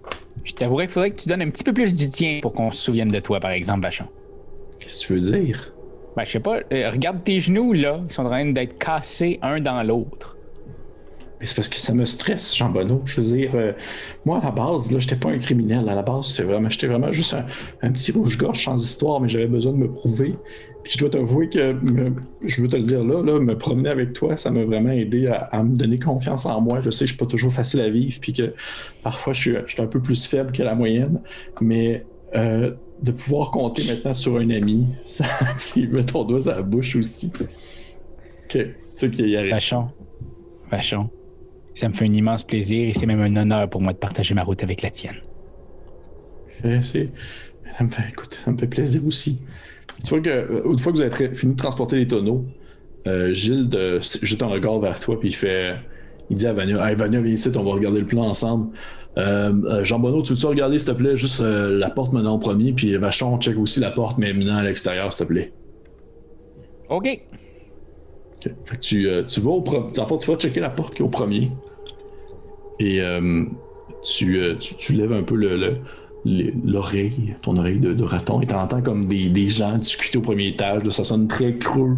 [0.44, 2.72] Je t'avouerais qu'il faudrait que tu donnes un petit peu plus du tien pour qu'on
[2.72, 4.06] se souvienne de toi, par exemple, Vachon.
[4.80, 5.74] Qu'est-ce que tu veux dire?
[6.16, 6.60] Ben, je sais pas.
[6.72, 8.02] euh, regarde tes genoux, là.
[8.10, 10.38] Ils sont en train d'être cassés un dans l'autre.
[11.40, 13.04] Mais c'est parce que ça me stresse, Jean Bonneau.
[13.06, 13.74] Je veux dire, euh,
[14.26, 15.88] moi, à la base, là, j'étais pas un criminel.
[15.88, 17.46] À la base, c'est vraiment, j'étais vraiment juste un,
[17.84, 20.36] un petit rouge-gorge sans histoire, mais j'avais besoin de me prouver.
[20.88, 22.14] Puis je dois t'avouer que, me-
[22.46, 25.28] je veux te le dire là, là, me promener avec toi, ça m'a vraiment aidé
[25.28, 26.80] à, à me donner confiance en moi.
[26.80, 28.54] Je sais que je suis pas toujours facile à vivre, puis que
[29.04, 31.20] parfois, je suis, je suis un peu plus faible que la moyenne,
[31.60, 32.72] mais euh,
[33.02, 35.26] de pouvoir compter maintenant sur un ami, ça,
[35.74, 37.34] tu mets ton doigt à la bouche aussi.
[38.46, 38.58] Ok,
[38.96, 39.52] tu qu'il y arrive.
[39.52, 39.90] Vachon.
[40.72, 41.10] Vachon.
[41.74, 44.34] Ça me fait un immense plaisir et c'est même un honneur pour moi de partager
[44.34, 45.18] ma route avec la tienne.
[47.78, 49.42] Ça me fait, écoute, ça me fait plaisir aussi.
[50.04, 52.46] Tu vois que, euh, une fois que vous avez fini de transporter les tonneaux,
[53.08, 55.76] euh, Gilles de- jette un regard vers toi, puis il fait.
[56.30, 58.70] Il dit à Vania Hey Vania, viens ici, on va regarder le plan ensemble.
[59.18, 62.38] Euh, Jean Bonneau, tu veux-tu regarder, s'il te plaît, juste euh, la porte menant au
[62.40, 65.54] premier, puis Vachon, check aussi la porte, mais menant à l'extérieur, s'il te plaît.
[66.90, 67.06] OK.
[68.44, 69.98] Fait que tu, euh, tu vas au premier.
[70.00, 71.52] En fait, tu vas checker la porte qui est au premier.
[72.80, 73.46] Et euh,
[74.04, 75.78] tu, tu, tu lèves un peu le-
[76.66, 80.88] l'oreille, ton oreille de, raton, et t'entends comme des, des gens discuter au premier étage.
[80.90, 81.98] ça sonne très creux,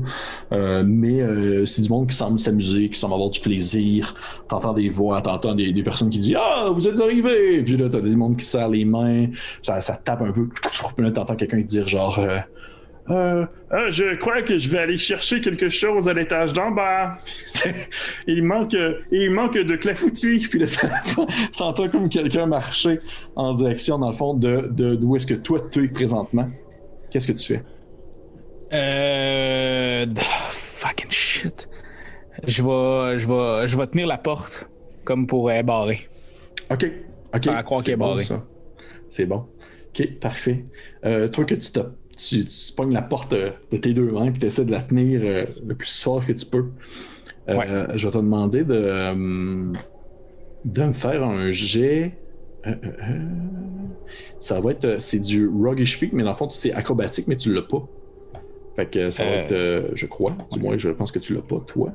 [0.51, 4.13] euh, mais euh, c'est du monde qui semble s'amuser, qui semble avoir du plaisir.
[4.47, 7.63] T'entends des voix, t'entends des, des personnes qui disent Ah, vous êtes arrivés!
[7.63, 9.27] Puis là, t'as des monde qui serrent les mains,
[9.61, 10.47] ça, ça tape un peu.
[10.95, 12.19] Puis là, t'entends quelqu'un dire genre.
[13.09, 16.71] Euh, Euh, ah, je crois que je vais aller chercher quelque chose à l'étage d'en
[16.71, 17.15] bas.
[18.27, 18.75] il manque,
[19.11, 20.47] il manque de clafoutis.
[20.49, 22.99] Puis t'entends- t'entends comme quelqu'un marcher
[23.35, 26.49] en direction, dans le fond, de, de- d'où est-ce que toi tu es présentement.
[27.11, 27.63] Qu'est-ce que tu fais?
[28.73, 30.05] Euh.
[30.49, 31.69] Fucking shit.
[32.47, 34.69] Je vais, je vais, je vais tenir la porte
[35.03, 36.07] comme pour euh, barrer.
[36.71, 36.85] Ok.
[37.35, 37.43] Ok.
[37.43, 38.23] Faire croire C'est qu'il est bon, barré.
[38.23, 38.43] ça.
[39.09, 39.45] C'est bon.
[39.89, 40.65] Ok, parfait.
[41.05, 41.79] Euh, toi que tu, te,
[42.19, 44.81] tu, tu pognes la porte euh, de tes deux mains puis tu essaies de la
[44.81, 46.65] tenir euh, le plus fort que tu peux.
[47.49, 49.13] Euh, Je vais te demander de,
[50.65, 52.17] de me faire un jet.
[54.39, 54.99] Ça va être.
[55.01, 57.87] C'est du Roguish Feet, mais dans le fond, c'est acrobatique, mais tu l'as pas.
[58.75, 59.91] Fait que ça va être.
[59.95, 60.35] je crois.
[60.51, 61.91] Du moins, je pense que tu l'as pas, toi.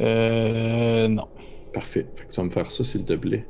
[0.00, 1.08] Euh.
[1.08, 1.26] Non.
[1.72, 2.06] Parfait.
[2.16, 3.46] Fait que tu vas me faire ça, s'il te plaît.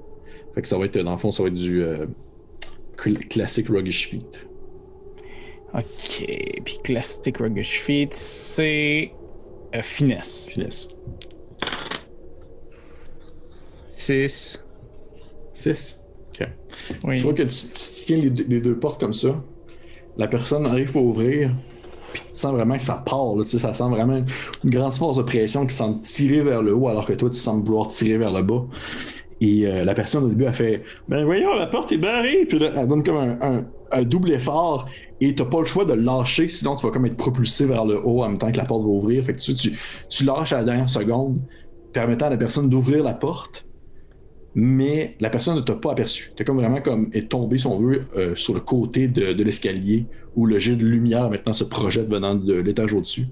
[0.55, 2.07] Fait que ça va être, dans le fond, ça va être du euh,
[2.97, 4.47] cl- classique Roguish Feet.
[5.75, 6.25] Ok.
[6.65, 9.13] Puis Classic Ruggish Feet, c'est.
[9.75, 10.49] euh, finesse.
[10.51, 10.89] Finesse.
[13.87, 14.63] 6.
[15.53, 16.01] 6.
[16.31, 16.49] Ok.
[17.05, 17.15] Oui.
[17.17, 19.43] Tu vois que tu, tu tiens les, deux- les deux portes comme ça.
[20.17, 21.51] La personne arrive pour ouvrir.
[22.13, 23.35] Puis tu sens vraiment que ça part.
[23.37, 24.23] Là, tu sais, ça sent vraiment
[24.65, 27.39] une grande force de pression qui semble tirer vers le haut alors que toi, tu
[27.39, 28.65] sembles vouloir tirer vers le bas.
[29.41, 32.45] Et euh, la personne au début, elle fait Ben voyons, la porte est barrée.
[32.47, 34.89] Puis là, elle donne comme un, un- un double effort.
[35.25, 37.97] Et t'as pas le choix de lâcher, sinon tu vas comme être propulsé vers le
[38.07, 39.25] haut en même temps que la porte va ouvrir.
[39.25, 39.79] Fait que tu, tu,
[40.09, 41.39] tu lâches à la dernière seconde,
[41.93, 43.67] permettant à la personne d'ouvrir la porte.
[44.55, 46.33] mais la personne ne t'a pas aperçu.
[46.37, 49.45] T'es comme vraiment comme est tombé, si on veut, euh, sur le côté de, de
[49.45, 53.29] l'escalier où le jet de lumière maintenant se projette venant de l'étage au-dessus.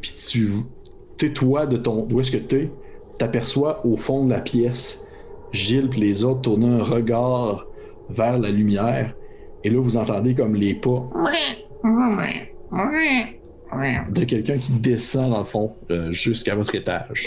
[0.00, 0.48] Puis tu,
[1.18, 2.70] t'es toi de ton, d'où est-ce que t'es,
[3.18, 5.06] t'aperçois au fond de la pièce
[5.52, 7.66] Gilles et les autres tourner un regard
[8.08, 9.14] vers la lumière.
[9.64, 11.02] Et là, vous entendez comme les pas
[14.10, 17.26] de quelqu'un qui descend dans le fond euh, jusqu'à votre étage.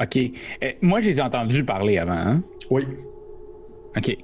[0.00, 0.16] OK.
[0.16, 2.12] Euh, moi, je les ai entendus parler avant.
[2.12, 2.42] Hein?
[2.70, 2.82] Oui.
[3.96, 4.16] OK.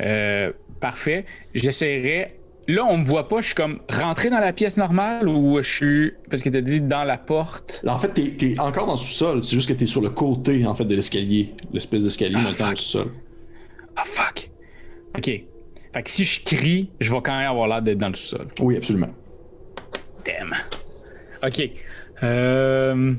[0.00, 1.24] Euh, parfait.
[1.54, 2.36] J'essaierai.
[2.68, 3.40] Là, on me voit pas.
[3.40, 6.12] Je suis comme rentré dans la pièce normale ou je suis.
[6.28, 7.82] Parce que tu as dit dans la porte?
[7.86, 9.42] En fait, t'es, t'es encore dans le sous-sol.
[9.42, 12.66] C'est juste que t'es sur le côté en fait de l'escalier, l'espèce d'escalier Ah, maintenant
[12.66, 12.72] fuck.
[12.74, 13.10] au sous-sol.
[13.96, 14.50] Ah, fuck.
[15.16, 15.44] OK.
[15.92, 18.48] Fait que si je crie, je vais quand même avoir l'air d'être dans le sous-sol.
[18.60, 19.10] Oui, absolument.
[20.24, 20.54] Damn.
[21.42, 21.62] OK.
[22.22, 23.14] Euh...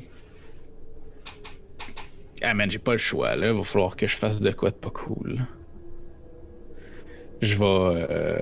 [2.44, 3.48] Ah, man, j'ai pas le choix, là.
[3.50, 5.46] Il va falloir que je fasse de quoi de pas cool.
[7.42, 7.66] Je vais.
[7.66, 8.38] euh,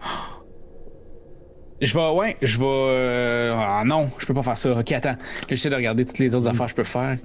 [1.80, 2.10] Je vais.
[2.10, 2.64] Ouais, je vais.
[2.66, 4.72] euh, Ah non, je peux pas faire ça.
[4.78, 5.16] Ok, attends.
[5.48, 7.16] J'essaie de regarder toutes les autres affaires que je peux faire.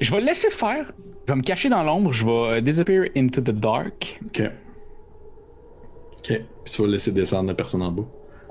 [0.00, 0.92] Je vais le laisser faire.
[1.26, 2.12] Je vais me cacher dans l'ombre.
[2.12, 4.20] Je vais euh, disappear into the dark.
[4.26, 4.42] Ok.
[6.18, 6.40] Ok.
[6.64, 8.04] Puis tu vas laisser descendre la personne en bas.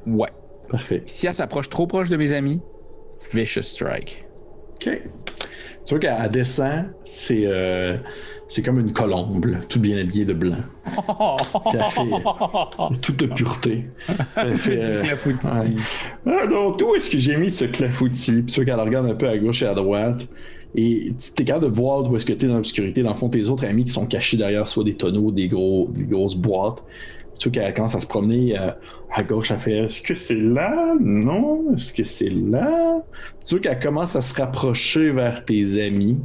[0.08, 0.30] Ouais.
[0.70, 1.04] Parfait.
[1.06, 2.62] Si elle s'approche trop proche de mes amis,
[3.34, 4.26] vicious strike.
[4.72, 5.02] Ok.
[5.86, 7.98] Tu vois qu'elle elle descend, c'est euh,
[8.48, 10.58] c'est comme une colombe, là, toute bien habillée de blanc.
[11.74, 13.86] Elle fait toute de pureté.
[14.36, 14.80] Elle fait.
[14.82, 15.46] euh, Clafoutis.
[15.46, 15.76] ouais.
[16.42, 18.42] Ah, donc, où est-ce que j'ai mis ce clafoutis?
[18.42, 20.28] Puis tu vois qu'elle regarde un peu à gauche et à droite.
[20.78, 23.02] Et tu es capable de voir où est-ce que tu es dans l'obscurité.
[23.02, 25.90] Dans le fond, tes autres amis qui sont cachés derrière soit des tonneaux, des, gros,
[25.94, 26.84] des grosses boîtes.
[27.40, 28.72] Tu vois qu'elle commence à se promener euh,
[29.12, 30.96] à gauche, elle fait Est-ce que c'est là?
[31.00, 31.74] Non?
[31.76, 33.04] Est-ce que c'est là?
[33.46, 36.20] Tu vois qu'elle commence à se rapprocher vers tes amis.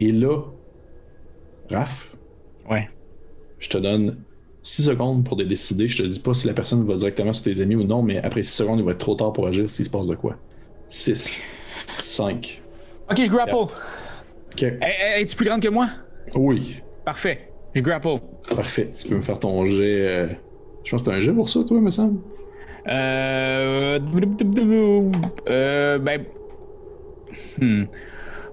[0.00, 0.38] Et là,
[1.70, 2.14] Raph,
[2.70, 2.88] Ouais.
[3.58, 4.18] je te donne
[4.62, 5.88] 6 secondes pour te décider.
[5.88, 8.18] Je te dis pas si la personne va directement sur tes amis ou non, mais
[8.18, 10.36] après 6 secondes, il va être trop tard pour agir s'il se passe de quoi.
[10.88, 11.42] 6,
[12.02, 12.62] 5.
[13.18, 13.54] Ok, je grapple.
[13.54, 14.62] Ok.
[14.62, 15.88] Es-tu plus grande que moi?
[16.34, 17.50] Oui, Parfait.
[17.74, 18.18] Je grapple.
[18.54, 18.90] parfait.
[18.94, 20.06] Tu peux me faire ton jet.
[20.08, 20.26] euh,
[20.84, 22.20] Je pense que c'est un jet pour ça, toi, me semble.
[22.88, 23.98] Euh.
[25.48, 25.98] Euh.
[25.98, 26.24] Ben.
[27.60, 27.84] Hmm.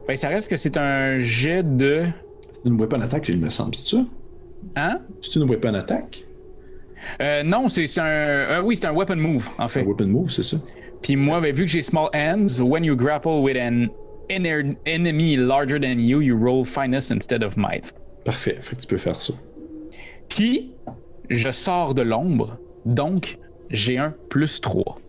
[0.08, 2.06] Ben, ça reste que c'est un jet de.
[2.54, 4.04] C'est une weapon attack, il me semble, c'est ça?
[4.76, 5.00] Hein?
[5.22, 6.26] C'est une weapon attack?
[7.22, 8.06] Euh, non, c'est un.
[8.06, 9.84] euh, oui, c'est un weapon move, en Un fait.
[9.84, 10.58] weapon move, c'est ça?
[11.02, 13.88] Puis moi, ben, vu que j'ai small hands, when you grapple with an
[14.32, 17.94] inner enemy larger than you, you roll finesse instead of might.
[18.24, 19.34] Parfait, fait que tu peux faire ça.
[20.30, 20.72] Puis,
[21.30, 23.38] je sors de l'ombre, donc
[23.70, 25.00] j'ai un plus 3.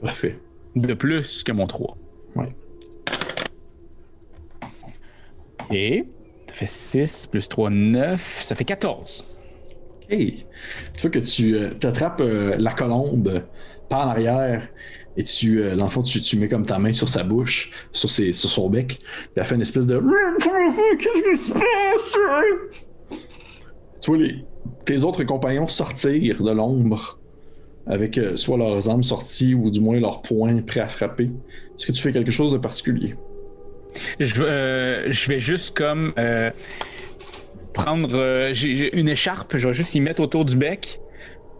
[0.00, 0.38] Parfait.
[0.74, 1.96] De plus que mon 3.
[2.36, 2.48] Ouais.
[5.70, 6.04] Et
[6.46, 8.20] ça fait 6 plus 3, 9.
[8.20, 9.26] Ça fait 14.
[10.08, 10.46] Hey,
[10.94, 13.42] tu vois que tu euh, t'attrapes euh, la colombe
[13.88, 14.68] par en arrière
[15.16, 18.10] et tu, euh, dans le fond, tu, mets comme ta main sur sa bouche, sur,
[18.10, 19.98] son bec, puis elle fait une espèce de.
[20.98, 22.18] Qu'est-ce qui se passe?
[24.00, 24.26] Tu vois
[24.84, 27.18] tes autres compagnons sortir de l'ombre
[27.86, 31.24] avec euh, soit leurs armes sorties ou du moins leurs poings prêts à frapper.
[31.76, 33.14] Est-ce que tu fais quelque chose de particulier?
[34.20, 36.12] Je, euh, je vais juste comme
[37.72, 41.00] prendre j'ai une écharpe, je vais juste y mettre autour du bec,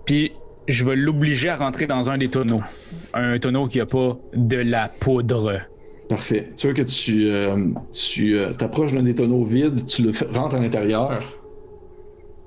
[0.04, 0.32] puis
[0.68, 2.62] je vais l'obliger à rentrer dans un des tonneaux.
[3.14, 5.60] Un tonneau qui a pas de la poudre.
[6.09, 6.51] Parfait.
[6.56, 10.26] Tu vois que tu, euh, tu euh, t'approches d'un des tonneaux vides, tu le fais-
[10.26, 11.18] rentres à l'intérieur.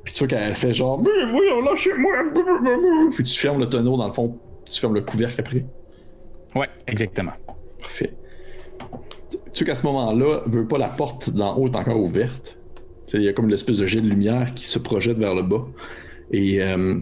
[0.04, 1.02] Puis tu vois qu'elle fait genre.
[1.02, 2.14] Mais voyons, lâchez-moi!
[3.14, 4.38] Puis tu fermes le tonneau dans le fond.
[4.70, 5.66] Tu fermes le couvercle après.
[6.56, 7.34] Ouais, exactement.
[7.82, 8.14] Parfait.
[9.30, 12.58] Tu sais qu'à ce moment-là, veut pas la porte d'en haut est encore ouverte.
[13.14, 15.42] Il y a comme une espèce de jet de lumière qui se projette vers le
[15.42, 15.66] bas.
[16.32, 17.00] Et euh,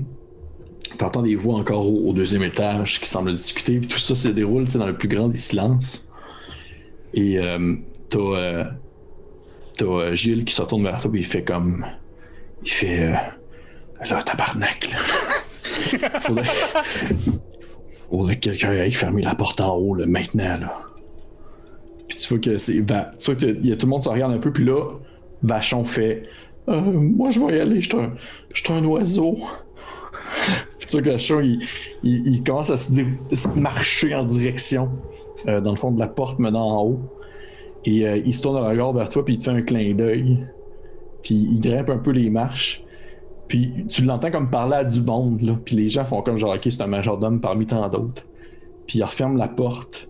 [0.97, 3.79] t'entends des voix encore au, deuxième étage qui semblent discuter.
[3.79, 6.07] Puis tout ça se déroule dans le plus grand des silences.
[7.13, 7.75] Et euh,
[8.09, 8.63] t'as, euh,
[9.81, 11.85] euh, Gilles qui se retourne vers toi et il fait comme.
[12.63, 13.03] Il fait.
[13.03, 13.13] euh,
[14.09, 16.19] là, tabarnak, là.
[16.19, 16.47] Faudrait.
[18.09, 20.73] Faudrait que quelqu'un aille fermer la porte en haut, là, maintenant, là.
[22.07, 22.73] Puis tu vois que c'est.
[22.73, 24.93] Tu vois que y a, tout le monde se regarde un peu, puis là,
[25.43, 26.23] Vachon fait.
[26.69, 27.97] Euh, moi, je vais y aller, je suis
[28.73, 29.37] un, un oiseau.
[30.95, 31.59] Que Vachon, il,
[32.03, 34.89] il, il commence à se, marcher en direction,
[35.47, 36.99] euh, dans le fond de la porte menant en haut.
[37.85, 39.93] Et euh, il se tourne un regard vers toi, puis il te fait un clin
[39.93, 40.45] d'œil.
[41.23, 42.83] Puis il grimpe un peu les marches.
[43.47, 45.57] Puis tu l'entends comme parler à du monde, là.
[45.63, 48.25] Puis les gens font comme genre, ok, c'est un majordome parmi tant d'autres.
[48.87, 50.09] Puis il referme la porte,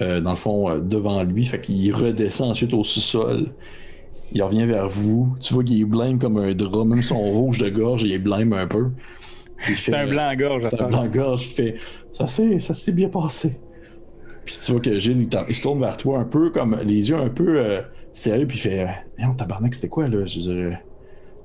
[0.00, 1.44] euh, dans le fond, devant lui.
[1.44, 3.52] Fait qu'il redescend ensuite au sous-sol.
[4.32, 5.34] Il revient vers vous.
[5.40, 6.84] Tu vois qu'il est blême comme un drap.
[6.84, 8.90] Même son rouge de gorge, il est blême un peu.
[9.76, 11.48] C'est un blanc à gorge, c'est un blanc-gorge.
[11.48, 11.76] Fait
[12.12, 13.60] Ça s'est ça s'est bien passé.
[14.44, 17.16] Puis tu vois que Gilles, il, se tourne vers toi un peu, comme les yeux
[17.16, 17.80] un peu euh,
[18.12, 18.46] sérieux.
[18.46, 18.86] Puis il fait
[19.18, 20.72] Non, tabarnak, c'était quoi, là Je veux dire, euh,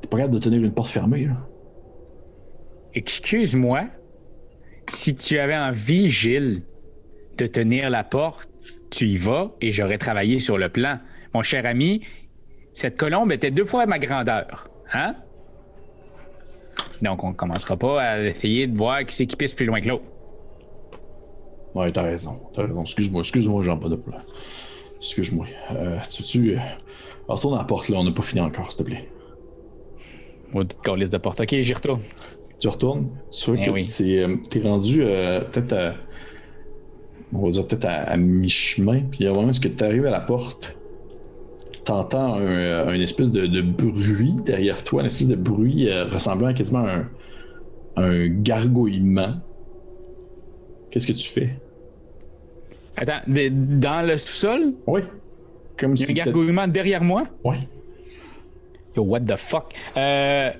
[0.01, 1.47] T'es pas capable de tenir une porte fermée, là.
[2.93, 3.85] Excuse-moi,
[4.91, 6.63] si tu avais envie, Gilles,
[7.37, 8.49] de tenir la porte,
[8.89, 10.99] tu y vas et j'aurais travaillé sur le plan.
[11.33, 12.01] Mon cher ami,
[12.73, 14.69] cette colombe était deux fois ma grandeur.
[14.93, 15.15] Hein?
[17.01, 19.79] Donc, on ne commencera pas à essayer de voir qui c'est qui pisse plus loin
[19.81, 20.03] que l'autre.
[21.75, 22.37] Ouais, t'as raison.
[22.53, 22.81] T'as raison.
[22.81, 24.21] Excuse-moi, excuse-moi, Jean de plat.
[24.97, 25.45] Excuse-moi.
[25.71, 26.57] Euh, tu tu
[27.27, 27.97] retourne à la porte, là.
[27.99, 29.07] On n'a pas fini encore, s'il te plaît.
[30.51, 31.39] Maudite calice de porte.
[31.41, 32.01] Ok, j'y retourne.
[32.59, 33.87] Tu retournes, tu vois Eh que oui.
[33.87, 35.93] t'es, euh, t'es rendu euh, peut-être à.
[37.31, 39.01] On va dire peut-être à, à mi-chemin.
[39.01, 40.75] Puis il y a vraiment ce que tu arrives à la porte.
[41.85, 46.05] T'entends un, euh, un espèce de, de bruit derrière toi, un espèce de bruit euh,
[46.05, 47.07] ressemblant à quasiment un,
[47.95, 49.35] un gargouillement.
[50.91, 51.59] Qu'est-ce que tu fais?
[52.97, 55.01] Attends, dans le sous-sol, Oui.
[55.77, 56.11] Comme il y a si.
[56.11, 57.23] un gargouillement derrière moi?
[57.45, 57.59] Ouais.
[58.95, 59.73] Yo, what the fuck?
[59.95, 60.51] Euh.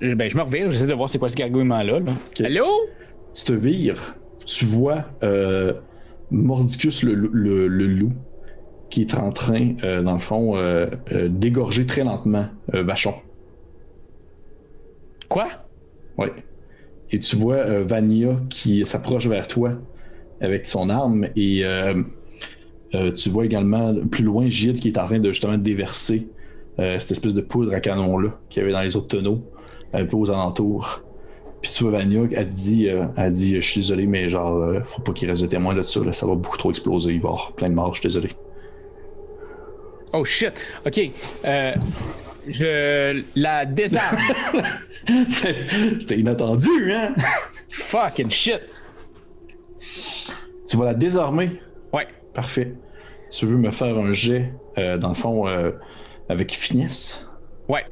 [0.00, 1.98] Ben, je me revire, j'essaie de voir c'est quoi ce gargouillement-là.
[1.98, 2.12] là.
[2.44, 2.64] Allô?
[3.34, 4.14] Tu te vires,
[4.46, 5.72] tu vois euh,
[6.30, 8.12] Mordicus le, le- le loup
[8.90, 13.14] qui est en train, euh, dans le fond, euh, euh, d'égorger très lentement Vachon.
[15.28, 15.48] Quoi?
[16.18, 16.32] Ouais.
[17.12, 19.72] Et tu vois Vania qui s'approche vers toi
[20.40, 21.64] avec son arme et
[22.92, 26.28] tu vois également plus loin Gilles qui est en train de justement déverser
[26.76, 29.42] cette espèce de poudre à canon là qu'il y avait dans les autres tonneaux
[29.92, 31.02] un peu aux alentours.
[31.60, 34.80] Puis tu vois Vania, elle dit, euh, elle dit je suis désolé mais genre euh,
[34.84, 37.20] faut pas qu'il reste de témoins de ça, là, ça va beaucoup trop exploser, il
[37.20, 38.30] va y avoir plein de morts, je suis désolé.
[40.12, 40.52] Oh shit.
[40.86, 41.00] Ok.
[41.44, 41.74] Euh,
[42.48, 44.18] je la désarme.
[46.00, 47.14] C'était inattendu, hein?
[47.70, 48.60] Fucking shit.
[50.68, 51.60] tu vas la désarmer?
[51.92, 52.08] Ouais.
[52.34, 52.74] Parfait.
[53.30, 55.70] Tu veux me faire un jet, euh, dans le fond, euh,
[56.28, 57.30] avec finesse?
[57.68, 57.84] Ouais.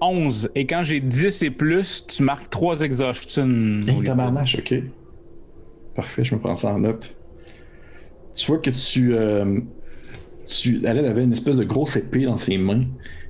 [0.00, 0.50] 11.
[0.54, 3.80] Et quand j'ai 10 et plus, tu marques 3 exhaustion.
[3.86, 4.74] Hey, tabarnache, ok.
[5.94, 7.04] Parfait, je me prends ça en up.
[8.34, 9.14] Tu vois que tu.
[9.14, 9.60] euh,
[10.46, 12.84] tu elle, avait une espèce de grosse épée dans ses mains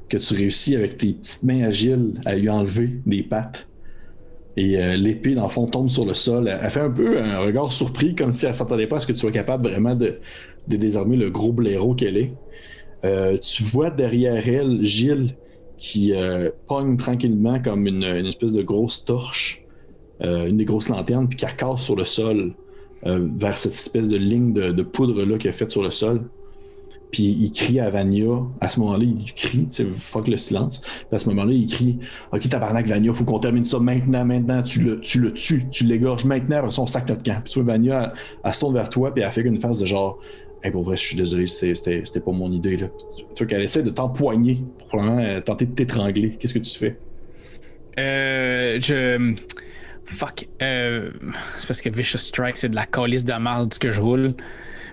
[0.08, 3.68] que tu réussis avec tes petites mains agiles à lui enlever des pattes.
[4.56, 6.48] Et euh, l'épée, dans le fond, tombe sur le sol.
[6.48, 9.12] Elle, fait un peu un regard surpris, comme si elle s'attendait pas à ce que
[9.12, 10.18] tu sois capable vraiment de,
[10.68, 12.32] de désarmer le gros blaireau qu'elle est.
[13.04, 15.36] Euh, tu vois derrière elle Gilles
[15.76, 19.64] qui euh, pogne tranquillement comme une, une espèce de grosse torche,
[20.22, 22.54] euh, une des grosses lanternes, puis qui casse sur le sol
[23.06, 26.22] euh, vers cette espèce de ligne de, poudre-là qu'il a faite sur le sol.
[27.10, 28.42] Puis il crie à Vania.
[28.60, 30.80] À ce moment-là, il crie, tu sais, fuck le silence.
[30.80, 31.98] Puis à ce moment-là, il crie
[32.32, 34.62] Ok, tabarnak, Vania, faut qu'on termine ça maintenant, maintenant.
[34.62, 37.40] Tu le, tu le tues, tu l'égorges maintenant, après ça, on sac notre camp.
[37.44, 39.86] Puis tu vois, Vania, elle, se tourne vers toi, puis elle fait une face de
[39.86, 40.18] genre
[40.64, 42.78] Hey, pour vrai, je suis désolé, c'était pas mon idée.
[42.78, 42.86] Là.
[43.34, 46.30] Tu vois qu'elle essaie de t'empoigner pour probablement euh, tenter de t'étrangler.
[46.38, 46.96] Qu'est-ce que tu fais?
[47.98, 49.34] Euh, je.
[50.06, 50.46] Fuck.
[50.62, 51.10] Euh,
[51.58, 54.34] c'est parce que Vicious Strike, c'est de la calice de merde que je roule.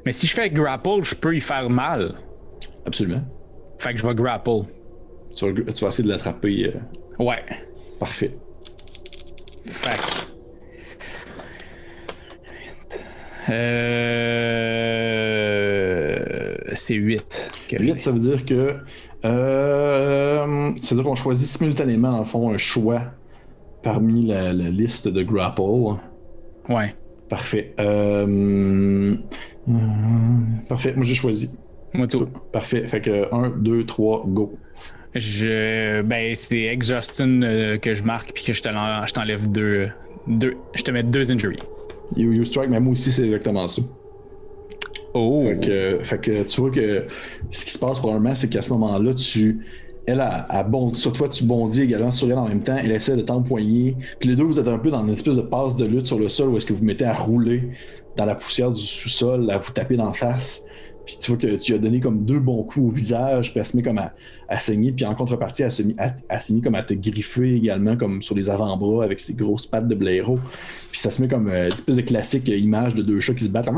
[0.06, 2.16] Mais si je fais grapple, je peux y faire mal.
[2.86, 3.24] Absolument.
[3.78, 4.62] Fait que je vais grapple.
[5.36, 6.74] Tu vas, tu vas essayer de l'attraper.
[6.76, 7.44] euh, Ouais.
[8.00, 8.32] parfait.
[9.66, 10.32] Fait que-
[14.92, 16.56] Euh.
[16.74, 17.52] C'est 8.
[17.72, 18.76] 8, ça veut dire que.
[19.26, 23.04] Euh, ça veut dire qu'on choisit simultanément, en fond, un choix
[23.84, 25.62] parmi la, la liste de grapple.
[26.70, 26.96] Ouais.
[27.30, 27.74] Parfait.
[27.80, 29.16] Euh,
[29.70, 29.74] euh,
[30.68, 31.58] parfait, moi j'ai choisi.
[31.94, 32.28] Moi tout.
[32.52, 32.86] Parfait.
[32.88, 34.54] Fait que 1, 2, 3, go.
[35.16, 36.02] Je.
[36.02, 39.90] Ben, c'est Exhaustion euh, que je marque puis que je t'enlève deux,
[40.28, 40.56] deux.
[40.76, 41.60] Je te mets deux injuries.
[42.16, 43.82] You, you strike, mais moi aussi c'est exactement ça.
[45.14, 45.46] Oh.
[45.46, 47.06] Fait que, fait que tu vois que
[47.50, 49.66] ce qui se passe probablement, c'est qu'à ce moment-là, tu.
[50.12, 52.76] Elle a, bondi sur toi, tu bondis également sur elle en même temps.
[52.78, 53.96] Elle essaie de t'empoigner.
[54.20, 56.20] Puis les deux, vous êtes un peu dans une espèce de passe de lutte sur
[56.20, 57.70] le sol où est-ce que vous mettez à rouler
[58.18, 60.66] dans la poussière du sous-sol, à vous taper d'en face.
[61.06, 63.66] Puis tu vois que tu as donné comme deux bons coups au visage, puis elle
[63.66, 64.92] se met comme à, saigner.
[64.92, 68.36] Puis en contrepartie, elle se met à, saigner comme à te griffer également, comme sur
[68.36, 70.40] les avant-bras avec ses grosses pattes de blaireau.
[70.92, 73.34] Puis ça se met comme euh, une espèce de classique euh, image de deux chats
[73.34, 73.76] qui se battent en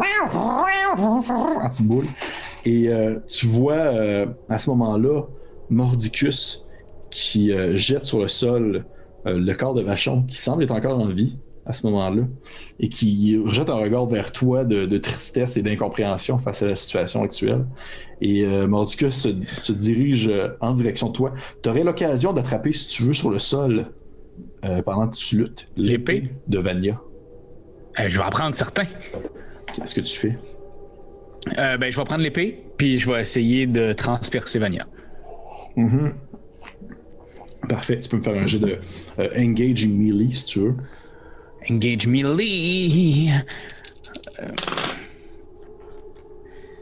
[1.69, 2.05] petite boule.
[2.65, 5.27] Et euh, tu vois à ce moment-là
[5.73, 6.65] Mordicus
[7.09, 8.85] qui euh, jette sur le sol
[9.25, 12.23] euh, le corps de Vachon qui semble être encore en vie à ce moment-là
[12.79, 16.75] et qui jette un regard vers toi de, de tristesse et d'incompréhension face à la
[16.75, 17.65] situation actuelle.
[18.19, 20.29] Et euh, Mordicus se, se dirige
[20.59, 21.33] en direction de toi.
[21.61, 23.87] Tu aurais l'occasion d'attraper, si tu veux, sur le sol
[24.85, 26.31] pendant que tu luttes L'épée?
[26.47, 26.99] de Vania.
[27.97, 28.85] Je vais en prendre certains.
[29.73, 30.37] Qu'est-ce que tu fais?
[31.47, 34.85] Ben, je vais prendre l'épée, puis je vais essayer de transpercer Vania.
[35.75, 36.13] Mhm.
[37.69, 37.99] Parfait.
[37.99, 38.77] Tu peux me faire un jeu de
[39.19, 40.75] euh, Engaging Melee si tu veux.
[41.69, 43.29] Engage melee.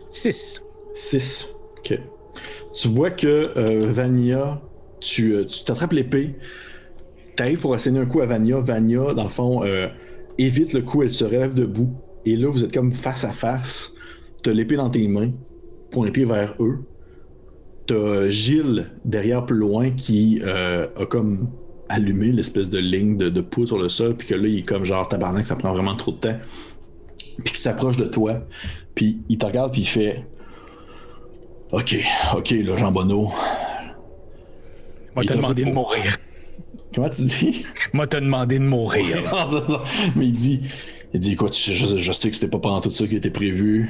[0.07, 0.63] 6.
[0.93, 1.55] 6.
[1.77, 1.93] Ok.
[2.73, 4.61] Tu vois que euh, Vania,
[4.99, 6.35] tu euh, tu t'attrapes l'épée,
[7.35, 8.59] t'arrives pour asséner un coup à Vania.
[8.59, 9.87] Vania, dans le fond, euh,
[10.37, 11.93] évite le coup, elle se relève debout.
[12.25, 13.93] Et là, vous êtes comme face à face.
[14.43, 15.31] T'as l'épée dans tes mains,
[15.91, 16.79] pour l'épée vers eux.
[17.93, 21.49] T'as Gilles derrière plus loin qui euh, a comme
[21.89, 24.63] allumé l'espèce de ligne de, de poudre sur le sol, puis que là, il est
[24.67, 26.37] comme genre tabarnak, ça prend vraiment trop de temps.
[27.43, 28.45] Puis qui s'approche de toi,
[28.95, 30.25] puis il te regarde, puis il fait
[31.71, 31.95] Ok,
[32.35, 33.29] ok, là, Jean Bonneau.
[35.15, 36.17] Moi, un demandé de mourir.
[36.93, 37.65] Comment tu dis?
[37.93, 39.17] Moi, te demandé de mourir.
[39.31, 39.81] Non, c'est ça.
[40.15, 40.61] Mais il dit,
[41.13, 43.29] il dit, écoute, je, je- je sais que c'était pas pendant tout ça qui était
[43.29, 43.89] prévu.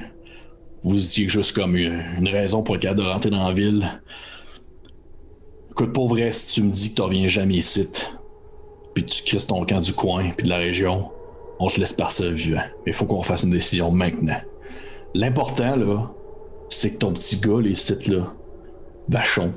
[0.83, 4.01] Vous étiez juste comme une, raison pour être capable de rentrer dans la ville.
[5.69, 7.87] Écoute, pour vrai, si tu me dis que tu reviens jamais ici,
[8.95, 11.11] puis que tu crisses ton camp du coin puis de la région,
[11.59, 12.63] on te laisse partir vivant.
[12.85, 14.41] Mais il faut qu'on fasse une décision maintenant.
[15.13, 16.11] L'important, là,
[16.69, 18.33] c'est que ton petit gars, les sites là,
[19.07, 19.53] Vachon,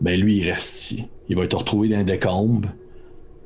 [0.00, 1.04] ben lui, il reste ici.
[1.28, 2.70] Il va te retrouver dans un décombre.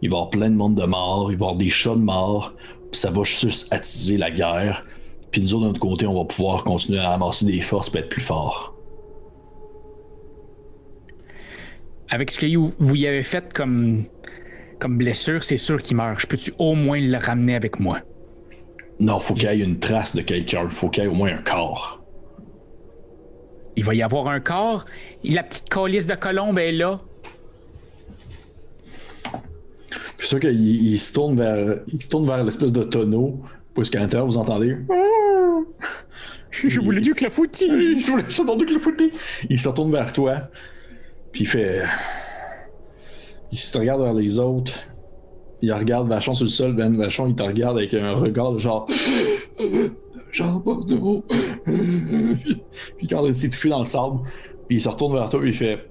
[0.03, 1.95] Il va y avoir plein de monde de morts, il va y avoir des chats
[1.95, 2.55] de morts,
[2.91, 4.85] puis ça va juste attiser la guerre.
[5.31, 7.99] Puis nous autres, de notre côté, on va pouvoir continuer à amasser des forces et
[7.99, 8.75] être plus forts.
[12.09, 14.05] Avec ce que vous y avez fait comme,
[14.81, 16.21] comme blessure, c'est sûr qu'il meurt.
[16.21, 18.01] Je peux-tu au moins le ramener avec moi?
[18.99, 21.33] Non, faut qu'il y ait une trace de quelqu'un, faut qu'il y ait au moins
[21.33, 22.03] un corps.
[23.77, 24.85] Il va y avoir un corps.
[25.23, 27.01] La petite calice de colombe est là.
[30.19, 33.41] Puis c'est sûr qu'il il se tourne vers, il se tourne vers l'espèce de tonneau,
[33.75, 34.77] puisqu'à l'intérieur, vous entendez.
[36.51, 37.69] Je voulais la foutie.
[37.69, 39.13] Il se je t'entends que le foutu.
[39.49, 40.51] Il se retourne vers toi,
[41.33, 41.83] puis il fait.
[43.53, 44.73] Il se regarde vers les autres.
[45.63, 48.59] Il regarde Vachon sur le sol, Ben Vachon, il te regarde avec un regard de
[48.59, 48.89] genre.
[50.33, 51.25] Genre, pas de mots.
[52.97, 54.21] puis quand il s'est dans le sable,
[54.69, 55.91] puis il se retourne vers toi, puis il fait.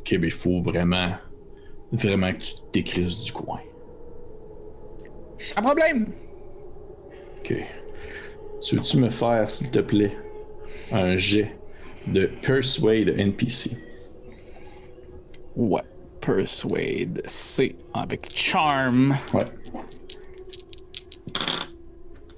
[0.00, 1.12] Ok, il faut vraiment.
[1.90, 3.60] Vraiment que tu t'écrisses du coin.
[5.38, 6.06] Sans problème.
[7.38, 7.54] Ok.
[8.60, 10.16] Tu veux-tu me faire, s'il te plaît,
[10.90, 11.56] un jet
[12.06, 13.76] de Persuade NPC?
[15.54, 15.82] Ouais.
[16.20, 19.16] Persuade, c'est avec Charm.
[19.32, 19.44] Ouais.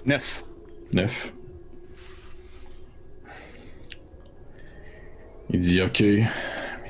[0.05, 0.43] 9.
[0.93, 1.33] 9.
[5.51, 6.03] Il dit OK.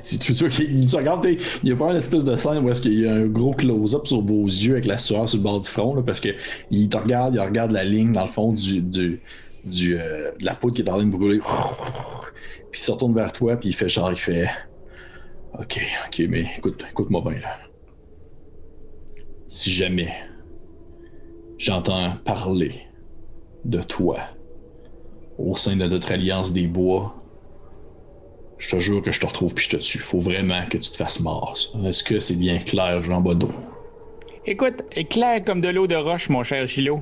[0.12, 2.82] Il dit, tu vois qu'il il y a pas une espèce de scène où est-ce
[2.82, 5.60] qu'il y a un gros close-up sur vos yeux avec la sueur sur le bord
[5.60, 6.30] du front, là, parce que
[6.70, 9.20] il te regarde, il regarde la ligne dans le fond du, du,
[9.64, 11.40] du, euh, de la poudre qui est en train de brûler.
[12.70, 14.48] Puis il se retourne vers toi, puis il fait genre, il fait
[15.58, 17.58] OK, OK, mais écoute, écoute-moi bien là.
[19.48, 20.14] Si jamais
[21.58, 22.86] j'entends parler
[23.64, 24.18] de toi
[25.36, 27.16] au sein de notre alliance des bois,
[28.60, 29.98] je te jure que je te retrouve puis je te tue.
[29.98, 31.56] Faut vraiment que tu te fasses mort.
[31.84, 33.50] Est-ce que c'est bien clair, Jean Bodo?
[34.46, 37.00] Écoute, éclair comme de l'eau de roche, mon cher Chilo.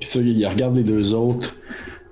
[0.00, 1.56] Puis ça, il regarde les deux autres.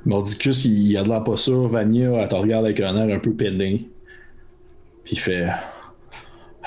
[0.06, 1.68] Mordicus, il a de l'air pas sûr.
[1.68, 3.88] Vania, elle te regarde avec un air un peu peiné.
[5.04, 5.46] Puis il fait.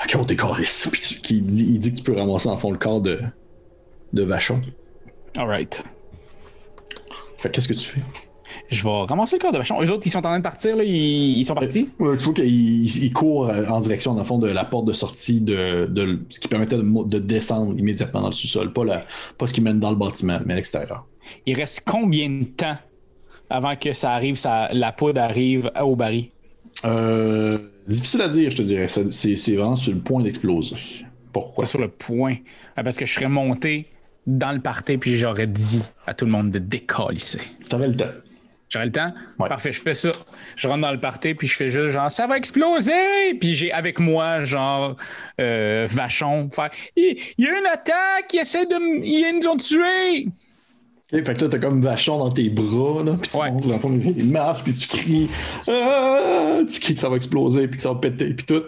[0.04, 0.88] Ok, on décalisse.
[0.90, 3.20] Puis tu- il dit, il dit que tu peux ramasser en fond le corps de,
[4.12, 4.60] de Vachon.
[5.36, 5.82] Alright.
[7.36, 8.00] Fait qu'est-ce que tu fais?
[8.70, 9.82] Je vais ramasser le corps de vachon.
[9.82, 10.84] Eux autres, ils sont en train de partir, là.
[10.84, 11.88] Ils, ils sont partis.
[11.98, 14.84] Ouais, tu vois qu'il il court euh, en direction, dans le fond, de la porte
[14.86, 18.72] de sortie, de, de- ce qui permettait de, descendre immédiatement dans le sous-sol.
[18.72, 19.04] Pas, la,
[19.36, 21.06] pas ce qui mène dans le bâtiment, mais à l'extérieur.
[21.46, 22.76] Il reste combien de temps
[23.50, 26.28] avant que ça arrive, ça, la poudre arrive au baril?
[26.84, 28.88] Euh, difficile à dire, je te dirais.
[28.88, 30.76] C'est c'est vraiment sur le point d'exploser.
[31.32, 31.64] Pourquoi?
[31.64, 32.36] Pas sur le point.
[32.76, 33.86] Ah, Parce que je serais monté
[34.26, 37.40] dans le party puis j'aurais dit à tout le monde de décalisser.
[37.68, 38.06] T'aurais le temps.
[38.70, 39.12] J'aurais le temps?
[39.38, 39.48] Ouais.
[39.48, 40.10] Parfait, je fais ça.
[40.56, 43.34] Je rentre dans le party, puis je fais juste genre, ça va exploser!
[43.40, 44.94] Puis j'ai avec moi, genre,
[45.40, 49.56] euh, Vachon, faire, il, il y a une attaque, il essaie de ils nous ont
[49.56, 50.28] tués!
[51.10, 53.50] Ok, fait que là, t'as comme vachon dans tes bras, là, puis tu Ouais.
[53.50, 55.28] montes dans le fond des marches, puis tu cries,
[55.66, 56.58] Ah!
[56.70, 58.62] tu cries que ça va exploser, puis que ça va péter, puis tout.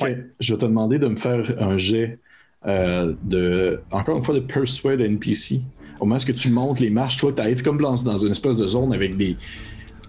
[0.00, 0.08] Ok,
[0.40, 2.18] je vais te demander de me faire un jet
[2.66, 5.60] euh, de, encore une fois, de Persuade NPC.
[6.00, 8.56] Au moment où tu montes les marches, toi, tu arrives comme dans, dans une espèce
[8.56, 9.36] de zone avec des,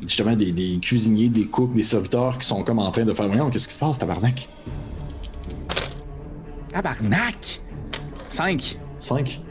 [0.02, 3.28] justement, des, des cuisiniers, des cooks, des serviteurs qui sont comme en train de faire,
[3.28, 4.48] voyons, qu'est-ce qui se passe, tabarnak?
[6.70, 7.62] Tabarnak!
[8.30, 8.78] 5.
[9.00, 9.42] 5.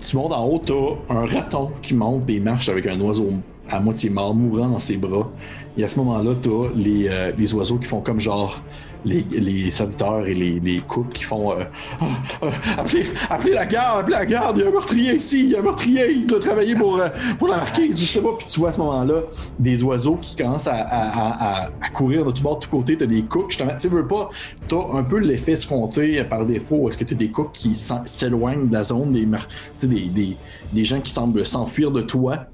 [0.00, 3.30] Tu montes en haut, t'as un raton qui monte des marches avec un oiseau
[3.68, 5.30] à moitié mort, mourant dans ses bras.
[5.76, 8.60] Et à ce moment-là, t'as les, euh, les oiseaux qui font comme genre
[9.04, 11.64] les, les serviteurs et les, les cooks qui font euh,
[12.00, 12.04] Ah,
[12.42, 15.50] ah, appelez, appelez la garde, appelez la garde, il y a un meurtrier ici, il
[15.50, 17.08] y a un meurtrier, il doit travailler pour, euh,
[17.38, 18.30] pour la marquise, je sais pas.
[18.38, 19.22] Puis tu vois à ce moment-là
[19.58, 22.96] des oiseaux qui commencent à, à- à- à- courir de tout bord, de tous côtés.
[22.96, 24.30] T'as des cooks, justement, tu veux pas,
[24.68, 26.88] t'as un peu l'effet escompté par défaut.
[26.88, 29.26] Est-ce que t'as des cooks qui s'éloignent de la zone, des,
[29.80, 30.36] tu des, des,
[30.72, 32.46] des gens qui semblent s'enfuir de toi?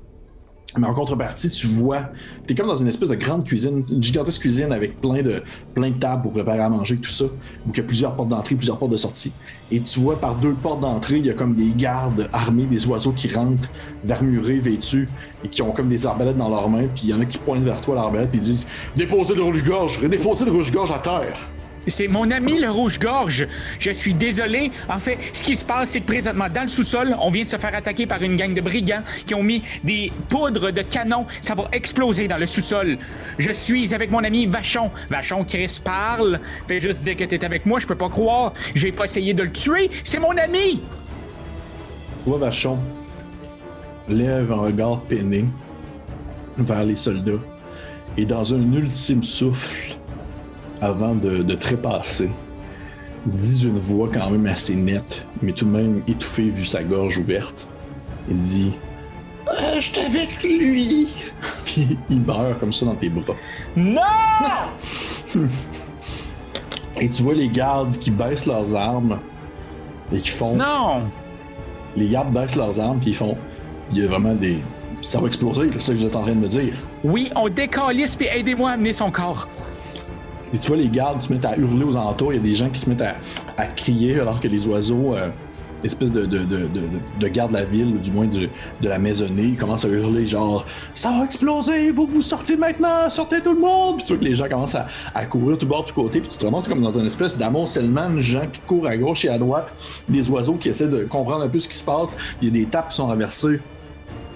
[0.77, 2.11] Mais en contrepartie, tu vois,
[2.47, 5.43] t'es comme dans une espèce de grande cuisine, une gigantesque cuisine avec plein de,
[5.75, 8.29] plein de tables pour préparer à manger, tout ça, où il y a plusieurs portes
[8.29, 9.33] d'entrée, plusieurs portes de sortie.
[9.71, 12.87] Et tu vois par deux portes d'entrée, il y a comme des gardes armés, des
[12.87, 13.71] oiseaux qui rentrent,
[14.05, 15.09] d'armurés, vêtus,
[15.43, 17.39] et qui ont comme des arbalètes dans leurs mains, puis il y en a qui
[17.39, 21.51] pointent vers toi l'arbalète, puis disent Déposez le rouge-gorge, déposez le rouge-gorge à terre.
[21.89, 23.47] C'est mon ami le rouge-gorge.
[23.79, 24.71] Je suis désolé.
[24.89, 27.49] En fait, ce qui se passe, c'est que présentement, dans le sous-sol, on vient de
[27.49, 31.27] se faire attaquer par une gang de brigands qui ont mis des poudres de canon.
[31.41, 32.99] Ça va exploser dans le sous-sol.
[33.39, 34.91] Je suis avec mon ami Vachon.
[35.11, 36.41] Vachon, Chris parle.
[36.67, 38.53] Fais juste dire que t'es avec moi, je peux pas croire.
[38.75, 39.91] J'ai pas essayé de le tuer.
[40.05, 40.81] C'est mon ami.
[42.25, 42.79] Tu vois Vachon
[44.09, 45.45] lève un regard peiné
[46.57, 47.33] vers les soldats
[48.17, 49.98] et dans un ultime souffle,
[50.81, 52.31] avant de, de trépasser,
[53.27, 57.19] dit d'une voix quand même assez nette, mais tout de même étouffée vu sa gorge
[57.19, 57.67] ouverte.
[58.29, 58.75] Il dit
[59.49, 61.09] Euh, je suis avec lui.
[61.65, 63.35] Puis il meurt comme ça dans tes bras.
[63.77, 64.01] Non!
[67.01, 69.21] Et tu vois les gardes qui baissent leurs armes
[70.13, 70.57] et qui font.
[70.57, 71.03] Non!
[71.97, 73.37] Les gardes baissent leurs armes puis ils font.
[73.93, 74.59] Il y a vraiment des.
[75.01, 76.75] Ça va exploser, c'est ça que vous êtes en train de me dire.
[77.05, 79.47] Oui, on décalisse puis aidez-moi à amener son corps.
[80.53, 82.55] Et tu vois les gardes se mettent à hurler aux alentours, il y a des
[82.55, 85.29] gens qui se mettent à, crier alors que les oiseaux, euh,
[85.85, 88.49] espèce de, de, de, la ville, du moins de,
[88.83, 90.65] la maisonnée, commencent à hurler genre
[90.95, 93.97] Ça va exploser, vous vous sortez maintenant, sortez tout le monde!
[93.97, 96.29] Puis tu vois que les gens commencent à, à courir tout bord, tout côté, puis
[96.29, 99.29] tu te ramasses comme dans une espèce d'amoncellement de gens qui courent à gauche et
[99.29, 99.69] à droite,
[100.09, 102.65] des oiseaux qui essaient de comprendre un peu ce qui se passe, il y a
[102.65, 103.61] des tapes qui sont renversées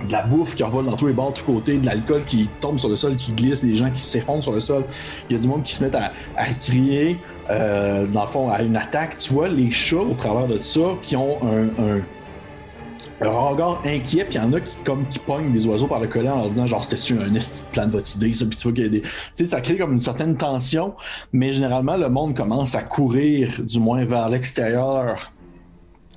[0.06, 2.48] de la bouffe qui revole dans tous les bords, de tous côtés, de l'alcool qui
[2.60, 4.84] tombe sur le sol, qui glisse, des gens qui s'effondrent sur le sol.
[5.28, 7.18] Il y a du monde qui se met à, crier,
[7.50, 9.18] euh, dans le fond, à une attaque.
[9.18, 12.02] Tu vois les chats au travers de ça qui ont un
[13.30, 16.08] regard inquiet, puis il y en a qui, comme, qui pognent des oiseaux par le
[16.08, 18.56] collet en leur disant genre c'était-tu un esti de plan de votre idée, ça, puis
[18.56, 19.00] tu vois qu'il y a des.
[19.02, 20.94] Tu sais, ça crée comme une certaine tension,
[21.32, 25.32] mais généralement le monde commence à courir, du moins vers l'extérieur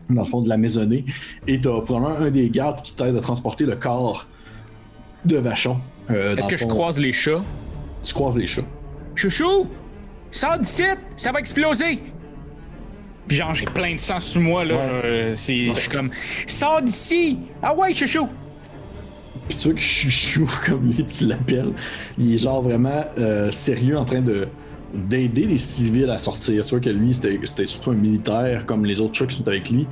[0.09, 1.05] dans le fond de la maisonnée,
[1.47, 4.27] et t'as probablement un des gardes qui t'aide à transporter le corps
[5.25, 5.77] de Vachon.
[6.11, 7.41] Euh, Est-ce que je croise les chats?
[8.03, 8.61] Tu croises les chats.
[9.15, 9.67] Chouchou!
[10.29, 10.83] Sors d'ici!
[11.17, 11.99] Ça va exploser!
[13.27, 14.75] Puis genre, j'ai plein de sang sous moi, là.
[14.75, 15.29] Ouais.
[15.29, 16.11] Je- c'est- Je suis comme...
[16.45, 17.39] Sors d'ici!
[17.63, 18.27] Ah ouais, chouchou!
[19.47, 21.73] Puis tu vois que Chouchou, comme lui, tu l'appelles,
[22.17, 24.47] il est genre vraiment euh, sérieux en train de
[24.95, 26.63] d'aider les civils à sortir.
[26.63, 29.69] Tu vois que lui, c'était surtout un militaire comme les autres chats qui sont avec
[29.69, 29.87] lui.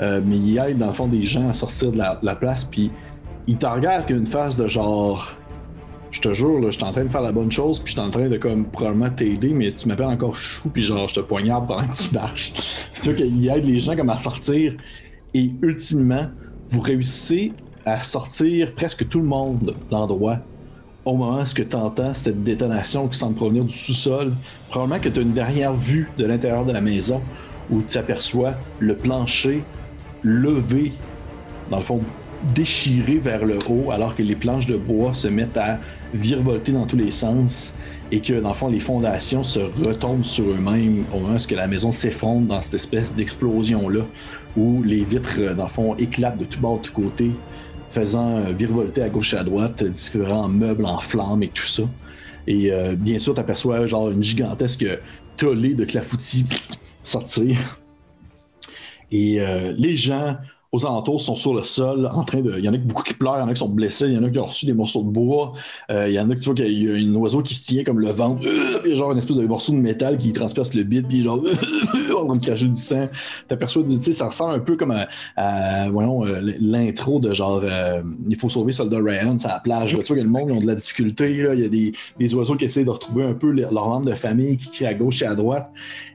[0.00, 2.64] Euh, mais il aide dans le fond des gens à sortir de la, place.
[2.64, 2.90] Puis
[3.46, 5.38] il te regarde avec une face de genre.
[6.10, 7.98] Je te jure, là, je suis en train de faire la bonne chose, puis je
[7.98, 11.14] suis en train de comme probablement t'aider, mais tu m'appelles encore chou, puis genre je
[11.14, 12.52] te poignarde pendant que tu marches.
[12.94, 14.74] tu vois qu'il aide les gens comme à sortir,
[15.32, 16.26] et ultimement,
[16.66, 17.54] vous réussissez
[17.86, 20.40] à sortir presque tout le monde de l'endroit
[21.04, 24.32] au moment où tu entends cette détonation qui semble provenir du sous-sol.
[24.68, 27.20] Probablement que tu as une dernière vue de l'intérieur de la maison
[27.70, 29.62] où tu aperçois le plancher
[30.22, 30.92] levé,
[31.70, 32.00] dans le fond
[32.54, 35.78] déchiré vers le haut, alors que les planches de bois se mettent à
[36.12, 37.76] virevolter dans tous les sens
[38.10, 41.66] et que dans le fond les fondations se retombent sur eux-mêmes au moment où la
[41.68, 44.02] maison s'effondre dans cette espèce d'explosion-là
[44.56, 47.30] où les vitres, dans le fond, éclatent de tous bords, de tous côtés
[47.92, 51.82] faisant euh, virevolter à gauche et à droite différents meubles en flammes et tout ça.
[52.46, 54.86] Et euh, bien sûr, tu aperçois genre une gigantesque
[55.36, 56.46] tollée de clafoutis
[57.02, 57.56] sortir.
[59.10, 60.38] Et euh, les gens
[60.74, 62.54] aux alentours sont sur le sol, en train de.
[62.56, 64.14] Il y en a beaucoup qui pleurent, il y en a qui sont blessés, il
[64.14, 65.52] y en a qui ont reçu des morceaux de bois,
[65.90, 67.66] euh, il y en a qui tu vois qu'il y a un oiseau qui se
[67.66, 68.40] tient comme le ventre,
[68.82, 71.42] puis genre une espèce de morceau de métal qui transperce le bide, puis genre
[72.18, 73.06] en train de cracher du sang.
[73.48, 74.96] T'aperçois, tu sais, ça ressemble un peu comme
[75.36, 79.90] à, voyons, euh, l'intro de genre euh, Il faut sauver Soldat Ryan, c'est la plage.
[79.90, 82.34] Tu vois que le monde ils ont de la difficulté, il y a des, des,
[82.34, 85.20] oiseaux qui essaient de retrouver un peu leur membre de famille qui crient à gauche
[85.20, 85.70] et à droite.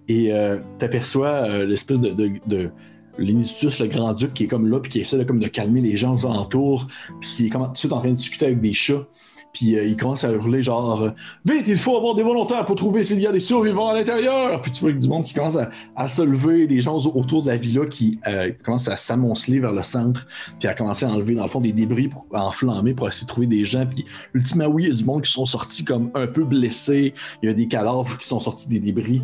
[0.08, 2.72] Et euh, t'aperçois l'espèce de
[3.18, 6.26] l'Initus, le grand-duc, qui est comme là, puis qui essaie de, calmer les gens aux
[6.26, 6.88] alentours,
[7.19, 9.06] puis qui est comme tout de suite en train de discuter avec des chats.
[9.53, 11.14] Puis euh, il commence à hurler genre
[11.45, 14.61] Vite, il faut avoir des volontaires pour trouver s'il y a des survivants à l'intérieur.
[14.61, 15.57] Puis tu vois du monde qui commence
[15.95, 19.72] à, se lever, des gens autour de la villa qui euh, commencent à s'amonceler vers
[19.72, 20.27] le centre,
[20.60, 23.30] puis à commencer à enlever dans le fond des débris pour enflammer pour essayer de
[23.30, 23.85] trouver des gens.
[23.88, 27.14] Puis ultimement, oui, il y a du monde qui sont sortis comme un peu blessés.
[27.41, 29.23] Il y a des cadavres qui sont sortis des débris.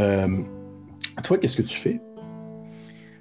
[0.00, 0.42] Euh,
[1.22, 2.00] toi, qu'est-ce que tu fais?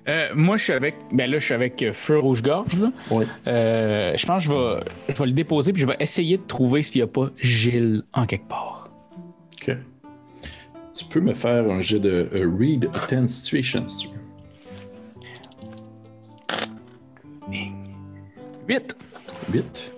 [0.07, 0.95] Euh, moi, je suis avec.
[1.11, 2.79] Ben là, je suis avec euh, Feu Rouge-Gorge.
[3.11, 3.25] Oui.
[3.45, 4.79] Euh, je pense que je vais,
[5.13, 8.03] je vais le déposer puis je vais essayer de trouver s'il n'y a pas Gilles
[8.13, 8.89] en quelque part.
[9.53, 9.75] OK.
[10.93, 14.13] Tu peux me faire un jet de Read 10 Situations si tu veux.
[18.67, 18.97] 8.
[19.53, 19.93] 8.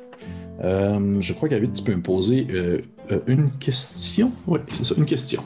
[0.61, 2.47] je crois qu'à 8, tu peux me poser
[3.25, 4.31] une question.
[4.45, 5.43] Oui, c'est ça, une question.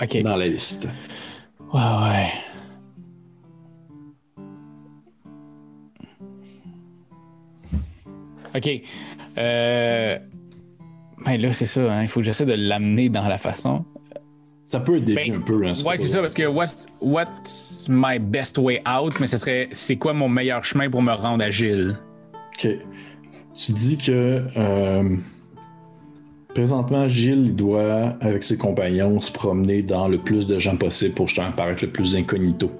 [0.00, 0.22] OK.
[0.22, 0.86] Dans la liste.
[1.72, 2.53] Ouais, ouais.
[8.54, 8.82] OK.
[9.38, 10.18] Euh...
[11.24, 11.80] Ben là, c'est ça.
[11.92, 12.02] Hein.
[12.02, 13.84] Il faut que j'essaie de l'amener dans la façon.
[14.66, 15.66] Ça peut être ben, un peu.
[15.66, 19.14] Hein, ouais, c'est ça, parce que what's, what's, my best way out?
[19.20, 21.96] Mais ce serait, c'est quoi mon meilleur chemin pour me rendre agile?
[22.54, 22.68] OK.
[23.56, 25.16] Tu dis que euh,
[26.54, 31.28] présentement, Gilles doit, avec ses compagnons, se promener dans le plus de gens possible pour
[31.28, 32.70] justement paraître le plus incognito.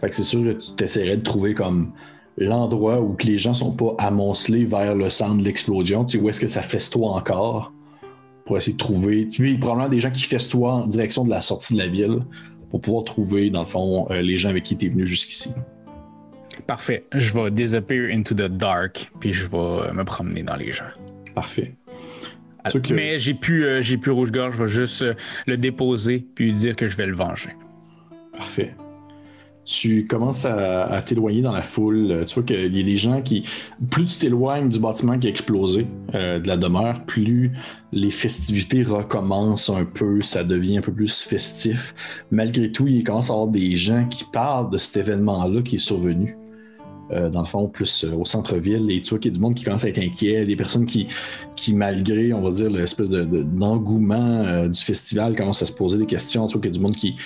[0.00, 1.92] Fait que c'est sûr que tu t'essaierais de trouver comme
[2.40, 6.24] l'endroit où que les gens sont pas amoncelés vers le centre de l'explosion, tu sais,
[6.24, 7.72] où est-ce que ça festoie encore
[8.46, 9.26] pour essayer de trouver.
[9.26, 12.24] Puis probablement des gens qui festoient en direction de la sortie de la ville
[12.70, 15.50] pour pouvoir trouver, dans le fond, euh, les gens avec qui tu es venu jusqu'ici.
[16.66, 17.04] Parfait.
[17.12, 20.84] Je vais disappear into the dark, puis je vais euh, me promener dans les gens.
[21.34, 21.76] Parfait.
[22.90, 25.04] Mais j'ai plus, euh, j'ai plus rouge-gorge, je vais juste
[25.46, 27.50] le déposer, puis dire que je vais le venger.
[28.32, 28.74] Parfait
[29.70, 32.24] tu commences à, t'éloigner dans la foule.
[32.26, 33.44] Tu vois qu'il y a des gens qui.
[33.88, 37.52] Plus tu t'éloignes du bâtiment qui a explosé, euh, de la demeure, plus
[37.92, 41.94] les festivités recommencent un peu, ça devient un peu plus festif.
[42.32, 45.76] Malgré tout, il commence à y avoir des gens qui parlent de cet événement-là qui
[45.76, 46.36] est survenu.
[47.12, 49.40] Euh, dans le fond, plus euh, au centre-ville, et tu vois qu'il y a du
[49.40, 51.08] monde qui commence à être inquiet, des personnes qui,
[51.54, 56.06] qui malgré, on va dire, l'espèce de, d'engouement du festival, commencent à se poser des
[56.06, 56.46] questions.
[56.46, 57.16] Tu vois qu'il y a du monde qui,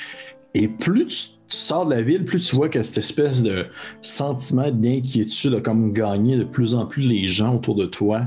[0.55, 1.17] et plus tu,
[1.49, 3.67] sors de la ville, plus tu vois que cette espèce de
[4.03, 8.23] sentiment d'inquiétude a comme gagné de plus en plus les gens autour de toi.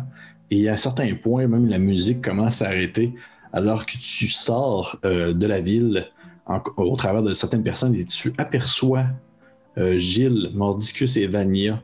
[0.52, 3.14] Et à un certain point, même la musique commence à arrêter
[3.54, 6.08] alors que tu sors euh, de la ville
[6.78, 9.06] au travers de certaines personnes et tu aperçois
[9.78, 11.82] euh, Gilles, Mordicus et Vania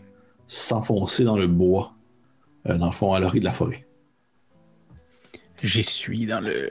[0.48, 1.94] s'enfoncer dans le bois,
[2.68, 3.86] euh, dans le fond, à l'orée de la forêt.
[5.61, 6.70] J'y suis dans le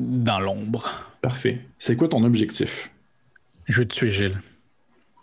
[0.00, 0.90] dans l'ombre.
[1.22, 1.60] Parfait.
[1.78, 2.90] C'est quoi ton objectif?
[3.66, 4.40] Je veux tuer Gilles.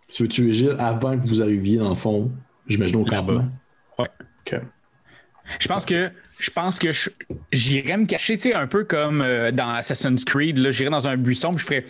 [0.07, 2.31] Tu veux tuer Gilles avant que vous arriviez, dans le fond,
[2.67, 3.45] j'imagine, au campement?
[3.99, 4.07] Ouais.
[4.45, 4.61] OK.
[5.59, 6.89] Je pense que je pense que
[7.51, 10.71] j'irais me cacher, tu sais, un peu comme euh, dans Assassin's Creed.
[10.71, 11.85] J'irais dans un buisson puis je ferais.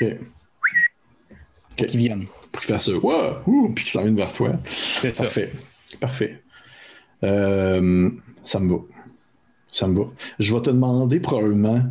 [0.00, 0.18] OK.
[1.76, 2.26] Pour qu'ils viennent.
[2.50, 2.92] Pour qu'ils fassent ça.
[2.92, 3.72] Wow!
[3.74, 4.52] Puis qu'ils s'en viennent vers toi.
[4.68, 5.24] C'est ça.
[5.24, 5.52] Parfait.
[6.00, 6.42] Parfait.
[7.24, 8.10] Euh,
[8.42, 8.76] ça me va.
[9.72, 10.04] Ça me va.
[10.38, 11.82] Je vais te demander probablement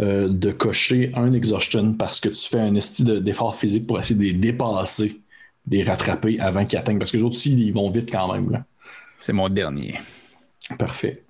[0.00, 4.18] euh, de cocher un exhaustion parce que tu fais un esti d'effort physique pour essayer
[4.18, 5.20] de les dépasser,
[5.66, 6.98] de les rattraper avant qu'ils atteignent.
[6.98, 8.64] Parce que les autres ils vont vite quand même.
[9.20, 10.00] C'est mon dernier.
[10.78, 11.22] Parfait.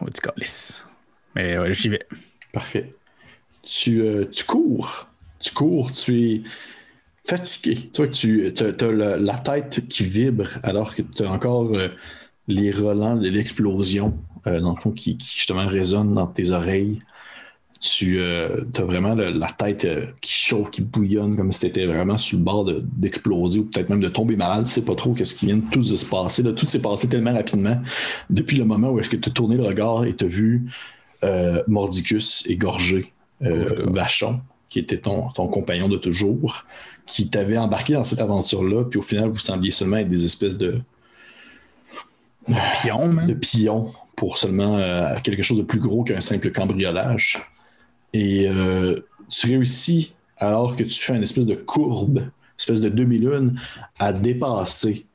[0.00, 0.20] Maudit
[1.34, 2.06] Mais j'y vais.
[2.52, 2.94] Parfait.
[3.62, 5.08] Tu, euh, tu cours.
[5.38, 6.42] Tu cours, tu es
[7.24, 7.90] fatigué.
[7.92, 11.88] Tu vois que tu as, la, tête qui vibre alors que tu as encore euh,
[12.48, 17.00] les relents de l'explosion euh, dans le fond, qui, justement résonne dans tes oreilles.
[17.80, 21.86] Tu euh, as vraiment la tête euh, qui chauffe, qui bouillonne, comme si tu étais
[21.86, 24.64] vraiment sur le bord d'exploser ou peut-être même de tomber malade.
[24.64, 26.42] Tu sais pas trop qu'est-ce qui vient de tout se passer.
[26.42, 27.80] Tout s'est passé tellement rapidement
[28.28, 30.70] depuis le moment où est-ce que tu as tourné le regard et tu as vu
[31.68, 34.40] Mordicus égorgé, Vachon,
[34.70, 36.64] qui était ton, ton compagnon de toujours,
[37.06, 40.56] qui t'avait embarqué dans cette aventure-là, puis au final, vous sembliez seulement être des espèces
[40.56, 40.80] de,
[42.48, 47.40] de pions, de pions pour seulement euh, quelque chose de plus gros qu'un simple cambriolage.
[48.12, 52.28] Et euh, tu réussis, alors que tu fais une espèce de courbe
[52.58, 53.58] espèce de demi-lune
[53.98, 55.06] à dépasser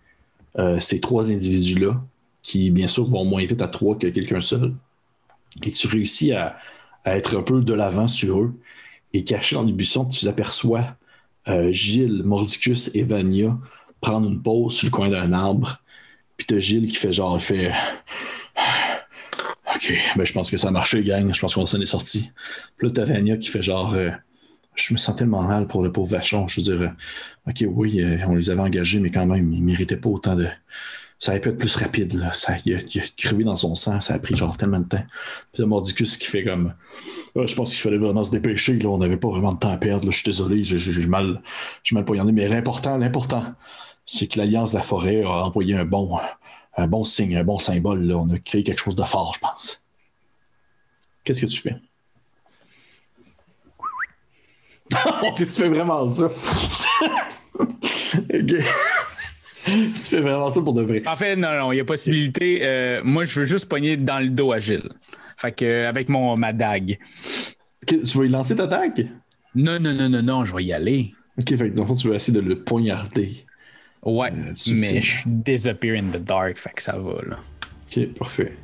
[0.57, 2.01] euh, ces trois individus-là,
[2.41, 4.73] qui bien sûr vont moins vite à trois que quelqu'un seul.
[5.63, 6.57] Et tu réussis à,
[7.03, 8.55] à être un peu de l'avant sur eux.
[9.13, 10.95] Et caché dans les buissons, tu aperçois
[11.69, 13.55] Gilles, Mordicus et Vania
[14.01, 15.77] prendre une pause sur le coin d'un arbre.
[16.37, 17.71] Puis t'as Gilles qui fait genre, il fait.
[20.15, 21.33] Ben je pense que ça a marché, gang.
[21.33, 22.31] Je pense qu'on s'en est sorti.
[22.77, 23.93] Puis là, t'as Vania qui fait genre.
[23.93, 24.11] euh,
[24.75, 26.47] je me sens tellement mal pour le pauvre Vachon.
[26.47, 29.63] Je veux dire, euh, ok, oui, euh, on les avait engagés, mais quand même, ils
[29.63, 30.47] méritaient pas autant de.
[31.17, 32.33] Ça aurait pu être plus rapide, là.
[32.33, 34.87] Ça, il, a, il a crevé dans son sang, ça a pris genre tellement de
[34.87, 35.03] temps.
[35.53, 36.73] Puis là, Mordicus qui fait comme.
[37.37, 38.89] Ah, je pense qu'il fallait vraiment se dépêcher, là.
[38.89, 40.11] On n'avait pas vraiment de temps à perdre, là.
[40.11, 41.41] Je suis désolé, j'ai mal,
[41.91, 42.33] mal poignardé.
[42.33, 43.45] Mais l'important, l'important,
[44.05, 46.17] c'est que l'Alliance de la forêt a envoyé un bon,
[46.77, 48.17] un bon signe, un bon symbole, là.
[48.17, 49.83] On a créé quelque chose de fort, je pense.
[51.23, 51.75] Qu'est-ce que tu fais?
[55.35, 56.29] Tu fais vraiment ça.
[59.65, 61.01] Tu fais vraiment ça pour de vrai.
[61.07, 62.59] En fait, non, non, il y a possibilité.
[62.61, 64.89] euh, moi, je veux juste pogner dans le dos à Gilles.
[65.37, 66.99] Fait que, euh, avec mon, ma dague.
[67.87, 69.09] Tu vas y lancer ta tag?
[69.55, 71.13] Non, non, non, non, non, je vais y aller.
[71.39, 73.45] Ok, fait que dans le fond, tu veux essayer de le poignarder.
[74.05, 77.39] Ouais, Euh, mais je suis disappear in the dark, fait que ça va, là.
[77.89, 78.55] Ok, parfait.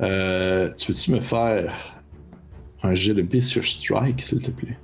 [0.00, 1.72] Euh, tu veux-tu me faire
[2.82, 4.78] un jet de Vicious Strike, s'il te plaît?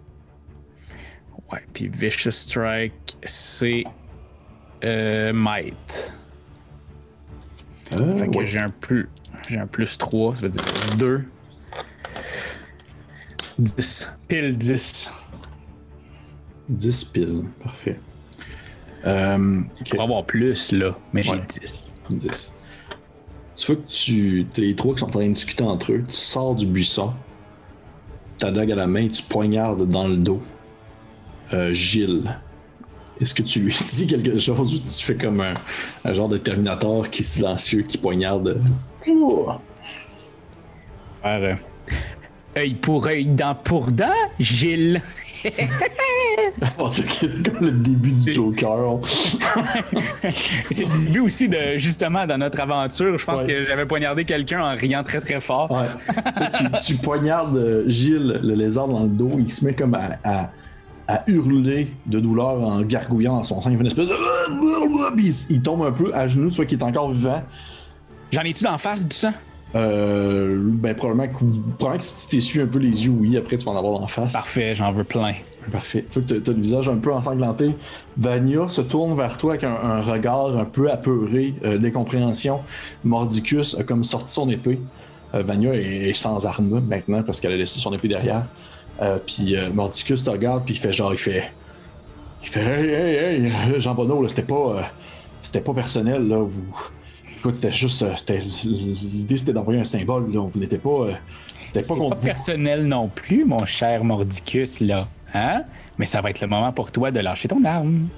[1.53, 3.85] Ouais, puis Vicious Strike, c'est.
[4.85, 6.13] Euh, Might.
[8.01, 8.47] Euh, Fait que ouais.
[8.47, 9.09] j'ai un plus.
[9.49, 10.63] J'ai un plus 3, ça veut dire
[10.99, 11.25] 2.
[13.59, 14.13] 10.
[14.29, 15.13] Pile 10.
[16.69, 17.97] 10 piles, parfait.
[19.07, 21.41] Euh, ok, Pour avoir plus, là, mais j'ai Ouais.
[21.61, 21.95] 10.
[22.11, 22.53] 10.
[23.57, 24.47] Tu vois que tu.
[24.57, 26.03] les trois qui sont en train de discuter entre eux.
[26.07, 27.13] Tu sors du buisson,
[28.39, 30.43] ta dague à la main, tu poignardes dans le dos
[31.53, 32.39] euh, Gilles.
[33.21, 35.55] Est-ce que tu lui dis quelque chose ou tu fais comme un,
[36.05, 38.61] un genre de Terminator qui est silencieux, qui poignarde?
[39.07, 39.47] Ouh!
[41.23, 41.55] Faire, euh,
[42.57, 45.03] œil pour œil, dent pour dent, Gilles.
[46.91, 49.01] C'est comme le début du Joker.
[50.71, 53.19] C'est le début aussi de, justement, dans notre aventure.
[53.19, 53.47] Je pense Ouais.
[53.47, 55.71] que j'avais poignardé quelqu'un en riant très très fort.
[55.71, 55.89] Ouais.
[56.85, 59.33] Tu, poignardes euh, Gilles, le lézard, dans le dos.
[59.39, 60.51] Il se met comme à, à-
[61.09, 63.71] à hurler de douleur en gargouillant dans son sang.
[63.71, 64.15] Il fait une espèce de.
[65.17, 67.43] Puis il, tombe un peu à genoux, tu vois qu'il est encore vivant.
[68.31, 69.33] J'en ai-tu d'en face du sang?
[69.75, 71.39] Euh, ben, probablement que,
[71.79, 74.01] probablement que si tu t'essuies un peu les yeux, oui, après tu vas en avoir
[74.03, 74.35] en face.
[74.35, 75.35] Parfait, j'en veux plein.
[75.71, 76.05] Parfait.
[76.09, 77.71] Tu vois que t'as- t'as le visage un peu ensanglanté.
[78.17, 82.61] Vania se tourne vers toi avec un, un regard un peu apeuré euh, d'incompréhension.
[83.05, 84.81] Mordicus a comme sorti son épée.
[85.35, 88.47] Euh, Vania est, est sans arme maintenant parce qu'elle a laissé son épée derrière.
[89.01, 91.51] Euh, puis euh, Mordicus te regarde puis il fait genre il fait
[92.43, 94.83] il fait hey hey hey Jean Bonneau là c'était pas euh,
[95.41, 96.63] c'était pas personnel là vous
[97.43, 101.15] écoute c'était juste euh, l'idée c'était d'envoyer un symbole là vous n'étiez pas euh,
[101.67, 105.09] c'était pas C'est pas personnel non plus, mon cher Mordicus, là.
[105.33, 105.63] Hein?
[105.99, 108.09] Mais ça va être le moment pour toi de lâcher ton arme.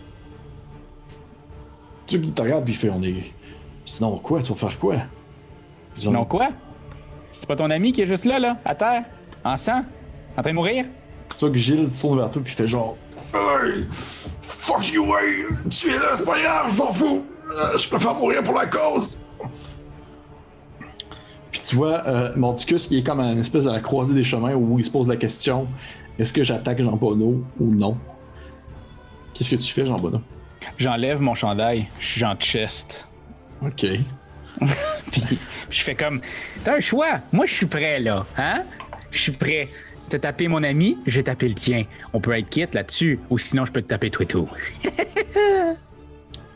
[2.06, 3.32] Tu te regarde puis il fait on est
[3.86, 4.96] sinon quoi tu vas faire quoi?
[5.94, 6.48] Sinon quoi?
[7.32, 9.04] C'est pas ton ami qui est juste là, là, à terre,
[9.44, 9.84] en sang,
[10.36, 10.84] en train de mourir?
[11.30, 12.96] Tu vois que Gilles se tourne vers toi puis il fait genre
[13.32, 13.86] Hey!
[14.42, 15.44] Fuck you, hey!
[15.70, 17.24] Tu es là, c'est pas grave, je m'en fous!
[17.50, 19.20] Euh, je préfère mourir pour la cause!
[21.50, 24.24] Puis tu vois euh, Mordicus qui est comme à une espèce de la croisée des
[24.24, 25.68] chemins où il se pose la question
[26.18, 27.98] est-ce que j'attaque Jean Bonneau ou non?
[29.32, 30.20] Qu'est-ce que tu fais, Jean Bonneau?
[30.78, 33.08] J'enlève mon chandail, je suis en chest.
[33.60, 33.84] Ok.
[35.10, 35.38] Puis
[35.70, 36.20] je fais comme,
[36.62, 37.20] t'as un choix.
[37.32, 38.24] Moi, je suis prêt, là.
[38.38, 38.62] Hein?
[39.10, 39.68] Je suis prêt.
[40.08, 41.84] T'as tapé mon ami, je vais taper le tien.
[42.12, 44.48] On peut être quitte là-dessus, ou sinon je peux te taper toi et tout.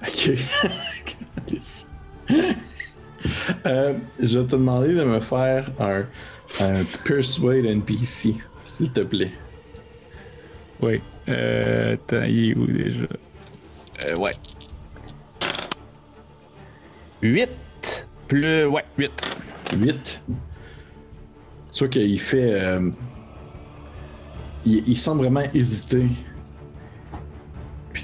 [0.02, 0.32] Ok.
[3.66, 6.04] Euh, je vais te demander de me faire un,
[6.60, 9.32] un Persuade NPC, s'il te plaît.
[10.80, 11.00] Oui.
[11.28, 13.06] Euh, attends, il est où déjà?
[14.08, 14.30] Euh, ouais.
[17.22, 17.48] 8
[18.28, 18.64] plus.
[18.66, 19.10] Ouais, 8.
[19.76, 20.22] 8.
[21.72, 22.52] Tu vois qu'il fait.
[22.52, 22.90] euh,
[24.64, 26.06] il, il semble vraiment hésiter.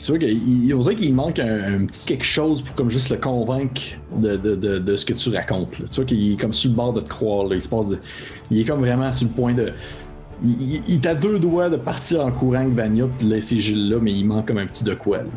[0.05, 2.91] Tu vois qu'il il- on dirait qu'il manque un, un petit quelque chose pour comme
[2.91, 3.81] juste le convaincre
[4.17, 5.79] de, de, de, de ce que tu racontes.
[5.79, 5.87] là.
[5.91, 7.47] Tu vois qu'il est comme sur le bord de te croire.
[7.47, 7.55] là.
[7.57, 7.99] Il se passe de.
[8.51, 9.73] Il est comme vraiment sur le point de.
[10.45, 13.35] Il, il, il est à deux doigts de partir en courant avec Vania puis de
[13.35, 15.19] laisser Gilles là, mais il manque comme un petit de quoi.
[15.19, 15.29] là.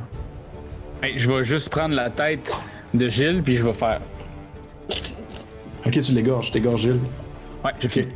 [1.01, 2.57] Hey, je vais juste prendre la tête
[2.93, 4.01] de Gilles, puis je vais faire.
[5.85, 6.99] Ok, tu l'égorges, t'égorges Gilles.
[7.63, 8.07] Ouais, j'ai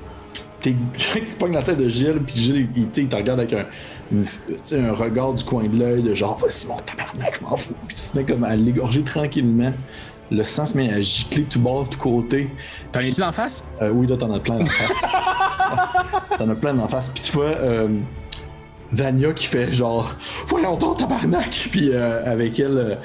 [0.62, 3.66] t'es, tu pognes la tête de Gilles, puis Gilles, il, il te regarde avec un,
[4.74, 7.76] un regard du coin de l'œil de genre, vas-y mon tabarnak, je m'en fous.
[7.88, 9.74] Puis il se met comme à l'égorger tranquillement.
[10.32, 12.50] Le sang se met à gicler tout bord, tout côté.
[12.92, 13.66] T'en es-tu en face?
[13.82, 15.02] Euh, oui, là, t'en as plein d'en face.
[16.38, 17.10] t'en as plein d'en face.
[17.10, 17.90] Puis tu vois euh,
[18.92, 20.16] Vania qui fait genre
[20.48, 21.68] Voyons ton tabarnak!
[21.72, 22.98] Puis euh, avec elle,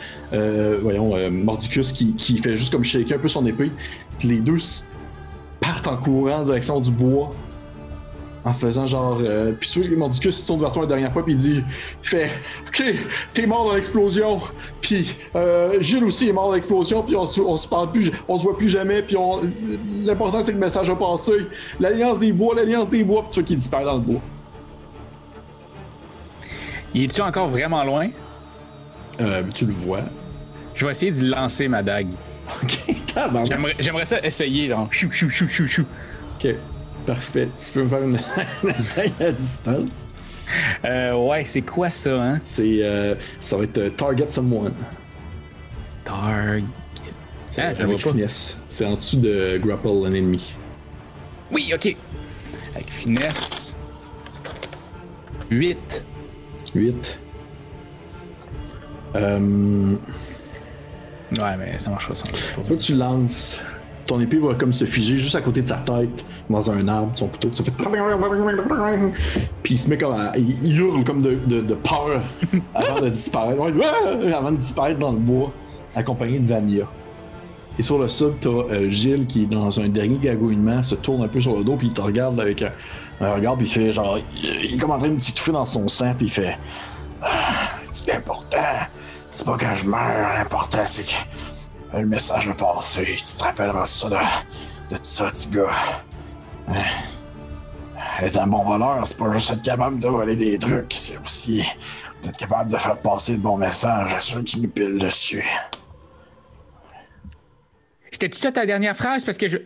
[0.81, 3.73] voyons, Mordicus qui, qui fait juste comme shaker un peu son épée.
[4.19, 4.59] Puis les deux
[5.61, 7.33] partent en courant en direction du bois.
[8.47, 9.19] En faisant genre.
[9.23, 11.37] euh, puis tu vois que Mordicus se tourne vers toi la dernière fois, puis il
[11.37, 11.65] dit
[12.03, 12.31] il fait
[12.69, 12.81] Ok,
[13.35, 14.41] t'es mort dans l'explosion.
[14.81, 18.13] Puis euh, Gilles aussi est mort dans l'explosion, puis on, se- on se parle plus,
[18.29, 19.03] on se voit plus jamais.
[19.03, 19.41] Puis on,
[19.93, 21.33] l'important c'est que le message a passé.
[21.81, 24.21] L'alliance des bois, l'alliance des bois, puis tu vois qu'il disparaît dans le bois.
[26.95, 28.09] Il est-tu encore vraiment loin?
[29.21, 30.03] Euh, tu le vois.
[30.75, 32.13] Je vais essayer de lancer ma dague.
[32.63, 32.79] Ok.
[33.49, 34.87] J'aimerais, j'aimerais ça essayer, genre.
[34.91, 35.85] Chou, chou, chou, chou, chou.
[36.39, 36.55] Ok,
[37.07, 37.49] parfait.
[37.57, 38.19] Tu peux me faire une
[38.63, 40.07] une attaque à distance?
[40.85, 42.39] Euh, ouais, c'est quoi ça, hein?
[42.39, 44.75] C'est, euh, ça va être euh, Target Someone.
[46.05, 46.65] Target.
[47.59, 48.65] Ah, je avec finesse.
[48.69, 50.55] C'est en dessous de Grapple un ennemi.
[51.51, 51.97] Oui, ok.
[52.75, 53.75] Avec finesse.
[55.51, 56.05] 8.
[56.75, 57.21] 8.
[59.17, 59.97] Euh,
[61.33, 63.63] Ouais, mais ça marchera sans Toi, tu lances.
[64.07, 67.11] Ton épée va comme se figer juste à côté de sa tête, dans un arbre,
[67.17, 67.51] son couteau.
[67.55, 67.73] Ça fait.
[69.63, 70.33] Puis il se met comme à.
[70.37, 72.23] Il hurle comme de, de- de peur
[72.75, 73.61] avant de disparaître.
[73.61, 75.53] Ouais, Avant de disparaître dans le bois,
[75.95, 76.85] accompagné de Vania.
[77.79, 81.29] Et sur le sub, t'as euh, Gilles qui, dans un dernier gagouinement, se tourne un
[81.29, 82.71] peu sur le dos, puis il te regarde avec un,
[83.21, 84.19] un regard, puis il fait genre.
[84.43, 86.57] Il, est comme en train de s'étouffer dans son sang, puis il fait.
[87.21, 87.29] Ah,
[87.83, 88.59] C'est important.
[89.31, 91.11] C'est pas quand je meurs, l'important c'est que
[92.01, 93.05] le message est passé.
[93.05, 95.71] Tu te rappelleras ça de, de ça, petit gars.
[96.69, 96.75] Hein?
[98.21, 101.65] Être un bon voleur, c'est pas juste être capable de voler des trucs, c'est aussi
[102.25, 105.45] être capable de faire passer de bons messages à ceux qui nous pilent dessus.
[108.11, 109.25] C'était-tu ça ta dernière phrase?
[109.25, 109.59] Parce que je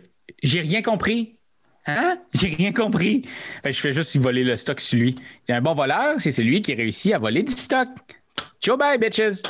[0.43, 1.37] j'ai rien compris.
[1.85, 2.19] Hein?
[2.33, 3.23] J'ai rien compris.
[3.63, 5.15] Fait que je fais juste voler le stock sur lui.
[5.43, 7.89] C'est un bon voleur, c'est celui qui réussit à voler du stock.
[8.61, 9.41] Ciao, bye, bitches!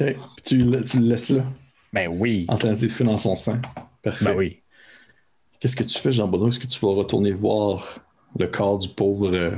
[0.00, 1.42] Ok, puis tu, tu le laisses là,
[1.94, 2.44] Ben oui.
[2.48, 3.60] en train de s'étouffer dans son sang.
[4.02, 4.24] Parfait.
[4.24, 4.60] Ben oui.
[5.60, 6.48] Qu'est-ce que tu fais, Jean-Benoît?
[6.48, 8.00] Est-ce que tu vas retourner voir
[8.38, 9.32] le corps du pauvre.
[9.32, 9.52] euh,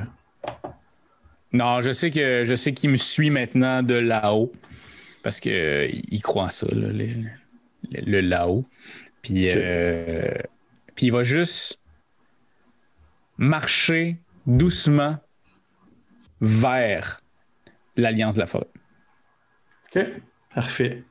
[1.52, 4.52] Non, je sais que je sais qu'il me suit maintenant de là-haut.
[5.22, 8.64] Parce que euh, il croit en ça, là, le, le- le là-haut.
[9.22, 10.30] Puis, euh,
[10.94, 11.80] puis il va juste
[13.38, 15.16] marcher doucement
[16.40, 17.20] vers
[17.96, 18.68] l'Alliance de la forêt.
[19.94, 20.04] OK,
[20.54, 21.02] parfait.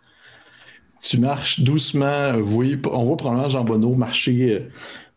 [1.02, 4.70] Tu marches doucement, euh, oui, on voit probablement Jean Bonneau marcher euh,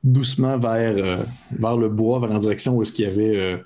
[0.02, 1.22] doucement vers, euh,
[1.56, 3.62] vers le bois, vers la direction où est-ce qu'il y avait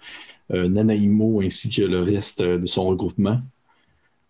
[0.51, 3.41] Nanaimo ainsi que le reste de son regroupement,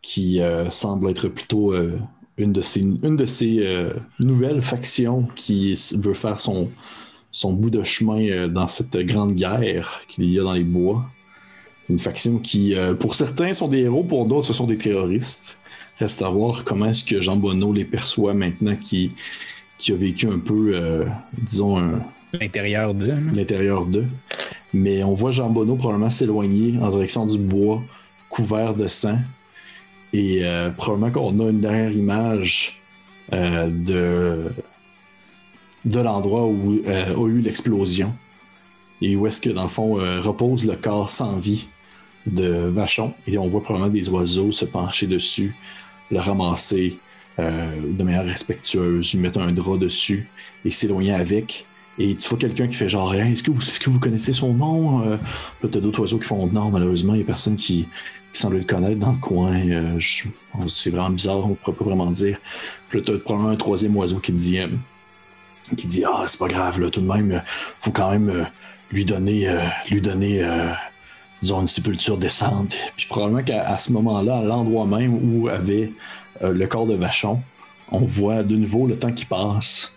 [0.01, 0.41] qui
[0.71, 1.75] semble être plutôt
[2.37, 6.71] une de ces, nouvelles factions qui veut faire son,
[7.33, 11.05] son bout de chemin dans cette grande guerre qu'il y a dans les bois.
[11.89, 15.59] Une faction qui, pour certains, sont des héros, pour d'autres, ce sont des terroristes.
[16.03, 19.13] Reste à voir comment est-ce que Jean Bonneau les perçoit maintenant qui,
[19.79, 21.05] qui a vécu un peu, euh,
[21.39, 22.01] disons, un-
[22.41, 23.07] L'intérieur de.
[23.07, 23.15] là.
[23.33, 24.07] l'intérieur d'eux.
[24.75, 27.81] Mais on voit Jean Bonneau probablement s'éloigner en direction du bois,
[28.31, 29.19] couvert de sang.
[30.13, 32.81] Et euh, probablement qu'on a une dernière image
[33.33, 34.51] euh, de,
[35.85, 38.13] de l'endroit où a eu l'explosion.
[39.03, 39.93] Et où est-ce que, dans le fond,
[40.23, 41.67] repose le corps sans vie
[42.27, 43.13] de Vachon.
[43.29, 45.55] Et on voit probablement des oiseaux se pencher dessus,
[46.11, 46.99] le ramasser
[47.39, 50.29] euh, de manière respectueuse, lui mettre un drap dessus
[50.65, 51.65] et s'éloigner avec.
[51.99, 54.33] Et tu vois quelqu'un qui fait genre, Hey, est-ce que, vous, est-ce que vous connaissez
[54.33, 55.03] son nom?
[55.03, 55.17] Euh,
[55.63, 57.87] là, t'as d'autres oiseaux qui font non, malheureusement, il y a personne qui,
[58.35, 59.55] semble le connaître dans le coin.
[59.69, 59.99] Euh,
[60.67, 62.39] c'est vraiment bizarre, on pourrait pas vraiment dire.
[62.89, 64.69] Puis là, t'as probablement un troisième oiseau qui dit, euh,
[65.77, 67.43] qui dit, ah, c'est pas grave, là, tout de même,
[67.79, 68.47] faut quand même
[68.91, 69.55] lui donner,
[69.91, 70.43] lui donner,
[71.43, 72.75] disons, une sépulture décente.
[72.97, 75.93] Puis probablement qu'à ce moment-là, à l'endroit même où avait
[76.43, 77.41] euh, le corps de Vachon,
[77.91, 79.93] on voit de nouveau le temps qui passe,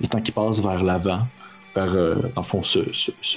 [0.00, 1.20] le temps qui passe vers l'avant,
[1.76, 2.80] vers, euh, dans le fond, ce,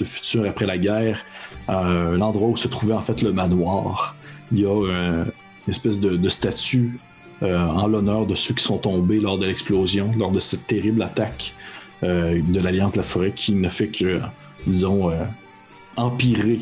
[0.04, 1.24] futur après la guerre,
[1.68, 4.16] euh, l'endroit où se trouvait en fait le manoir.
[4.50, 5.24] Il y a euh,
[5.66, 6.98] une espèce de, de statue
[7.42, 11.02] euh, en l'honneur de ceux qui sont tombés lors de l'explosion, lors de cette terrible
[11.02, 11.54] attaque
[12.04, 14.20] euh, de l'Alliance de la Forêt qui ne fait que,
[14.66, 15.24] disons, euh,
[15.96, 16.60] empirer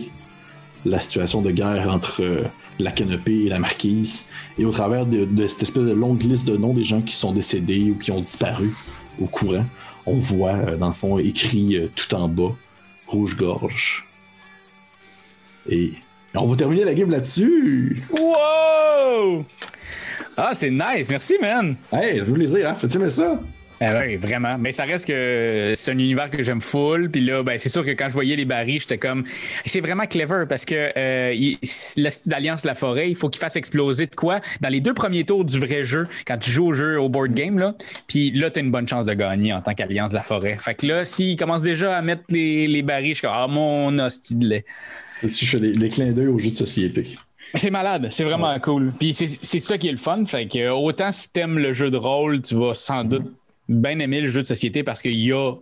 [0.84, 2.42] la situation de guerre entre euh,
[2.78, 4.28] la canopée et la marquise.
[4.58, 7.14] Et au travers de, de cette espèce de longue liste de noms des gens qui
[7.14, 8.74] sont décédés ou qui ont disparu
[9.20, 9.64] au courant,
[10.06, 12.54] on voit, euh, dans le fond, écrit euh, tout en bas,
[13.06, 14.06] rouge-gorge.
[15.68, 15.92] Et
[16.34, 18.02] on va terminer la game là-dessus.
[18.10, 19.44] Wow!
[20.36, 21.10] Ah, c'est nice.
[21.10, 21.76] Merci, man.
[21.92, 22.74] Hey, ça fait plaisir, hein?
[22.76, 23.40] Fais-tu aimer ça?
[23.82, 24.58] Ah oui, vraiment.
[24.58, 27.10] Mais ça reste que c'est un univers que j'aime full.
[27.10, 29.24] Puis là, ben, c'est sûr que quand je voyais les barils, j'étais comme.
[29.64, 31.58] C'est vraiment clever parce que euh, il-
[31.96, 34.40] la forêt, il faut qu'il fasse exploser de quoi?
[34.60, 37.32] Dans les deux premiers tours du vrai jeu, quand tu joues au jeu au board
[37.32, 37.58] game.
[37.58, 37.74] Là,
[38.06, 40.58] puis là, tu as une bonne chance de gagner en tant qu'Alliance de la forêt.
[40.60, 43.46] Fait que là, s'il commence déjà à mettre les, les barils, je suis comme Ah,
[43.48, 44.64] mon hostie de lait.
[45.22, 47.06] Je fais les, les clins d'œil aux jeux de société.
[47.54, 48.92] C'est malade, c'est vraiment cool.
[49.00, 50.24] Puis c'est ça qui est le fun.
[50.26, 53.24] Fait que autant si t'aimes le jeu de rôle, tu vas sans doute
[53.70, 55.52] bien aimer le jeu de société parce qu'il y a,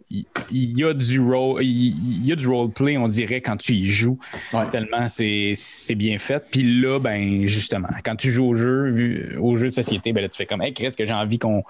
[0.51, 4.18] y a du role, il y a du roleplay, on dirait, quand tu y joues.
[4.52, 4.68] Ouais.
[4.70, 6.43] Tellement c'est c'est bien fait.
[6.51, 10.28] Puis là, ben justement, quand tu joues au jeu, au jeu de société, ben là,
[10.28, 11.62] tu fais comme Hey Chris, que j'ai envie qu'on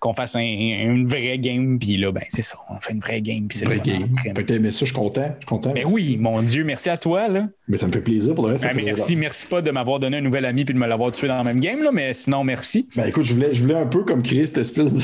[0.00, 1.78] qu'on fasse un- une vraie game.
[1.78, 3.46] Puis là, ben c'est ça, on fait une vraie game.
[3.48, 4.08] Puis c'est game.
[4.34, 5.28] T'as aimé ça, je suis content.
[5.34, 5.72] Je suis content.
[5.72, 7.48] Ben oui, mon Dieu, merci à toi, là.
[7.68, 8.64] Mais ça me fait plaisir pour le reste.
[8.64, 11.28] Ben, merci, merci pas de m'avoir donné un nouvel ami puis de me l'avoir tué
[11.28, 12.88] dans la même game, là, mais sinon, merci.
[12.96, 15.02] Ben écoute, je voulais, je voulais un peu comme créer cette espèce de,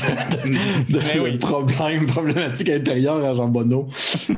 [0.89, 1.31] de- Ben oui.
[1.33, 3.87] de problème, problématique intérieure à Jean Bonneau.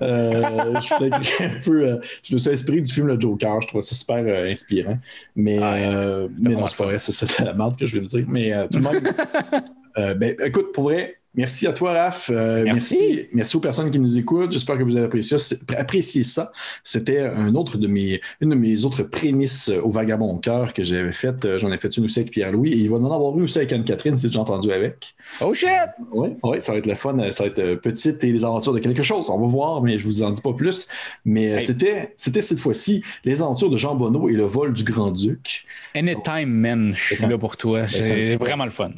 [0.02, 1.88] Euh, je un peu.
[1.88, 4.98] euh, je me suis inspiré du film Le Joker, je trouve ça super euh, inspirant.
[5.36, 8.08] Mais, Ah, euh, mais non, c'est pas vrai, c'était la merde que je viens de
[8.08, 8.26] dire.
[8.28, 9.04] Mais tout de même.
[9.98, 11.16] euh, ben écoute, pour vrai.
[11.36, 12.30] Merci à toi, Raph.
[12.32, 12.98] Euh, Merci.
[13.00, 13.30] merci.
[13.34, 14.52] merci aux personnes qui nous écoutent.
[14.52, 15.36] J'espère que vous avez apprécié,
[15.76, 16.52] apprécié ça.
[16.84, 21.12] C'était un autre de mes, une de mes autres prémices au Vagabond Cœur que j'avais
[21.12, 21.44] faite.
[21.46, 23.58] Euh, J'en ai fait une aussi avec Pierre-Louis et il va en avoir une aussi
[23.58, 25.16] avec Anne-Catherine, si j'ai entendu avec.
[25.42, 25.68] Oh shit!
[26.12, 27.18] Oui, ouais, ça va être le fun.
[27.32, 29.30] Ça va être euh, petite et les aventures de quelque chose.
[29.32, 30.88] On va voir, mais je vous en dis pas plus.
[31.26, 31.62] Mais Hey.
[31.66, 35.66] c'était, c'était cette fois-ci les aventures de Jean Bonneau et le vol du Grand-Duc.
[35.96, 37.88] Anytime, man, je C'est suis là pour toi.
[37.88, 38.92] C'est vraiment le fun.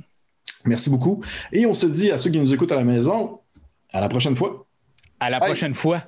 [0.65, 1.23] Merci beaucoup.
[1.51, 3.39] Et on se dit à ceux qui nous écoutent à la maison,
[3.93, 4.67] à la prochaine fois.
[5.19, 5.49] À la Bye.
[5.49, 6.03] prochaine fois.